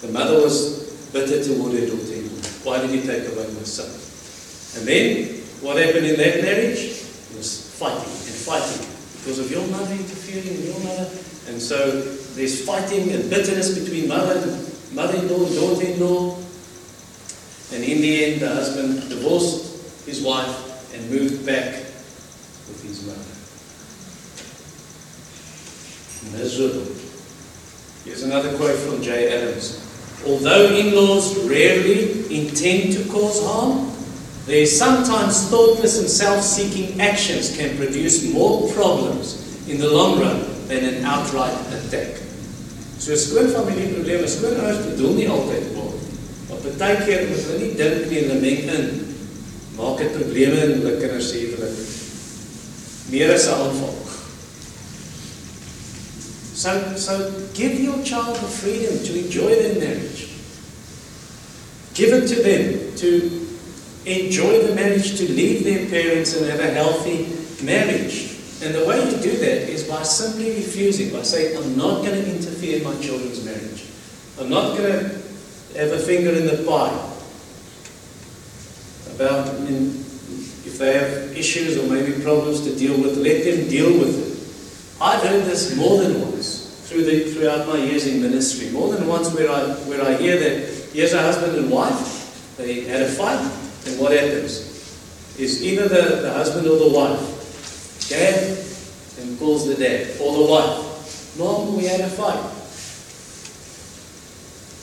The 0.00 0.08
mother 0.08 0.40
was 0.40 0.90
bitter 1.12 1.44
toward 1.44 1.72
her 1.74 1.86
daughter. 1.86 2.20
Why 2.64 2.80
did 2.80 2.90
you 2.90 3.02
take 3.02 3.26
away 3.32 3.46
my 3.52 3.62
son? 3.64 3.88
And 4.78 4.88
then 4.88 5.40
what 5.60 5.76
happened 5.76 6.06
in 6.06 6.16
that 6.16 6.42
marriage? 6.42 6.80
It 6.80 7.36
was 7.36 7.76
fighting 7.78 7.98
and 7.98 8.36
fighting 8.46 8.86
because 9.18 9.38
of 9.38 9.50
your 9.50 9.66
mother 9.68 9.92
interfering 9.92 10.48
and 10.48 10.64
your 10.64 10.80
mother. 10.80 11.10
And 11.48 11.60
so 11.60 12.00
there's 12.34 12.64
fighting 12.64 13.12
and 13.12 13.28
bitterness 13.28 13.78
between 13.78 14.08
mother 14.08 14.36
mother-in-law 14.92 15.46
and 15.46 15.54
daughter-in-law. 15.54 16.36
And 17.72 17.84
in 17.84 18.00
the 18.00 18.24
end, 18.24 18.40
the 18.40 18.48
husband 18.48 19.08
divorced 19.08 20.06
his 20.06 20.22
wife 20.22 20.94
and 20.94 21.10
moved 21.10 21.46
back 21.46 21.74
with 21.74 22.82
his 22.82 23.06
mother. 23.06 23.20
Miserable. 26.36 26.92
Here's 28.04 28.22
another 28.22 28.56
quote 28.56 28.78
from 28.78 29.02
Jay 29.02 29.32
Adams. 29.32 29.89
Although 30.26 30.74
in-laws 30.76 31.36
rarely 31.48 32.24
intend 32.28 32.92
to 32.92 33.04
cause 33.10 33.42
harm, 33.42 33.90
their 34.46 34.66
sometimes 34.66 35.48
thoughtless 35.48 35.98
and 35.98 36.08
self-seeking 36.08 37.00
actions 37.00 37.56
can 37.56 37.76
produce 37.76 38.32
more 38.32 38.68
problems 38.72 39.38
in 39.68 39.78
the 39.78 39.88
long 39.88 40.20
run 40.20 40.44
than 40.68 40.84
an 40.84 41.04
outright 41.04 41.54
attack. 41.72 42.20
So 42.98 43.16
skoonfamilie 43.16 43.94
probleme, 43.94 44.28
skoonouers 44.28 44.82
bedoel 44.84 45.14
nie 45.16 45.28
altyd 45.32 45.70
kwaad. 45.72 45.94
Maar 46.50 46.74
baie 46.82 46.98
keer 47.06 47.22
moet 47.30 47.46
hulle 47.46 47.60
nie 47.62 47.72
dink 47.78 48.10
nie 48.10 48.20
hulle 48.20 48.36
meng 48.42 48.68
in. 48.74 48.90
Maak 49.78 50.02
dit 50.02 50.12
probleme 50.18 50.58
in 50.66 50.74
hulle 50.82 50.98
kinders 51.00 51.30
se 51.32 51.40
huwelik. 51.46 51.80
Meer 53.08 53.32
as 53.38 53.48
'n 53.48 53.56
aanval. 53.56 54.09
So, 56.60 56.94
so 56.96 57.48
give 57.54 57.80
your 57.80 58.04
child 58.04 58.36
the 58.36 58.46
freedom 58.46 59.02
to 59.02 59.24
enjoy 59.24 59.48
their 59.48 59.80
marriage. 59.80 60.28
Give 61.94 62.12
it 62.12 62.28
to 62.28 62.42
them 62.42 62.96
to 62.96 63.46
enjoy 64.04 64.66
the 64.66 64.74
marriage, 64.74 65.16
to 65.16 65.32
leave 65.32 65.64
their 65.64 65.88
parents 65.88 66.36
and 66.36 66.50
have 66.50 66.60
a 66.60 66.70
healthy 66.70 67.64
marriage. 67.64 68.36
And 68.62 68.74
the 68.74 68.84
way 68.86 69.02
you 69.02 69.16
do 69.22 69.38
that 69.38 69.70
is 69.70 69.88
by 69.88 70.02
simply 70.02 70.56
refusing, 70.56 71.14
by 71.14 71.22
saying, 71.22 71.56
I'm 71.56 71.78
not 71.78 72.04
going 72.04 72.22
to 72.22 72.30
interfere 72.30 72.76
in 72.76 72.84
my 72.84 72.94
children's 73.00 73.42
marriage. 73.42 73.88
I'm 74.38 74.50
not 74.50 74.76
going 74.76 74.92
to 74.92 75.78
have 75.78 75.92
a 75.92 75.98
finger 75.98 76.32
in 76.32 76.44
the 76.44 76.62
pie 76.68 76.92
about 79.14 79.48
I 79.48 79.58
mean, 79.60 79.86
if 80.66 80.76
they 80.78 80.92
have 80.92 81.34
issues 81.34 81.78
or 81.78 81.90
maybe 81.90 82.22
problems 82.22 82.60
to 82.64 82.76
deal 82.76 83.00
with, 83.00 83.16
let 83.16 83.44
them 83.44 83.66
deal 83.66 83.98
with 83.98 84.26
it. 84.26 84.29
I've 85.00 85.22
heard 85.22 85.44
this 85.44 85.74
more 85.76 86.02
than 86.02 86.20
once 86.20 86.88
through 86.88 87.04
the, 87.04 87.32
throughout 87.32 87.66
my 87.66 87.76
years 87.76 88.06
in 88.06 88.20
ministry. 88.20 88.70
More 88.70 88.92
than 88.92 89.06
once 89.06 89.32
where 89.32 89.50
I, 89.50 89.62
where 89.88 90.02
I 90.02 90.16
hear 90.16 90.38
that 90.38 90.90
here's 90.92 91.12
a 91.12 91.22
husband 91.22 91.56
and 91.56 91.70
wife, 91.70 92.56
they 92.56 92.82
had 92.82 93.02
a 93.02 93.08
fight, 93.08 93.40
and 93.86 93.98
what 93.98 94.12
happens? 94.12 94.68
Is 95.38 95.62
either 95.62 95.88
the, 95.88 96.22
the 96.22 96.32
husband 96.32 96.66
or 96.66 96.78
the 96.78 96.90
wife 96.94 97.40
Dad, 98.10 98.58
and 99.20 99.38
calls 99.38 99.68
the 99.68 99.76
dad, 99.76 100.20
or 100.20 100.34
the 100.34 100.50
wife. 100.50 101.38
Mom, 101.38 101.76
we 101.76 101.84
had 101.84 102.00
a 102.00 102.08
fight. 102.08 102.42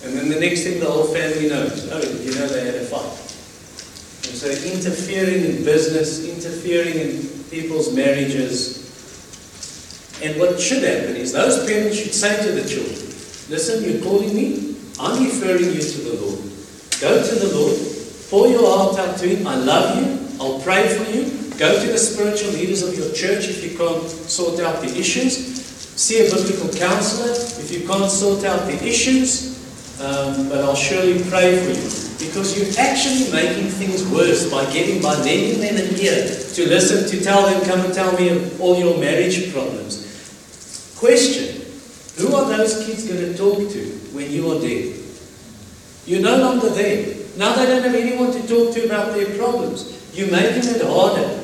And 0.06 0.18
then 0.18 0.30
the 0.30 0.40
next 0.40 0.64
thing 0.64 0.80
the 0.80 0.86
whole 0.86 1.04
family 1.04 1.50
knows, 1.50 1.92
oh, 1.92 2.00
you 2.00 2.34
know 2.36 2.48
they 2.48 2.66
had 2.66 2.76
a 2.76 2.86
fight. 2.86 3.04
And 4.30 4.38
so 4.38 4.48
interfering 4.48 5.44
in 5.44 5.66
business, 5.66 6.24
interfering 6.26 6.96
in 6.96 7.44
people's 7.52 7.94
marriages. 7.94 8.87
And 10.24 10.40
what 10.40 10.60
should 10.60 10.84
happen 10.84 11.16
is 11.16 11.34
those 11.34 11.66
parents 11.68 11.98
should 11.98 12.14
say 12.14 12.36
to 12.46 12.52
the 12.52 12.68
children, 12.68 12.98
listen, 13.50 13.84
you're 13.84 14.02
calling 14.02 14.34
me? 14.34 14.76
I'm 15.00 15.24
referring 15.24 15.74
you 15.74 15.82
to 15.82 15.98
the 16.02 16.18
Lord. 16.20 16.40
Go 17.00 17.22
to 17.22 17.36
the 17.36 17.54
Lord, 17.54 17.78
pour 18.30 18.48
your 18.48 18.66
heart 18.66 18.98
out 18.98 19.18
to 19.20 19.28
Him. 19.28 19.46
I 19.46 19.56
love 19.56 19.98
you. 19.98 20.18
I'll 20.42 20.60
pray 20.62 20.88
for 20.90 21.04
you. 21.12 21.30
Go 21.58 21.80
to 21.80 21.92
the 21.92 21.98
spiritual 21.98 22.52
leaders 22.52 22.82
of 22.82 22.98
your 22.98 23.14
church 23.14 23.48
if 23.48 23.64
you 23.64 23.78
can't 23.78 24.04
sort 24.10 24.60
out 24.60 24.82
the 24.82 24.90
issues. 24.98 25.38
See 25.98 26.26
a 26.26 26.30
biblical 26.30 26.70
counselor 26.78 27.32
if 27.32 27.72
you 27.72 27.88
can't 27.88 28.10
sort 28.10 28.44
out 28.46 28.66
the 28.66 28.84
issues. 28.84 29.56
Um, 30.00 30.50
but 30.50 30.64
I'll 30.64 30.76
surely 30.76 31.24
pray 31.30 31.58
for 31.58 31.74
you. 31.74 32.28
Because 32.28 32.58
you're 32.58 32.74
actually 32.84 33.32
making 33.32 33.70
things 33.70 34.08
worse 34.10 34.50
by 34.50 34.66
getting 34.72 35.02
by 35.02 35.14
lending 35.16 35.60
them 35.62 35.78
an 35.78 35.96
ear 36.00 36.26
to 36.26 36.70
listen, 36.70 37.08
to 37.10 37.24
tell 37.24 37.46
them, 37.46 37.64
come 37.66 37.82
and 37.82 37.94
tell 37.94 38.12
me 38.14 38.50
all 38.60 38.76
your 38.78 38.98
marriage 38.98 39.54
problems. 39.54 40.07
Question 40.98 41.62
Who 42.18 42.36
are 42.36 42.46
those 42.50 42.86
kids 42.86 43.08
going 43.08 43.20
to 43.20 43.38
talk 43.38 43.72
to 43.72 43.84
when 44.14 44.32
you 44.32 44.52
are 44.52 44.60
dead? 44.60 44.96
You're 46.06 46.22
no 46.22 46.38
longer 46.38 46.70
there. 46.70 47.16
Now 47.38 47.54
they 47.54 47.68
don't 47.68 47.84
have 47.84 47.94
anyone 47.94 48.32
to 48.32 48.48
talk 48.48 48.74
to 48.74 48.86
about 48.86 49.14
their 49.14 49.38
problems. 49.38 49.94
You're 50.14 50.32
making 50.32 50.70
it 50.70 50.82
harder. 50.82 51.44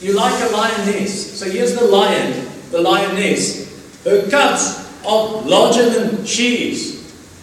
You 0.00 0.14
like 0.14 0.34
a 0.42 0.52
lioness. 0.52 1.38
So 1.38 1.48
here's 1.48 1.74
the 1.74 1.84
lion, 1.84 2.48
the 2.70 2.82
lioness. 2.82 4.02
Her 4.04 4.28
cubs 4.28 4.90
are 5.06 5.40
larger 5.42 5.88
than 5.88 6.26
she 6.26 6.70
is. 6.72 6.92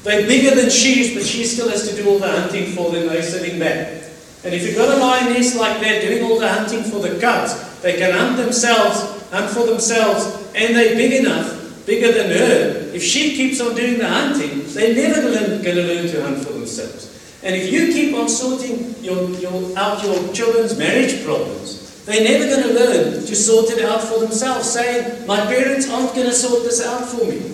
They're 0.04 0.28
bigger 0.28 0.56
than 0.56 0.70
she 0.70 1.02
is, 1.02 1.14
but 1.16 1.26
she 1.26 1.46
still 1.46 1.70
has 1.70 1.90
to 1.90 1.96
do 1.96 2.10
all 2.10 2.20
the 2.20 2.30
hunting 2.30 2.74
for 2.74 2.92
them. 2.92 3.08
They're 3.08 3.24
sitting 3.24 3.60
back. 3.60 4.04
And 4.44 4.54
if 4.54 4.64
you've 4.64 4.76
got 4.76 4.96
a 4.96 5.00
lioness 5.00 5.58
like 5.58 5.82
that 5.82 6.02
doing 6.02 6.24
all 6.24 6.40
the 6.40 6.48
hunting 6.48 6.84
for 6.84 7.00
the 7.00 7.20
cubs, 7.20 7.82
they 7.82 7.98
can 7.98 8.12
hunt 8.12 8.38
themselves, 8.38 9.19
hunt 9.32 9.50
for 9.52 9.66
themselves, 9.66 10.26
and 10.56 10.76
they're 10.76 10.96
big 10.96 11.24
enough, 11.24 11.86
bigger 11.86 12.12
than 12.12 12.30
her. 12.32 12.92
If 12.94 13.04
she 13.04 13.36
keeps 13.36 13.62
on 13.62 13.76
doing 13.76 13.98
the 13.98 14.08
hunting, 14.08 14.64
they're 14.74 14.96
never 14.96 15.22
going 15.22 15.62
to 15.62 15.84
learn 15.84 16.08
to 16.08 16.22
hunt 16.24 16.46
for 16.46 16.54
themselves. 16.54 17.10
And 17.44 17.56
if 17.56 17.72
you 17.72 17.94
keep 17.94 18.16
on 18.16 18.28
sorting 18.28 18.96
your, 19.02 19.30
your, 19.40 19.78
out 19.78 20.04
your 20.04 20.34
children's 20.34 20.78
marriage 20.78 21.24
problems, 21.24 22.04
they're 22.06 22.24
never 22.24 22.50
going 22.50 22.68
to 22.68 22.74
learn 22.74 23.26
to 23.26 23.36
sort 23.36 23.70
it 23.70 23.86
out 23.86 24.02
for 24.02 24.20
themselves, 24.20 24.70
saying, 24.70 25.26
My 25.26 25.46
parents 25.46 25.90
aren't 25.90 26.14
going 26.16 26.28
to 26.28 26.34
sort 26.34 26.64
this 26.64 26.86
out 26.86 27.06
for 27.06 27.26
me. 27.26 27.54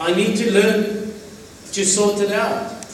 I 0.00 0.14
need 0.14 0.36
to 0.36 0.52
learn 0.52 1.12
to 1.72 1.84
sort 1.84 2.20
it 2.20 2.32
out. 2.32 2.84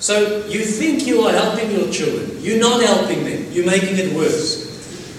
So 0.00 0.44
you 0.46 0.64
think 0.64 1.06
you 1.06 1.20
are 1.22 1.32
helping 1.32 1.70
your 1.70 1.90
children. 1.92 2.38
You're 2.40 2.58
not 2.58 2.82
helping 2.82 3.24
them. 3.24 3.52
You're 3.52 3.66
making 3.66 3.96
it 3.96 4.12
worse. 4.14 4.73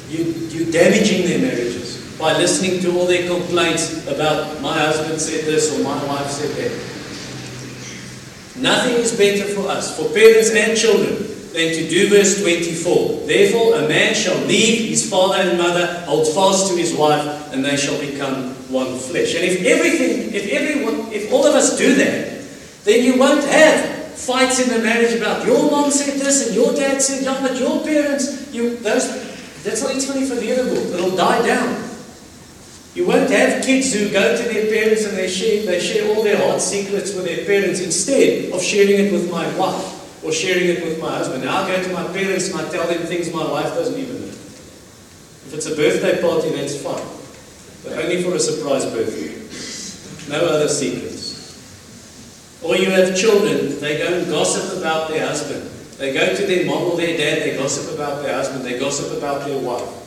You, 0.10 0.24
you're 0.50 0.72
damaging 0.72 1.28
their 1.28 1.40
marriages 1.40 2.16
by 2.20 2.38
listening 2.38 2.80
to 2.82 2.98
all 2.98 3.06
their 3.06 3.28
complaints 3.28 4.08
about 4.08 4.62
my 4.62 4.78
husband 4.78 5.20
said 5.20 5.46
this 5.46 5.78
or 5.78 5.84
my 5.84 6.06
wife 6.06 6.28
said 6.28 6.56
that. 6.56 6.72
Nothing 8.62 8.96
is 8.96 9.18
better 9.18 9.54
for 9.54 9.68
us, 9.70 9.98
for 9.98 10.08
parents 10.14 10.52
and 10.52 10.78
children, 10.78 11.18
than 11.52 11.74
to 11.74 11.90
do 11.90 12.10
verse 12.10 12.42
24. 12.42 13.28
Therefore, 13.28 13.76
a 13.76 13.88
man 13.88 14.14
shall 14.14 14.38
leave 14.46 14.90
his 14.90 15.10
father 15.10 15.42
and 15.42 15.58
mother, 15.58 15.88
hold 16.06 16.28
fast 16.28 16.70
to 16.70 16.78
his 16.78 16.94
wife, 16.94 17.54
and 17.54 17.66
they 17.66 17.76
shall 17.76 18.00
become 18.00 18.54
one 18.72 18.98
flesh. 18.98 19.36
And 19.36 19.44
if 19.44 19.66
everything, 19.66 20.34
if 20.34 20.52
everyone, 20.52 21.12
if 21.12 21.32
all 21.32 21.46
of 21.46 21.56
us 21.56 21.78
do 21.78 21.96
that, 21.96 22.44
then 22.84 23.04
you 23.04 23.20
won't 23.20 23.44
have 23.44 23.96
fights 24.16 24.60
in 24.60 24.70
the 24.70 24.80
marriage 24.80 25.14
about 25.14 25.46
your 25.46 25.70
mom 25.70 25.92
said 25.92 26.20
this 26.20 26.48
and 26.48 26.56
your 26.56 26.74
dad 26.74 27.02
said 27.02 27.26
that, 27.26 27.42
but 27.42 27.60
your 27.60 27.84
parents, 27.84 28.54
you 28.54 28.78
those 28.78 29.35
that's 29.66 29.82
not 29.82 29.96
it's 29.96 30.06
funny 30.06 30.26
for 30.26 30.36
the 30.36 30.52
other 30.54 30.70
book. 30.70 30.94
It'll 30.94 31.16
die 31.16 31.46
down. 31.46 31.90
You 32.94 33.08
won't 33.08 33.30
have 33.32 33.66
kids 33.66 33.92
who 33.94 34.10
go 34.10 34.38
to 34.38 34.44
their 34.44 34.72
parents 34.72 35.04
and 35.06 35.18
they 35.18 35.28
share, 35.28 35.66
they 35.66 35.80
share 35.82 36.16
all 36.16 36.24
their 36.24 36.38
heart 36.38 36.62
secrets 36.62 37.14
with 37.14 37.26
their 37.26 37.44
parents 37.46 37.82
instead 37.82 38.54
of 38.54 38.62
sharing 38.62 39.08
it 39.08 39.12
with 39.12 39.30
my 39.30 39.46
wife 39.58 40.24
or 40.24 40.32
sharing 40.32 40.70
it 40.70 40.86
with 40.86 41.02
my 41.02 41.10
husband. 41.10 41.44
Now 41.44 41.64
I 41.64 41.76
go 41.76 41.84
to 41.84 41.92
my 41.92 42.04
parents 42.14 42.50
and 42.52 42.62
I 42.62 42.70
tell 42.70 42.88
them 42.88 43.00
things 43.08 43.34
my 43.34 43.46
wife 43.52 43.74
doesn't 43.74 44.00
even 44.00 44.22
know. 44.22 44.28
If 44.28 45.54
it's 45.56 45.66
a 45.66 45.76
birthday 45.76 46.22
party, 46.22 46.52
that's 46.52 46.82
fine. 46.82 47.04
But 47.84 48.04
only 48.04 48.24
for 48.24 48.36
a 48.36 48.40
surprise 48.40 48.86
birthday. 48.86 49.34
No 50.32 50.46
other 50.46 50.70
secrets. 50.70 51.26
Or 52.64 52.78
you 52.78 52.90
have 52.92 53.16
children, 53.18 53.80
they 53.80 53.98
go 53.98 54.20
and 54.20 54.28
gossip 54.28 54.78
about 54.78 55.10
their 55.10 55.28
husband. 55.28 55.70
They 55.98 56.14
go 56.14 56.36
to 56.36 56.46
their 56.46 56.66
mom 56.66 56.84
or 56.92 56.98
their 56.98 57.18
dad, 57.18 57.44
they 57.44 57.58
gossip 57.58 57.96
about 57.96 58.22
their 58.22 58.36
husband, 58.36 58.66
they 58.66 58.78
gossip 58.78 59.18
about 59.18 59.46
their 59.46 59.60
wife. 59.60 60.02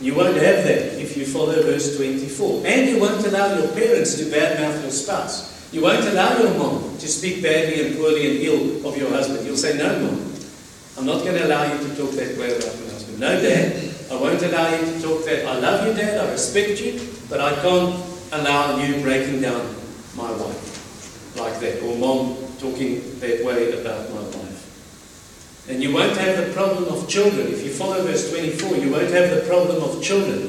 You 0.00 0.14
won't 0.14 0.36
have 0.36 0.62
that 0.62 1.00
if 1.00 1.16
you 1.16 1.26
follow 1.26 1.60
verse 1.60 1.96
24. 1.96 2.62
And 2.64 2.88
you 2.88 3.00
won't 3.00 3.26
allow 3.26 3.58
your 3.58 3.68
parents 3.68 4.16
to 4.18 4.24
badmouth 4.26 4.82
your 4.82 4.92
spouse. 4.92 5.72
You 5.72 5.82
won't 5.82 6.06
allow 6.06 6.38
your 6.38 6.54
mom 6.56 6.96
to 6.98 7.08
speak 7.08 7.42
badly 7.42 7.84
and 7.84 7.96
poorly 7.96 8.30
and 8.30 8.38
ill 8.40 8.86
of 8.88 8.96
your 8.96 9.10
husband. 9.10 9.44
You'll 9.44 9.56
say, 9.56 9.76
No, 9.76 9.98
mom, 9.98 10.32
I'm 10.96 11.04
not 11.04 11.24
going 11.24 11.34
to 11.34 11.46
allow 11.46 11.64
you 11.72 11.78
to 11.78 11.96
talk 11.96 12.12
that 12.12 12.38
way 12.38 12.56
about 12.56 12.78
my 12.78 12.92
husband. 12.92 13.18
No, 13.18 13.42
dad, 13.42 13.94
I 14.10 14.14
won't 14.14 14.42
allow 14.42 14.70
you 14.70 14.86
to 14.86 15.02
talk 15.02 15.24
that. 15.24 15.46
I 15.46 15.58
love 15.58 15.86
you, 15.86 15.94
dad, 15.94 16.24
I 16.24 16.30
respect 16.30 16.80
you, 16.80 17.00
but 17.28 17.40
I 17.40 17.54
can't 17.60 18.00
allow 18.32 18.78
you 18.78 19.02
breaking 19.02 19.40
down 19.40 19.74
my 20.16 20.30
wife 20.30 21.34
like 21.36 21.58
that, 21.60 21.82
or 21.82 21.96
mom 21.98 22.37
talking 22.58 23.00
that 23.20 23.44
way 23.44 23.80
about 23.80 24.10
my 24.10 24.22
wife. 24.22 25.66
And 25.68 25.82
you 25.82 25.92
won't 25.92 26.16
have 26.16 26.46
the 26.46 26.52
problem 26.52 26.84
of 26.84 27.08
children. 27.08 27.46
If 27.48 27.64
you 27.64 27.70
follow 27.70 28.02
verse 28.02 28.30
24, 28.30 28.76
you 28.76 28.90
won't 28.90 29.10
have 29.10 29.30
the 29.30 29.42
problem 29.46 29.82
of 29.82 30.02
children. 30.02 30.48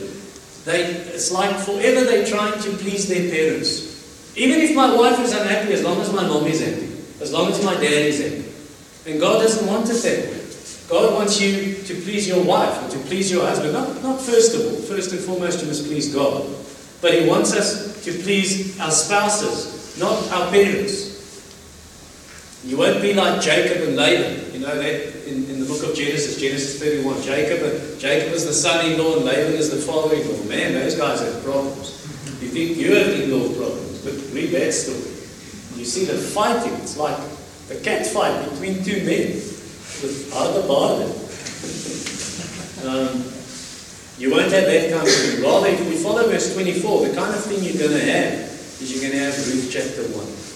They, 0.65 0.83
it's 0.83 1.31
like 1.31 1.55
forever 1.57 2.05
they're 2.05 2.25
trying 2.25 2.59
to 2.61 2.69
please 2.77 3.07
their 3.07 3.29
parents. 3.29 4.35
Even 4.37 4.61
if 4.61 4.75
my 4.75 4.95
wife 4.95 5.19
is 5.19 5.33
unhappy, 5.33 5.73
as 5.73 5.83
long 5.83 5.99
as 5.99 6.13
my 6.13 6.25
mom 6.25 6.45
is 6.45 6.61
happy, 6.63 6.89
as 7.21 7.33
long 7.33 7.51
as 7.51 7.63
my 7.63 7.73
dad 7.73 7.83
is 7.83 8.21
happy. 8.23 9.11
And 9.11 9.19
God 9.19 9.41
doesn't 9.41 9.67
want 9.67 9.89
it 9.89 9.93
that 9.93 10.31
way. 10.31 10.39
God 10.89 11.13
wants 11.13 11.39
you 11.39 11.75
to 11.83 12.01
please 12.01 12.27
your 12.27 12.43
wife 12.43 12.83
or 12.83 12.89
to 12.89 12.97
please 13.05 13.31
your 13.31 13.45
husband. 13.45 13.73
Not, 13.73 14.01
not 14.01 14.21
first 14.21 14.55
of 14.55 14.61
all. 14.61 14.81
First 14.81 15.11
and 15.11 15.19
foremost, 15.19 15.61
you 15.61 15.67
must 15.67 15.85
please 15.85 16.13
God. 16.13 16.47
But 17.01 17.13
He 17.13 17.27
wants 17.27 17.53
us 17.53 18.03
to 18.05 18.11
please 18.11 18.79
our 18.79 18.91
spouses, 18.91 19.97
not 19.99 20.31
our 20.31 20.49
parents. 20.49 21.08
You 22.63 22.77
won't 22.77 23.01
be 23.01 23.13
like 23.13 23.41
Jacob 23.41 23.87
and 23.87 23.95
Laban. 23.95 24.53
You 24.53 24.59
know 24.59 24.75
that 24.75 25.27
in, 25.27 25.49
in 25.49 25.59
the 25.61 25.65
book 25.65 25.81
of 25.83 25.95
Genesis, 25.95 26.39
Genesis 26.39 26.79
31. 26.79 27.21
Jacob, 27.21 27.63
and, 27.63 27.99
Jacob 27.99 28.33
is 28.33 28.45
the 28.45 28.53
son-in-law 28.53 29.17
and 29.17 29.25
Laban 29.25 29.53
is 29.53 29.69
the 29.69 29.77
father-in-law. 29.77 30.43
Man, 30.43 30.73
those 30.73 30.95
guys 30.95 31.21
have 31.21 31.41
problems. 31.43 31.95
You 32.41 32.49
think 32.49 32.77
you 32.77 32.95
have 32.95 33.07
in-law 33.07 33.55
problems, 33.55 34.03
but 34.03 34.13
read 34.33 34.51
that 34.51 34.73
story. 34.73 35.15
You 35.79 35.85
see 35.85 36.03
the 36.03 36.17
fighting. 36.17 36.73
It's 36.81 36.97
like 36.97 37.17
a 37.71 37.75
cat 37.75 38.05
fight 38.05 38.49
between 38.49 38.83
two 38.83 39.05
men 39.05 39.39
with 40.03 40.29
harde 40.33 40.65
baarden. 40.67 41.07
um, 42.85 43.23
you 44.19 44.31
won't 44.31 44.51
have 44.51 44.65
that 44.65 44.91
kind 44.91 45.07
of 45.07 45.13
thing. 45.13 45.41
Rather, 45.41 45.67
if 45.67 45.87
we 45.87 45.95
follow 45.95 46.27
verse 46.27 46.53
24, 46.53 47.07
the 47.07 47.15
kind 47.15 47.33
of 47.33 47.41
thing 47.45 47.63
you're 47.63 47.87
going 47.87 47.97
to 47.97 48.11
have 48.11 48.33
is 48.81 48.91
you're 48.91 49.01
going 49.01 49.13
to 49.13 49.31
have 49.31 49.47
Ruth 49.47 49.69
chapter 49.71 50.03
1. 50.03 50.48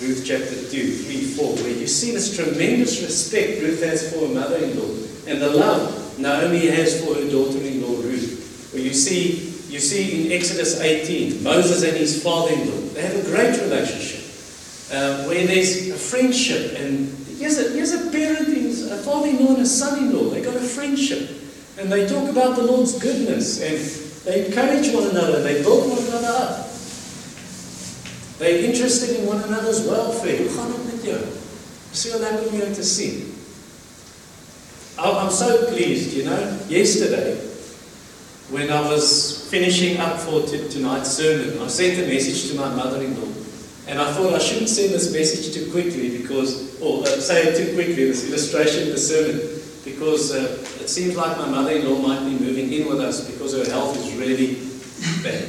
Ruth 0.00 0.24
chapter 0.24 0.54
2, 0.54 0.64
3, 0.64 1.24
4, 1.36 1.54
where 1.56 1.68
you 1.68 1.86
see 1.86 2.12
this 2.12 2.34
tremendous 2.34 3.02
respect 3.02 3.60
Ruth 3.60 3.82
has 3.82 4.10
for 4.10 4.26
her 4.26 4.34
mother-in-law 4.34 5.00
and 5.26 5.42
the 5.42 5.50
love 5.50 6.18
Naomi 6.18 6.66
has 6.68 7.04
for 7.04 7.14
her 7.14 7.28
daughter-in-law 7.30 8.02
Ruth. 8.02 8.70
Where 8.72 8.82
you 8.82 8.94
see, 8.94 9.52
you 9.68 9.78
see 9.78 10.26
in 10.26 10.32
Exodus 10.32 10.80
18, 10.80 11.42
Moses 11.42 11.82
and 11.84 11.96
his 11.96 12.22
father-in-law, 12.22 12.94
they 12.94 13.02
have 13.02 13.16
a 13.16 13.22
great 13.28 13.60
relationship. 13.60 14.20
Uh, 14.90 15.24
where 15.28 15.46
there's 15.46 15.88
a 15.90 15.96
friendship 15.96 16.78
and 16.80 17.14
here's 17.38 17.58
a, 17.58 17.70
here's 17.70 17.92
a 17.92 18.10
parent, 18.10 18.48
a 18.48 18.96
father-in-law 19.02 19.54
and 19.54 19.62
a 19.62 19.66
son-in-law. 19.66 20.30
They 20.30 20.42
got 20.42 20.56
a 20.56 20.60
friendship. 20.60 21.30
And 21.78 21.92
they 21.92 22.08
talk 22.08 22.28
about 22.28 22.56
the 22.56 22.62
Lord's 22.62 22.98
goodness 22.98 23.60
and 23.62 23.78
they 24.24 24.46
encourage 24.46 24.92
one 24.94 25.08
another, 25.08 25.42
they 25.42 25.62
build 25.62 25.90
one 25.90 25.98
another 26.06 26.28
up. 26.28 26.69
They're 28.40 28.64
interested 28.64 29.20
in 29.20 29.26
one 29.26 29.42
another's 29.42 29.86
welfare. 29.86 30.48
Dis 31.90 32.06
so 32.08 32.18
lekker 32.22 32.46
om 32.48 32.56
jou 32.56 32.68
te 32.72 32.82
sien. 32.82 33.34
I'm 34.96 35.30
so 35.30 35.66
pleased, 35.66 36.16
you 36.16 36.24
know. 36.24 36.58
Yesterday, 36.66 37.36
when 38.48 38.72
I 38.72 38.80
was 38.88 39.46
finishing 39.50 39.98
up 39.98 40.16
for 40.18 40.40
tonight's 40.46 41.10
sermon, 41.10 41.60
I 41.60 41.66
sent 41.68 41.98
a 41.98 42.08
message 42.08 42.48
to 42.50 42.56
my 42.56 42.74
mother-in-law. 42.74 43.28
And 43.88 44.00
I 44.00 44.10
thought 44.12 44.32
I 44.32 44.38
shouldn't 44.38 44.70
send 44.70 44.94
this 44.94 45.12
message 45.12 45.52
too 45.52 45.70
quickly 45.70 46.16
because, 46.16 46.80
or 46.80 47.02
uh, 47.02 47.20
say 47.20 47.42
it 47.44 47.56
too 47.56 47.74
quickly, 47.74 48.06
this 48.06 48.26
illustration 48.26 48.88
of 48.88 48.94
the 48.94 48.98
sermon, 48.98 49.40
because 49.84 50.32
uh, 50.32 50.64
it 50.80 50.88
seems 50.88 51.14
like 51.14 51.36
my 51.36 51.48
mother-in-law 51.48 52.00
might 52.00 52.24
be 52.24 52.42
moving 52.42 52.72
in 52.72 52.88
with 52.88 53.00
us 53.00 53.30
because 53.30 53.52
her 53.52 53.70
health 53.70 53.98
is 53.98 54.14
really 54.16 54.64
bad. 55.22 55.44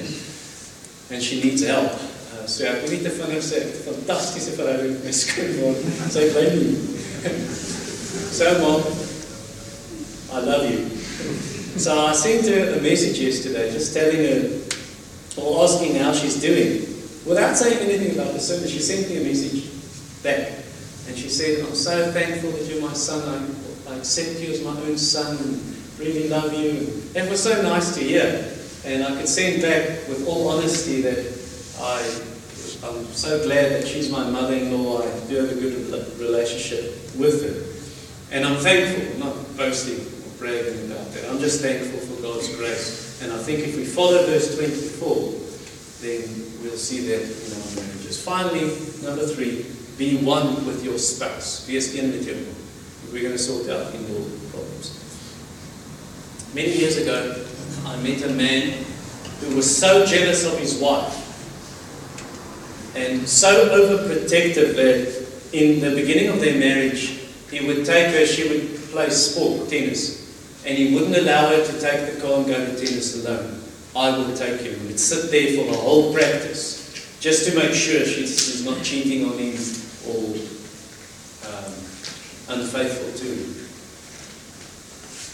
And 1.12 1.24
she 1.24 1.42
needs 1.42 1.64
help. 1.64 2.11
So 2.48 2.66
ek 2.66 2.86
weet 2.86 2.94
nie 2.96 3.04
te 3.06 3.12
vinnig 3.16 3.44
sê 3.46 3.62
ek 3.66 3.76
fantastiese 3.86 4.56
verhouding 4.58 4.98
met 4.98 5.06
my 5.10 5.14
skoonma. 5.16 5.74
Sy 6.14 6.28
bly 6.34 6.46
nie. 6.56 6.76
So 8.32 8.48
mom, 8.62 8.82
I 10.32 10.40
love 10.40 10.66
you. 10.70 10.88
So 11.78 11.98
I 12.08 12.14
sent 12.14 12.48
her 12.48 12.78
a 12.78 12.82
message 12.82 13.20
yesterday 13.20 13.72
just 13.72 13.94
telling 13.94 14.24
her 14.24 14.62
or 15.38 15.64
asking 15.64 15.96
how 15.96 16.14
she's 16.14 16.40
doing. 16.42 16.88
Without 17.26 17.56
saying 17.56 17.80
anything 17.80 18.18
about 18.18 18.34
the 18.34 18.40
service, 18.40 18.72
she 18.72 18.80
sent 18.80 19.10
me 19.10 19.22
a 19.22 19.24
message 19.24 19.70
back. 20.24 20.64
And 21.08 21.18
she 21.18 21.30
said, 21.30 21.66
I'm 21.66 21.76
so 21.76 22.12
thankful 22.12 22.52
that 22.52 22.66
you're 22.66 22.82
my 22.82 22.94
son. 22.94 23.22
I, 23.88 23.92
I 23.92 23.98
accept 23.98 24.40
you 24.40 24.52
as 24.52 24.64
my 24.64 24.72
own 24.72 24.98
son 24.98 25.38
and 25.38 25.60
really 26.00 26.30
love 26.30 26.54
you. 26.54 27.04
And 27.16 27.28
it 27.28 27.30
was 27.30 27.44
so 27.44 27.62
nice 27.62 27.94
to 27.96 28.04
hear. 28.04 28.56
And 28.86 29.04
I 29.04 29.16
could 29.18 29.28
send 29.28 29.62
back 29.62 30.08
with 30.08 30.26
all 30.28 30.50
honesty 30.50 31.02
that 31.02 31.20
I 31.80 32.31
I'm 32.84 33.06
so 33.14 33.44
glad 33.44 33.74
that 33.74 33.88
she's 33.88 34.10
my 34.10 34.28
mother-in-law. 34.28 35.04
I 35.04 35.28
do 35.30 35.36
have 35.36 35.52
a 35.52 35.62
good 35.62 36.20
relationship 36.20 36.98
with 37.16 37.46
her. 37.46 38.36
And 38.36 38.44
I'm 38.44 38.58
thankful, 38.58 39.20
not 39.20 39.36
boasting 39.56 40.02
or 40.02 40.38
bragging 40.40 40.92
about 40.92 41.12
that. 41.14 41.30
I'm 41.30 41.38
just 41.38 41.62
thankful 41.62 42.00
for 42.00 42.22
God's 42.24 42.56
grace. 42.56 43.22
And 43.22 43.32
I 43.32 43.38
think 43.38 43.60
if 43.60 43.76
we 43.76 43.86
follow 43.86 44.26
verse 44.26 44.58
24, 44.58 45.06
then 46.02 46.26
we'll 46.64 46.76
see 46.76 47.06
that 47.06 47.22
in 47.22 47.54
our 47.54 47.86
marriages. 47.86 48.24
Finally, 48.24 48.62
number 49.06 49.28
three, 49.28 49.68
be 50.00 50.18
one 50.26 50.66
with 50.66 50.84
your 50.84 50.98
spouse. 50.98 51.68
Wees 51.68 51.94
een 51.94 52.10
met 52.10 52.26
jou. 52.26 52.36
We're 53.14 53.22
going 53.22 53.38
to 53.38 53.38
sort 53.38 53.70
out 53.70 53.94
in-law 53.94 54.26
problems. 54.50 54.98
Many 56.56 56.74
years 56.80 56.98
ago, 56.98 57.46
I 57.86 58.02
met 58.02 58.24
a 58.24 58.30
man 58.34 58.84
who 59.42 59.56
was 59.56 59.70
so 59.70 60.04
jealous 60.04 60.46
of 60.46 60.58
his 60.58 60.80
wife 60.82 61.21
and 62.96 63.28
so 63.28 63.70
overprotective 63.70 64.76
that 64.76 65.28
in 65.54 65.80
the 65.80 65.96
beginning 65.96 66.30
of 66.30 66.42
their 66.42 66.60
marriage, 66.60 67.20
he 67.50 67.66
would 67.66 67.86
take 67.86 68.14
her, 68.14 68.26
she 68.26 68.50
would 68.50 68.76
play 68.92 69.10
sport, 69.10 69.70
tennis, 69.70 70.20
and 70.66 70.78
he 70.78 70.94
wouldn't 70.94 71.16
allow 71.16 71.48
her 71.48 71.66
to 71.66 71.80
take 71.80 72.14
the 72.14 72.22
car 72.22 72.38
and 72.38 72.48
go 72.48 72.54
to 72.54 72.72
tennis 72.76 73.26
alone. 73.26 73.62
I 73.96 74.18
would 74.18 74.36
take 74.36 74.64
you. 74.64 74.72
We'd 74.88 75.00
sit 75.00 75.32
there 75.32 75.58
for 75.58 75.72
the 75.72 75.78
whole 75.78 76.14
practice 76.14 77.18
just 77.20 77.50
to 77.50 77.56
make 77.56 77.74
sure 77.74 78.06
she's 78.06 78.66
not 78.66 78.84
cheating 78.84 79.26
on 79.26 79.38
him 79.38 79.56
or 80.08 80.36
um, 81.48 81.74
unfaithful 82.60 83.14
to 83.20 83.26
him. 83.26 83.62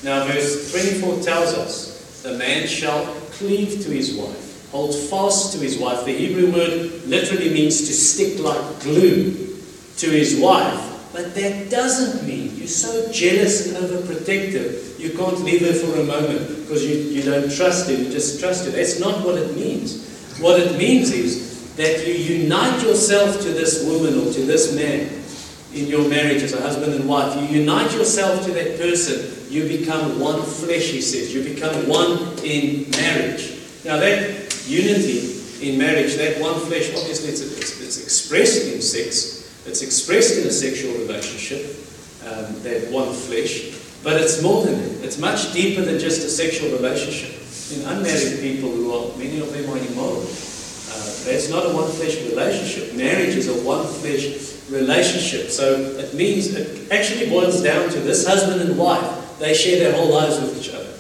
Now, 0.03 0.25
verse 0.27 0.71
24 0.71 1.21
tells 1.21 1.53
us 1.55 2.21
the 2.21 2.37
man 2.37 2.67
shall 2.67 3.05
cleave 3.31 3.83
to 3.83 3.89
his 3.89 4.15
wife 4.15 4.46
hold 4.71 4.95
fast 4.95 5.53
to 5.53 5.59
his 5.59 5.77
wife. 5.77 6.05
The 6.05 6.13
Hebrew 6.13 6.51
word 6.51 7.05
literally 7.05 7.53
means 7.53 7.87
to 7.87 7.93
stick 7.93 8.39
like 8.39 8.81
glue 8.81 9.57
to 9.97 10.09
his 10.09 10.39
wife. 10.39 10.83
But 11.13 11.33
that 11.35 11.69
doesn't 11.69 12.27
mean 12.27 12.55
you're 12.57 12.67
so 12.67 13.11
jealous 13.11 13.67
and 13.67 13.77
overprotective 13.77 14.87
you 14.97 15.11
can't 15.11 15.39
leave 15.41 15.61
her 15.61 15.73
for 15.73 15.99
a 15.99 16.03
moment 16.03 16.47
because 16.61 16.85
you, 16.85 16.95
you 16.95 17.21
don't 17.21 17.51
trust 17.55 17.87
her, 17.87 17.95
you 17.95 18.09
just 18.09 18.39
trust 18.39 18.65
her. 18.65 18.71
That's 18.71 18.99
not 18.99 19.23
what 19.23 19.37
it 19.37 19.55
means. 19.55 20.37
What 20.39 20.59
it 20.59 20.77
means 20.77 21.11
is 21.11 21.75
that 21.75 22.05
you 22.07 22.13
unite 22.13 22.81
yourself 22.81 23.39
to 23.41 23.49
this 23.49 23.85
woman 23.85 24.15
or 24.19 24.33
to 24.33 24.41
this 24.41 24.75
man 24.75 25.23
in 25.73 25.87
your 25.87 26.09
marriage 26.09 26.41
as 26.41 26.53
a 26.53 26.61
husband 26.61 26.93
and 26.93 27.07
wife. 27.07 27.35
You 27.35 27.59
unite 27.59 27.91
yourself 27.93 28.43
to 28.45 28.51
that 28.53 28.79
person. 28.79 29.33
You 29.51 29.67
become 29.67 30.19
one 30.19 30.41
flesh, 30.41 30.89
he 30.89 31.01
says. 31.01 31.33
You 31.33 31.43
become 31.43 31.87
one 31.87 32.39
in 32.43 32.89
marriage. 32.91 33.53
Now, 33.85 33.97
that 33.97 34.46
unity 34.67 35.41
in 35.61 35.77
marriage, 35.77 36.15
that 36.15 36.39
one 36.39 36.59
flesh, 36.61 36.93
obviously 36.95 37.29
it's, 37.29 37.41
it's, 37.41 37.81
it's 37.81 38.03
expressed 38.03 38.73
in 38.73 38.81
sex, 38.81 39.65
it's 39.65 39.81
expressed 39.81 40.39
in 40.39 40.47
a 40.47 40.51
sexual 40.51 40.93
relationship, 40.99 41.65
um, 42.25 42.61
that 42.63 42.91
one 42.91 43.13
flesh, 43.13 43.73
but 44.03 44.21
it's 44.21 44.41
more 44.41 44.63
than 44.63 44.77
that. 44.77 45.05
It's 45.05 45.17
much 45.17 45.53
deeper 45.53 45.81
than 45.81 45.99
just 45.99 46.25
a 46.25 46.29
sexual 46.29 46.71
relationship. 46.71 47.33
In 47.75 47.85
unmarried 47.87 48.39
people 48.39 48.69
who 48.69 48.93
are, 48.93 49.17
many 49.17 49.39
of 49.39 49.51
them 49.51 49.69
are 49.69 49.77
immoral, 49.77 50.21
uh, 50.21 51.11
that's 51.25 51.49
not 51.49 51.65
a 51.65 51.73
one 51.73 51.89
flesh 51.91 52.15
relationship. 52.29 52.95
Marriage 52.95 53.35
is 53.35 53.47
a 53.49 53.65
one 53.65 53.85
flesh 53.85 54.55
relationship. 54.69 55.49
So 55.49 55.75
it 55.97 56.13
means, 56.13 56.53
it 56.53 56.91
actually 56.91 57.29
boils 57.29 57.61
down 57.63 57.89
to 57.89 57.99
this 57.99 58.27
husband 58.27 58.61
and 58.61 58.77
wife, 58.77 59.39
they 59.39 59.53
share 59.53 59.79
their 59.79 59.97
whole 59.97 60.13
lives 60.13 60.39
with 60.39 60.57
each 60.57 60.73
other. 60.73 60.93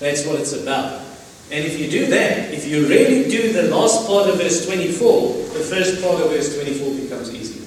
That's 0.00 0.26
what 0.26 0.40
it's 0.40 0.52
about. 0.52 1.09
And 1.52 1.64
if 1.64 1.80
you 1.80 1.90
do 1.90 2.06
that, 2.06 2.54
if 2.54 2.66
you 2.66 2.86
really 2.86 3.28
do 3.28 3.52
the 3.52 3.64
last 3.74 4.06
part 4.06 4.28
of 4.28 4.38
verse 4.38 4.64
24, 4.66 5.32
the 5.52 5.60
first 5.60 6.00
part 6.00 6.20
of 6.22 6.30
verse 6.30 6.54
24 6.54 6.94
becomes 6.94 7.34
easy. 7.34 7.60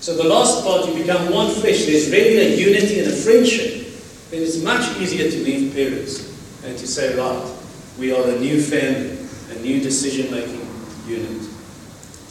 So 0.00 0.16
the 0.16 0.24
last 0.24 0.64
part, 0.64 0.86
you 0.88 0.94
become 0.94 1.30
one 1.30 1.50
flesh. 1.50 1.84
There's 1.84 2.10
really 2.10 2.38
a 2.38 2.56
unity 2.56 3.00
and 3.00 3.12
a 3.12 3.14
friendship. 3.14 3.92
Then 4.30 4.42
it's 4.42 4.62
much 4.62 4.96
easier 4.98 5.30
to 5.30 5.36
leave 5.44 5.74
parents 5.74 6.30
and 6.64 6.78
to 6.78 6.86
say, 6.86 7.14
right, 7.18 7.56
we 7.98 8.10
are 8.14 8.26
a 8.26 8.38
new 8.38 8.62
family, 8.62 9.18
a 9.50 9.60
new 9.60 9.82
decision-making 9.82 10.66
unit. 11.06 11.42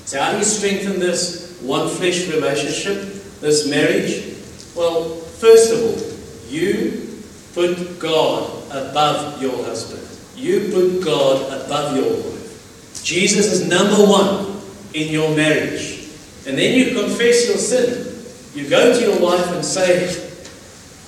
So 0.05 0.19
how 0.19 0.31
do 0.31 0.39
you 0.39 0.43
strengthen 0.43 0.99
this 0.99 1.59
one 1.61 1.87
flesh 1.87 2.27
relationship, 2.27 3.03
this 3.41 3.69
marriage? 3.69 4.35
Well, 4.75 5.17
first 5.17 5.71
of 5.71 5.83
all, 5.83 6.51
you 6.51 7.21
put 7.53 7.99
God 7.99 8.49
above 8.71 9.39
your 9.39 9.63
husband. 9.63 10.08
You 10.39 10.71
put 10.71 11.03
God 11.03 11.65
above 11.65 11.97
your 11.97 12.13
wife. 12.13 13.01
Jesus 13.03 13.51
is 13.51 13.67
number 13.67 14.09
one 14.09 14.61
in 14.93 15.11
your 15.11 15.35
marriage. 15.35 16.07
And 16.47 16.57
then 16.57 16.77
you 16.77 16.95
confess 16.95 17.47
your 17.47 17.57
sin. 17.57 18.15
You 18.55 18.69
go 18.69 18.97
to 18.97 19.01
your 19.01 19.19
wife 19.19 19.51
and 19.51 19.63
say, 19.63 20.31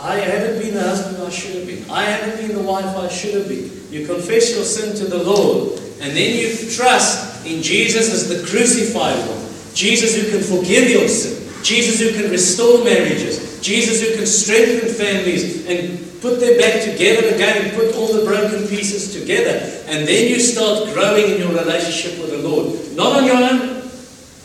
I 0.02 0.16
haven't 0.16 0.62
been 0.62 0.74
the 0.74 0.82
husband 0.82 1.24
I 1.24 1.30
should 1.30 1.56
have 1.56 1.66
been. 1.66 1.90
I 1.90 2.04
haven't 2.04 2.46
been 2.46 2.58
the 2.58 2.64
wife 2.64 2.86
I 2.98 3.08
should 3.08 3.36
have 3.36 3.48
been. 3.48 3.72
You 3.90 4.06
confess 4.06 4.54
your 4.54 4.66
sin 4.66 4.96
to 4.98 5.06
the 5.06 5.24
Lord. 5.24 5.80
And 6.02 6.16
then 6.18 6.38
you 6.38 6.70
trust 6.70 7.46
in 7.46 7.62
Jesus 7.62 8.14
as 8.14 8.28
the 8.28 8.46
crucified 8.46 9.18
one. 9.30 9.48
Jesus 9.74 10.16
who 10.16 10.30
can 10.30 10.44
forgive 10.44 10.90
your 10.90 11.08
sin. 11.08 11.41
Jesus 11.64 11.99
who 11.99 12.20
can 12.20 12.32
restore 12.32 12.84
marriages. 12.84 13.59
Jesus 13.62 14.01
who 14.01 14.16
can 14.16 14.26
strengthen 14.26 14.89
families 14.93 15.66
and 15.68 15.99
put 16.22 16.39
them 16.39 16.57
back 16.59 16.84
together 16.84 17.34
again, 17.34 17.66
and 17.66 17.74
put 17.76 17.95
all 17.95 18.14
the 18.14 18.24
broken 18.24 18.68
pieces 18.68 19.12
together. 19.12 19.57
And 19.88 20.07
then 20.07 20.30
you 20.30 20.39
start 20.39 20.93
growing 20.93 21.32
in 21.32 21.39
your 21.39 21.49
relationship 21.49 22.20
with 22.22 22.30
the 22.30 22.47
Lord. 22.47 22.95
Not 22.95 23.18
on 23.18 23.26
your 23.26 23.38
own. 23.38 23.89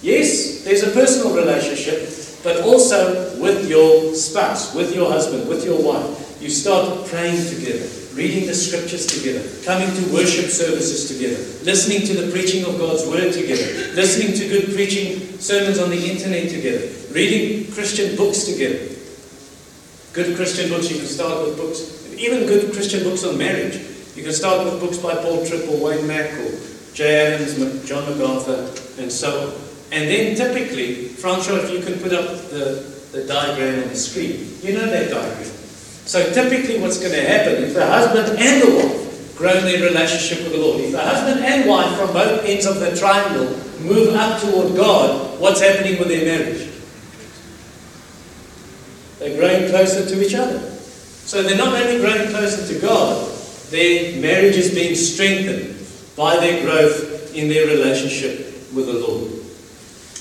Yes, 0.00 0.64
there's 0.64 0.82
a 0.82 0.90
personal 0.92 1.36
relationship, 1.36 2.08
but 2.42 2.62
also 2.62 3.38
with 3.40 3.68
your 3.68 4.14
spouse, 4.14 4.74
with 4.74 4.94
your 4.94 5.10
husband, 5.10 5.48
with 5.48 5.64
your 5.64 5.82
wife. 5.82 6.40
You 6.40 6.48
start 6.48 7.06
praying 7.08 7.44
together, 7.48 7.88
reading 8.14 8.46
the 8.46 8.54
scriptures 8.54 9.06
together, 9.06 9.44
coming 9.64 9.88
to 9.88 10.12
worship 10.12 10.50
services 10.50 11.08
together, 11.08 11.40
listening 11.64 12.06
to 12.06 12.14
the 12.14 12.30
preaching 12.30 12.64
of 12.64 12.78
God's 12.78 13.06
word 13.06 13.32
together, 13.32 13.94
listening 13.94 14.32
to 14.36 14.48
good 14.48 14.74
preaching 14.74 15.38
sermons 15.40 15.78
on 15.78 15.90
the 15.90 16.10
internet 16.10 16.48
together, 16.48 16.86
reading 17.16 17.72
Christian 17.72 18.14
books 18.14 18.44
together. 18.44 18.92
Good 20.12 20.36
Christian 20.36 20.68
books, 20.68 20.90
you 20.90 20.98
can 20.98 21.06
start 21.06 21.46
with 21.46 21.56
books, 21.56 22.12
even 22.12 22.46
good 22.46 22.74
Christian 22.74 23.04
books 23.04 23.24
on 23.24 23.38
marriage. 23.38 23.80
You 24.14 24.22
can 24.22 24.34
start 24.34 24.66
with 24.66 24.78
books 24.80 24.98
by 24.98 25.14
Paul 25.14 25.46
Tripp 25.46 25.66
or 25.66 25.82
Wayne 25.82 26.06
Mack 26.06 26.30
or 26.34 26.52
Jay 26.92 27.32
Adams, 27.32 27.88
John 27.88 28.04
MacArthur, 28.04 28.68
and 29.00 29.10
so 29.10 29.48
on. 29.48 29.54
And 29.92 30.10
then 30.10 30.36
typically, 30.36 31.08
Francois, 31.08 31.64
if 31.64 31.70
you 31.70 31.80
can 31.80 31.98
put 32.00 32.12
up 32.12 32.50
the, 32.50 32.84
the 33.12 33.24
diagram 33.26 33.84
on 33.84 33.88
the 33.88 33.96
screen, 33.96 34.52
you 34.60 34.74
know 34.74 34.84
that 34.84 35.10
diagram. 35.10 35.44
So 36.04 36.20
typically 36.34 36.80
what's 36.80 37.00
going 37.00 37.14
to 37.14 37.26
happen, 37.26 37.64
if 37.64 37.72
the 37.72 37.86
husband 37.86 38.38
and 38.38 38.60
the 38.60 38.76
wife 38.76 39.38
grow 39.38 39.56
in 39.56 39.64
their 39.64 39.88
relationship 39.88 40.44
with 40.44 40.52
the 40.52 40.58
Lord, 40.58 40.82
if 40.82 40.92
the 40.92 41.00
husband 41.00 41.42
and 41.46 41.66
wife 41.66 41.96
from 41.96 42.12
both 42.12 42.44
ends 42.44 42.66
of 42.66 42.78
the 42.78 42.94
triangle 42.94 43.48
move 43.80 44.14
up 44.14 44.38
toward 44.42 44.76
God, 44.76 45.40
what's 45.40 45.62
happening 45.62 45.98
with 45.98 46.08
their 46.08 46.26
marriage? 46.26 46.75
They're 49.26 49.38
growing 49.38 49.68
closer 49.70 50.06
to 50.06 50.24
each 50.24 50.34
other. 50.34 50.60
So 50.60 51.42
they're 51.42 51.58
not 51.58 51.74
only 51.74 51.98
growing 51.98 52.28
closer 52.28 52.72
to 52.72 52.80
God, 52.80 53.28
their 53.70 54.20
marriage 54.20 54.54
is 54.54 54.72
being 54.72 54.94
strengthened 54.94 55.74
by 56.14 56.36
their 56.36 56.62
growth 56.62 57.34
in 57.34 57.48
their 57.48 57.66
relationship 57.66 58.54
with 58.72 58.86
the 58.86 58.92
Lord. 58.92 59.32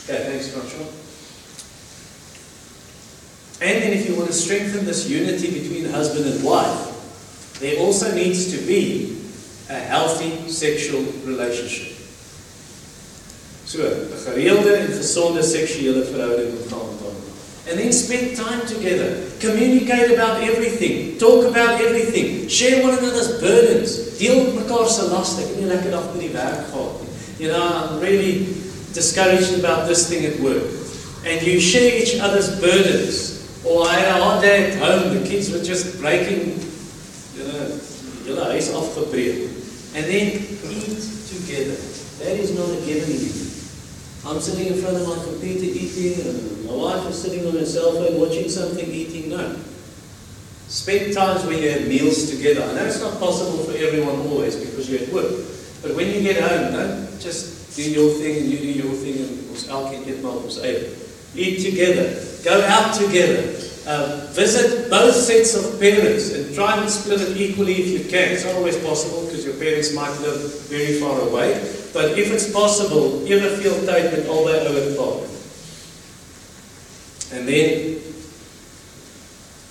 Okay, 0.10 0.24
thanks, 0.26 0.50
Francois. 0.50 0.88
And 3.62 3.84
then 3.84 3.94
if 3.94 4.10
you 4.10 4.16
want 4.16 4.28
to 4.30 4.34
strengthen 4.34 4.86
this 4.86 5.08
unity 5.08 5.62
between 5.62 5.86
husband 5.86 6.26
and 6.26 6.44
wife, 6.44 7.60
there 7.60 7.78
also 7.80 8.12
needs 8.16 8.52
to 8.54 8.66
be 8.66 9.22
a 9.70 9.78
healthy 9.78 10.50
sexual 10.50 11.04
relationship. 11.26 11.94
So, 13.68 13.84
'n 13.84 14.10
gereelde 14.26 14.74
en 14.74 14.94
gesonde 14.98 15.44
seksuele 15.44 16.06
verhouding 16.06 16.54
dan. 16.70 17.05
And 17.68 17.80
then 17.80 17.92
spend 17.92 18.38
time 18.38 18.68
together. 18.68 19.26
Communicate 19.40 20.12
about 20.12 20.44
everything. 20.44 21.18
Talk 21.18 21.50
about 21.50 21.82
everything. 21.82 22.48
Share 22.48 22.84
one 22.84 22.94
another's 22.94 23.40
burdens. 23.42 24.18
Deel 24.18 24.44
met 24.44 24.54
mekaar 24.54 24.88
se 24.88 25.08
laste. 25.10 25.42
Ek 25.42 25.48
het 25.48 25.60
nie 25.60 25.70
lekker 25.72 25.92
dag 25.92 26.12
by 26.14 26.20
die 26.22 26.34
werk 26.36 26.68
gehad. 26.70 27.02
You 27.40 27.50
know, 27.50 27.66
I'm 27.66 28.00
really 28.00 28.48
discouraged 28.94 29.58
about 29.58 29.88
this 29.88 30.08
thing 30.08 30.26
at 30.26 30.40
work. 30.40 30.64
And 31.26 31.42
you 31.42 31.60
share 31.60 31.90
each 32.02 32.20
other's 32.20 32.54
burdens. 32.62 33.42
Or 33.66 33.88
I 33.88 33.94
had 33.98 34.14
a 34.14 34.24
hard 34.24 34.42
day 34.42 34.70
at 34.70 34.78
home. 34.78 35.18
The 35.18 35.28
kids 35.28 35.50
were 35.50 35.64
just 35.64 36.00
breaking, 36.00 36.62
you 37.34 37.50
know, 37.50 37.66
julle 38.30 38.46
huis 38.54 38.70
afgebreek. 38.70 39.50
And 39.98 40.06
then 40.06 40.38
eat 40.70 41.02
together. 41.34 41.82
That 42.22 42.38
is 42.38 42.54
not 42.54 42.70
a 42.70 42.80
given 42.86 43.10
anymore. 43.10 43.45
I'm 44.26 44.42
sitting 44.42 44.74
in 44.74 44.82
front 44.82 44.98
of 44.98 45.08
my 45.08 45.24
computer 45.24 45.66
eating, 45.66 46.26
and 46.26 46.66
my 46.66 46.74
wife 46.74 47.06
is 47.08 47.22
sitting 47.22 47.46
on 47.46 47.54
her 47.54 47.66
cell 47.66 47.92
phone 47.94 48.20
watching 48.20 48.50
something, 48.50 48.90
eating. 48.90 49.30
No. 49.30 49.56
Spend 50.68 51.14
times 51.14 51.46
when 51.46 51.62
you 51.62 51.70
have 51.70 51.88
meals 51.88 52.30
together. 52.32 52.64
I 52.64 52.74
know 52.74 52.86
it's 52.86 53.00
not 53.00 53.20
possible 53.20 53.64
for 53.66 53.78
everyone 53.78 54.22
always 54.28 54.56
because 54.56 54.90
you're 54.90 55.04
at 55.04 55.14
work. 55.14 55.32
But 55.84 55.96
when 55.96 56.12
you 56.12 56.22
get 56.22 56.42
home, 56.42 56.74
don't 56.74 57.22
just 57.22 57.76
do 57.76 57.84
your 57.84 58.10
thing 58.14 58.38
and 58.38 58.46
you 58.48 58.58
do 58.58 58.72
your 58.82 58.94
thing 58.96 59.18
and 59.22 60.08
eet 60.08 60.22
maar 60.22 60.32
op 60.32 60.44
ons 60.44 60.60
eie. 60.60 60.90
Eat 61.36 61.62
together. 61.62 62.10
Go 62.44 62.62
out 62.66 62.94
together. 62.94 63.44
Uh, 63.86 64.26
visit 64.34 64.90
both 64.90 65.14
sets 65.14 65.54
of 65.54 65.80
parents 65.80 66.34
and 66.34 66.56
try 66.56 66.76
and 66.82 66.90
split 66.90 67.22
it 67.22 67.38
equally 67.38 67.76
if 67.76 67.88
you 67.88 68.10
can. 68.10 68.32
It's 68.32 68.44
not 68.44 68.56
always 68.56 68.78
possible 68.78 69.26
because 69.26 69.46
your 69.46 69.54
parents 69.56 69.94
might 69.94 70.18
live 70.22 70.42
very 70.68 71.00
far 71.00 71.22
away. 71.22 71.62
But 71.96 72.20
if 72.20 72.30
it's 72.30 72.52
possible, 72.52 73.24
tyd 73.24 74.12
met 74.12 74.28
albei 74.28 74.68
ouer 74.68 74.96
pa. 75.00 75.08
And 77.32 77.48
then 77.48 78.04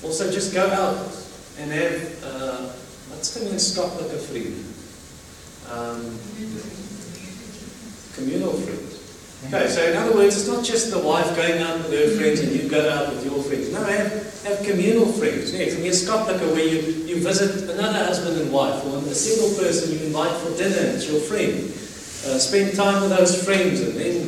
also 0.02 0.32
just 0.32 0.54
go 0.54 0.64
out 0.64 1.04
and 1.60 1.70
have 1.70 2.00
uh 2.24 2.72
wat's 3.12 3.36
gemeenskaplike 3.36 4.16
vriende? 4.24 4.64
Um 5.68 6.16
communal 8.16 8.56
friends. 8.56 8.96
Okay, 9.44 9.68
so 9.68 9.84
in 9.84 9.94
other 9.94 10.16
words, 10.16 10.40
it's 10.40 10.48
not 10.48 10.64
just 10.64 10.96
the 10.96 11.04
wife 11.04 11.28
going 11.36 11.60
out 11.60 11.76
with 11.84 11.92
her 11.92 12.16
friends 12.16 12.40
and 12.40 12.56
you 12.56 12.70
go 12.70 12.88
out 12.88 13.12
with 13.12 13.20
your 13.28 13.42
friends. 13.44 13.68
No, 13.70 13.84
have, 13.84 14.08
have 14.48 14.64
communal 14.64 15.12
friends. 15.12 15.52
Yeah, 15.52 15.68
gemeenskaplike 15.68 16.40
where 16.40 16.64
you, 16.64 17.04
you 17.04 17.20
visit 17.20 17.68
another 17.68 18.00
husband 18.00 18.40
and 18.40 18.50
wife 18.50 18.80
or 18.86 18.96
a 18.96 19.14
single 19.14 19.52
person 19.60 19.92
you 19.92 20.06
invite 20.06 20.32
for 20.40 20.56
dinner, 20.56 20.96
it's 20.96 21.04
your 21.06 21.20
friend. 21.20 21.83
Uh, 22.24 22.38
spend 22.38 22.74
time 22.74 23.02
with 23.02 23.10
those 23.10 23.44
friends 23.44 23.82
and 23.82 23.92
then 23.92 24.24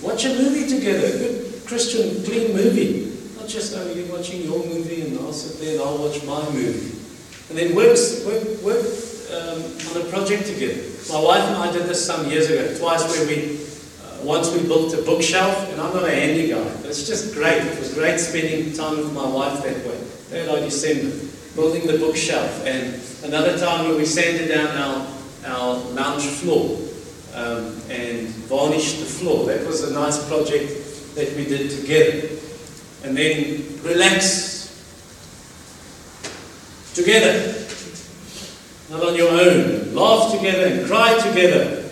watch 0.00 0.24
a 0.24 0.28
movie 0.28 0.68
together, 0.68 1.06
a 1.06 1.18
good 1.18 1.66
Christian, 1.66 2.22
clean 2.22 2.54
movie. 2.54 3.10
Not 3.36 3.48
just, 3.48 3.74
oh, 3.76 3.92
you're 3.92 4.06
watching 4.16 4.42
your 4.42 4.64
movie 4.64 5.02
and 5.02 5.18
I'll 5.18 5.32
sit 5.32 5.58
there 5.58 5.72
and 5.72 5.82
I'll 5.82 5.98
watch 5.98 6.22
my 6.24 6.40
movie. 6.50 6.96
And 7.50 7.58
then 7.58 7.74
work, 7.74 7.98
work, 8.24 8.62
work 8.62 8.86
um, 9.34 9.58
on 9.90 10.02
a 10.02 10.04
project 10.08 10.46
together. 10.46 10.86
My 11.10 11.18
wife 11.20 11.42
and 11.42 11.56
I 11.56 11.72
did 11.72 11.86
this 11.86 12.06
some 12.06 12.30
years 12.30 12.48
ago, 12.48 12.78
twice 12.78 13.02
where 13.10 13.26
we, 13.26 13.58
uh, 14.06 14.22
once 14.22 14.52
we 14.52 14.62
built 14.62 14.94
a 14.94 15.02
bookshelf, 15.02 15.68
and 15.72 15.80
I'm 15.80 15.92
not 15.92 16.04
a 16.04 16.14
handy 16.14 16.48
guy, 16.48 16.62
it's 16.84 17.08
just 17.08 17.34
great. 17.34 17.60
It 17.60 17.76
was 17.76 17.92
great 17.92 18.20
spending 18.20 18.72
time 18.72 18.98
with 18.98 19.12
my 19.12 19.26
wife 19.26 19.64
that 19.64 19.84
way. 19.84 19.98
That 20.30 20.48
I 20.48 20.60
December, 20.60 21.26
building 21.56 21.88
the 21.88 21.98
bookshelf. 21.98 22.64
And 22.64 23.02
another 23.24 23.58
time 23.58 23.88
where 23.88 23.96
we 23.96 24.04
sanded 24.04 24.48
down 24.48 24.76
our, 24.76 25.06
our 25.44 25.74
lounge 25.90 26.22
floor 26.22 26.78
um, 27.34 27.80
and 27.90 28.28
varnished 28.48 29.00
the 29.00 29.06
floor. 29.06 29.46
That 29.46 29.66
was 29.66 29.82
a 29.82 29.92
nice 29.92 30.26
project 30.28 31.14
that 31.14 31.34
we 31.36 31.44
did 31.44 31.70
together. 31.70 32.28
And 33.04 33.16
then 33.16 33.82
relax 33.82 34.52
together, 36.94 37.64
not 38.90 39.06
on 39.06 39.14
your 39.16 39.30
own. 39.30 39.94
Laugh 39.94 40.32
together 40.32 40.66
and 40.66 40.86
cry 40.86 41.18
together 41.18 41.90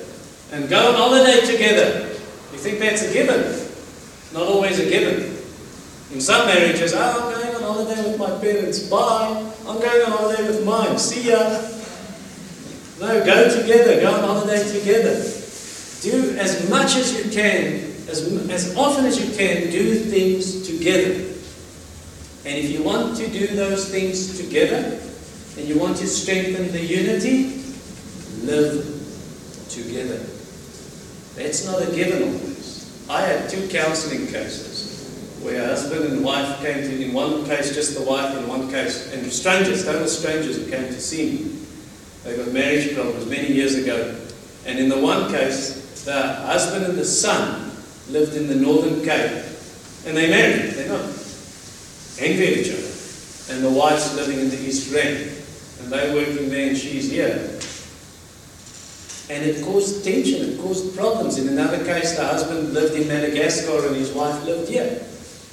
and 0.52 0.68
go 0.68 0.88
on 0.88 0.94
holiday 0.94 1.40
together. 1.46 2.08
You 2.52 2.58
think 2.58 2.78
that's 2.78 3.02
a 3.02 3.12
given? 3.12 3.68
Not 4.32 4.42
always 4.46 4.78
a 4.78 4.88
given. 4.88 5.36
In 6.12 6.20
some 6.20 6.46
marriages, 6.46 6.92
oh, 6.94 6.98
I'm 7.00 7.40
going 7.40 7.54
on 7.56 7.62
holiday 7.62 8.10
with 8.10 8.18
my 8.18 8.30
parents. 8.40 8.80
Bye. 8.88 9.52
I'm 9.66 9.80
going 9.80 10.02
on 10.02 10.12
holiday 10.12 10.46
with 10.46 10.64
mine. 10.64 10.98
See 10.98 11.30
ya. 11.30 11.69
No, 13.00 13.24
go 13.24 13.48
together. 13.48 13.98
Go 14.00 14.12
on 14.12 14.20
holiday 14.20 14.62
together. 14.70 15.14
Do 16.02 16.36
as 16.38 16.68
much 16.68 16.96
as 16.96 17.16
you 17.16 17.30
can, 17.30 17.94
as, 18.08 18.30
as 18.50 18.76
often 18.76 19.06
as 19.06 19.18
you 19.18 19.34
can, 19.36 19.70
do 19.70 19.94
things 19.94 20.66
together. 20.68 21.14
And 22.44 22.58
if 22.58 22.70
you 22.70 22.82
want 22.82 23.16
to 23.16 23.26
do 23.28 23.46
those 23.48 23.88
things 23.88 24.38
together, 24.38 25.00
and 25.56 25.66
you 25.66 25.78
want 25.78 25.96
to 25.98 26.06
strengthen 26.06 26.72
the 26.72 26.84
unity, 26.84 27.62
live 28.44 28.84
together. 29.68 30.20
That's 31.36 31.66
not 31.66 31.82
a 31.82 31.94
given 31.94 32.22
always. 32.22 33.06
I 33.08 33.22
had 33.22 33.48
two 33.48 33.66
counseling 33.68 34.26
cases 34.26 35.38
where 35.42 35.66
husband 35.66 36.04
and 36.04 36.24
wife 36.24 36.60
came 36.60 36.82
to, 36.82 37.02
in 37.02 37.12
one 37.14 37.44
case 37.46 37.74
just 37.74 37.98
the 37.98 38.04
wife, 38.04 38.36
in 38.36 38.46
one 38.46 38.70
case, 38.70 39.12
and 39.12 39.32
strangers, 39.32 39.84
total 39.84 40.06
strangers 40.06 40.56
who 40.56 40.70
came 40.70 40.86
to 40.86 41.00
see 41.00 41.32
me. 41.32 41.56
They 42.24 42.36
got 42.36 42.52
marriage 42.52 42.94
problems 42.94 43.26
many 43.26 43.52
years 43.52 43.76
ago. 43.76 44.16
And 44.66 44.78
in 44.78 44.88
the 44.88 44.98
one 44.98 45.30
case, 45.30 46.04
the 46.04 46.20
husband 46.22 46.84
and 46.84 46.98
the 46.98 47.04
son 47.04 47.72
lived 48.10 48.34
in 48.36 48.46
the 48.46 48.56
Northern 48.56 49.02
Cape. 49.02 49.44
And 50.06 50.16
they 50.16 50.28
married. 50.28 50.72
They're 50.72 50.88
not 50.88 51.04
angry 52.20 52.46
at 52.46 52.58
each 52.58 52.72
other. 52.72 53.54
And 53.54 53.64
the 53.64 53.70
wife's 53.70 54.14
living 54.16 54.38
in 54.38 54.50
the 54.50 54.58
East 54.58 54.92
Rand. 54.94 55.30
And 55.80 55.92
they're 55.92 56.14
working 56.14 56.50
there 56.50 56.68
and 56.68 56.76
she's 56.76 57.10
here. 57.10 57.58
And 59.30 59.44
it 59.44 59.64
caused 59.64 60.04
tension, 60.04 60.50
it 60.50 60.60
caused 60.60 60.96
problems. 60.96 61.38
In 61.38 61.48
another 61.48 61.84
case, 61.84 62.16
the 62.16 62.26
husband 62.26 62.74
lived 62.74 62.94
in 62.96 63.06
Madagascar 63.06 63.86
and 63.86 63.94
his 63.94 64.12
wife 64.12 64.44
lived 64.44 64.68
here. 64.68 65.00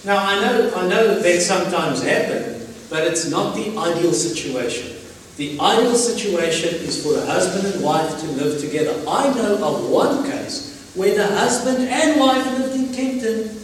Now, 0.03 0.17
I 0.17 0.39
know, 0.41 0.73
I 0.75 0.87
know 0.87 1.19
that 1.19 1.41
sometimes 1.41 2.01
happen, 2.01 2.67
but 2.89 3.03
it's 3.05 3.29
not 3.29 3.55
the 3.55 3.77
ideal 3.77 4.13
situation. 4.13 4.96
The 5.37 5.59
ideal 5.59 5.93
situation 5.93 6.81
is 6.81 7.03
for 7.03 7.15
a 7.15 7.25
husband 7.27 7.71
and 7.71 7.83
wife 7.83 8.19
to 8.21 8.27
live 8.41 8.59
together. 8.59 8.99
I 9.07 9.31
know 9.35 9.63
of 9.63 9.87
one 9.87 10.25
case 10.25 10.91
where 10.95 11.13
the 11.13 11.27
husband 11.27 11.87
and 11.87 12.19
wife 12.19 12.43
lived 12.57 12.73
in 12.73 12.91
Kempton 12.91 13.55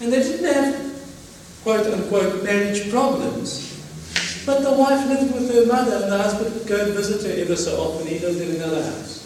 and 0.00 0.12
they 0.12 0.22
didn't 0.22 0.54
have 0.54 0.94
quote 1.64 1.84
unquote 1.88 2.44
marriage 2.44 2.88
problems. 2.92 3.72
But 4.46 4.62
the 4.62 4.70
wife 4.70 5.04
lived 5.08 5.34
with 5.34 5.52
her 5.52 5.66
mother 5.66 5.96
and 6.04 6.12
the 6.12 6.18
husband 6.18 6.54
would 6.54 6.66
go 6.68 6.84
and 6.84 6.94
visit 6.94 7.26
her 7.26 7.42
ever 7.42 7.56
so 7.56 7.74
often. 7.80 8.06
He 8.06 8.20
lived 8.20 8.40
in 8.40 8.54
another 8.54 8.84
house. 8.84 9.18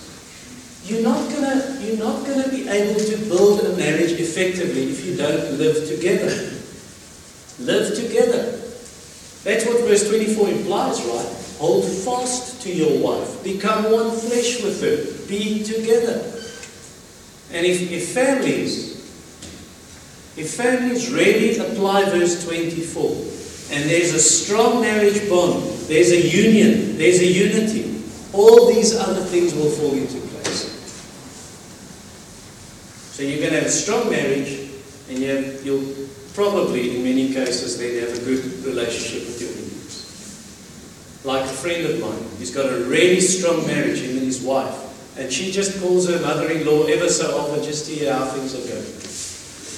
You're 0.86 1.02
not 1.02 1.30
gonna 1.30 1.76
you're 1.82 1.98
not 1.98 2.24
gonna 2.24 2.48
be 2.48 2.66
able 2.66 2.98
to 2.98 3.16
build 3.28 3.60
a 3.60 3.76
marriage 3.76 4.12
effectively 4.12 4.90
if 4.90 5.04
you 5.04 5.16
don't 5.16 5.58
live 5.58 5.86
together. 5.86 6.32
Live 7.60 7.94
together. 7.94 8.56
That's 9.44 9.66
what 9.66 9.84
verse 9.84 10.08
24 10.08 10.48
implies, 10.48 11.04
right? 11.04 11.47
Hold 11.58 11.84
fast 11.84 12.62
to 12.62 12.72
your 12.72 12.98
wife. 13.02 13.42
Become 13.42 13.90
one 13.90 14.10
flesh 14.10 14.62
with 14.62 14.80
her. 14.80 15.26
Be 15.28 15.64
together. 15.64 16.22
And 17.52 17.66
if, 17.66 17.90
if 17.90 18.10
families, 18.10 18.96
if 20.36 20.54
families 20.54 21.10
really 21.10 21.58
apply 21.58 22.04
verse 22.10 22.44
24, 22.44 23.10
and 23.70 23.90
there's 23.90 24.14
a 24.14 24.20
strong 24.20 24.80
marriage 24.80 25.28
bond, 25.28 25.62
there's 25.88 26.10
a 26.10 26.20
union, 26.20 26.96
there's 26.96 27.20
a 27.20 27.26
unity, 27.26 28.02
all 28.32 28.72
these 28.72 28.96
other 28.96 29.20
things 29.20 29.52
will 29.54 29.70
fall 29.70 29.92
into 29.92 30.20
place. 30.28 30.70
So 33.12 33.24
you're 33.24 33.38
going 33.38 33.50
to 33.50 33.56
have 33.56 33.66
a 33.66 33.70
strong 33.70 34.10
marriage, 34.10 34.70
and 35.08 35.18
you 35.18 35.58
you'll 35.64 36.08
probably, 36.34 36.96
in 36.96 37.02
many 37.02 37.32
cases, 37.32 37.78
then 37.78 37.98
have 38.08 38.16
a 38.16 38.24
good 38.24 38.64
relationship 38.64 39.26
with 39.26 39.40
your. 39.40 39.57
Like 41.28 41.44
a 41.44 41.52
friend 41.52 41.84
of 41.84 42.00
mine, 42.00 42.24
he's 42.38 42.54
got 42.56 42.72
a 42.72 42.84
really 42.84 43.20
strong 43.20 43.66
marriage, 43.66 44.00
him 44.00 44.16
and 44.16 44.24
his 44.24 44.40
wife. 44.40 44.72
And 45.18 45.30
she 45.30 45.52
just 45.52 45.78
calls 45.78 46.08
her 46.08 46.18
mother-in-law 46.22 46.84
ever 46.84 47.06
so 47.10 47.36
often 47.36 47.62
just 47.62 47.84
to 47.84 47.92
hear 47.92 48.14
how 48.14 48.24
things 48.24 48.56
are 48.56 48.64
going. 48.64 48.88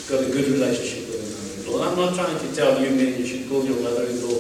Got 0.06 0.30
a 0.30 0.32
good 0.32 0.46
relationship 0.52 1.08
with 1.10 1.18
her 1.18 1.66
mother-in-law. 1.66 1.82
And 1.82 1.90
I'm 1.90 1.98
not 1.98 2.14
trying 2.14 2.38
to 2.38 2.54
tell 2.54 2.80
you 2.80 2.90
men 2.90 3.18
you 3.18 3.26
should 3.26 3.48
call 3.48 3.64
your 3.64 3.82
mother-in-law 3.82 4.38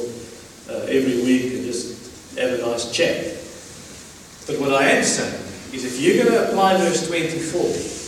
uh, 0.70 0.86
every 0.86 1.16
week 1.26 1.52
and 1.54 1.64
just 1.64 2.38
have 2.38 2.60
a 2.60 2.62
nice 2.62 2.92
chat. 2.92 3.26
But 4.46 4.60
what 4.62 4.72
I 4.80 4.90
am 4.90 5.02
saying 5.02 5.34
is 5.74 5.84
if 5.84 6.00
you're 6.00 6.22
going 6.22 6.30
to 6.30 6.48
apply 6.48 6.76
verse 6.76 7.08
24 7.08 7.60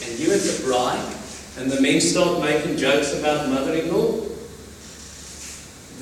and 0.06 0.18
you 0.20 0.30
at 0.30 0.46
the 0.46 0.62
bride 0.62 1.02
and 1.58 1.68
the 1.68 1.80
men 1.82 2.00
start 2.00 2.38
making 2.38 2.76
jokes 2.76 3.18
about 3.18 3.50
mother-in-law, 3.50 4.31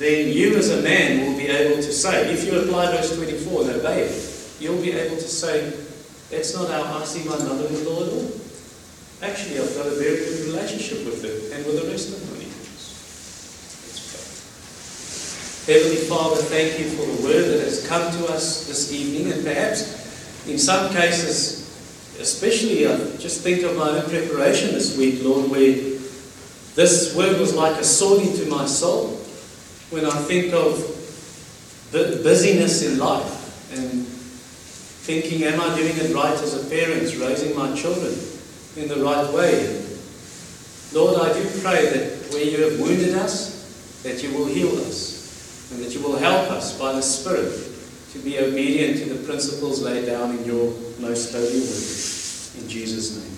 then 0.01 0.27
you 0.29 0.55
as 0.57 0.69
a 0.69 0.81
man 0.81 1.25
will 1.25 1.37
be 1.37 1.47
able 1.47 1.75
to 1.75 1.91
say, 1.91 2.33
if 2.33 2.45
you 2.45 2.59
apply 2.59 2.87
verse 2.87 3.15
24 3.15 3.61
and 3.61 3.71
obey 3.71 4.03
it, 4.03 4.55
you'll 4.59 4.81
be 4.81 4.91
able 4.93 5.15
to 5.15 5.27
say, 5.27 5.71
that's 6.29 6.55
not 6.55 6.69
how 6.69 6.97
I 6.97 7.03
see 7.03 7.27
my 7.27 7.37
mother-in-law 7.37 8.03
at 8.03 8.13
all. 8.13 8.31
Actually, 9.21 9.59
I've 9.59 9.75
got 9.75 9.85
a 9.87 9.91
very 9.91 10.17
good 10.17 10.45
relationship 10.47 11.05
with 11.05 11.21
her 11.21 11.55
and 11.55 11.65
with 11.65 11.83
the 11.83 11.89
rest 11.91 12.09
of 12.09 12.23
my 12.31 12.37
in-laws. 12.41 12.85
Heavenly 15.67 16.01
Father, 16.07 16.41
thank 16.41 16.79
you 16.79 16.89
for 16.89 17.05
the 17.05 17.21
word 17.23 17.45
that 17.53 17.63
has 17.63 17.85
come 17.87 18.11
to 18.17 18.33
us 18.33 18.67
this 18.67 18.91
evening, 18.91 19.31
and 19.31 19.43
perhaps 19.43 20.47
in 20.47 20.57
some 20.57 20.91
cases 20.91 21.61
especially 22.19 22.87
I 22.87 22.95
just 23.17 23.41
think 23.41 23.63
of 23.63 23.75
my 23.75 23.89
own 23.89 24.03
preparation 24.09 24.73
this 24.73 24.97
week, 24.97 25.23
Lord, 25.23 25.49
where 25.49 25.73
this 26.75 27.15
word 27.15 27.39
was 27.39 27.53
like 27.53 27.75
a 27.77 27.83
sword 27.83 28.21
into 28.21 28.45
my 28.45 28.65
soul. 28.65 29.20
When 29.91 30.05
I 30.05 30.17
think 30.23 30.53
of 30.53 30.77
the 31.91 32.21
busyness 32.23 32.81
in 32.83 32.97
life 32.97 33.73
and 33.77 34.07
thinking, 35.03 35.43
am 35.43 35.59
I 35.59 35.75
doing 35.75 35.97
it 35.97 36.15
right 36.15 36.31
as 36.31 36.55
a 36.55 36.69
parent, 36.69 37.03
raising 37.19 37.53
my 37.55 37.75
children 37.75 38.13
in 38.77 38.87
the 38.87 39.03
right 39.03 39.33
way? 39.33 39.85
Lord, 40.93 41.19
I 41.19 41.33
do 41.33 41.43
pray 41.61 41.89
that 41.89 42.31
where 42.31 42.43
you 42.43 42.63
have 42.63 42.79
wounded 42.79 43.15
us, 43.15 44.01
that 44.03 44.23
you 44.23 44.33
will 44.33 44.45
heal 44.45 44.77
us 44.79 45.69
and 45.73 45.83
that 45.83 45.93
you 45.93 46.01
will 46.01 46.17
help 46.17 46.49
us 46.51 46.79
by 46.79 46.93
the 46.93 47.01
Spirit 47.01 47.51
to 48.13 48.19
be 48.19 48.39
obedient 48.39 48.97
to 48.99 49.13
the 49.13 49.23
principles 49.25 49.81
laid 49.81 50.05
down 50.05 50.37
in 50.37 50.45
your 50.45 50.73
most 50.99 51.33
holy 51.33 51.59
word. 51.59 53.30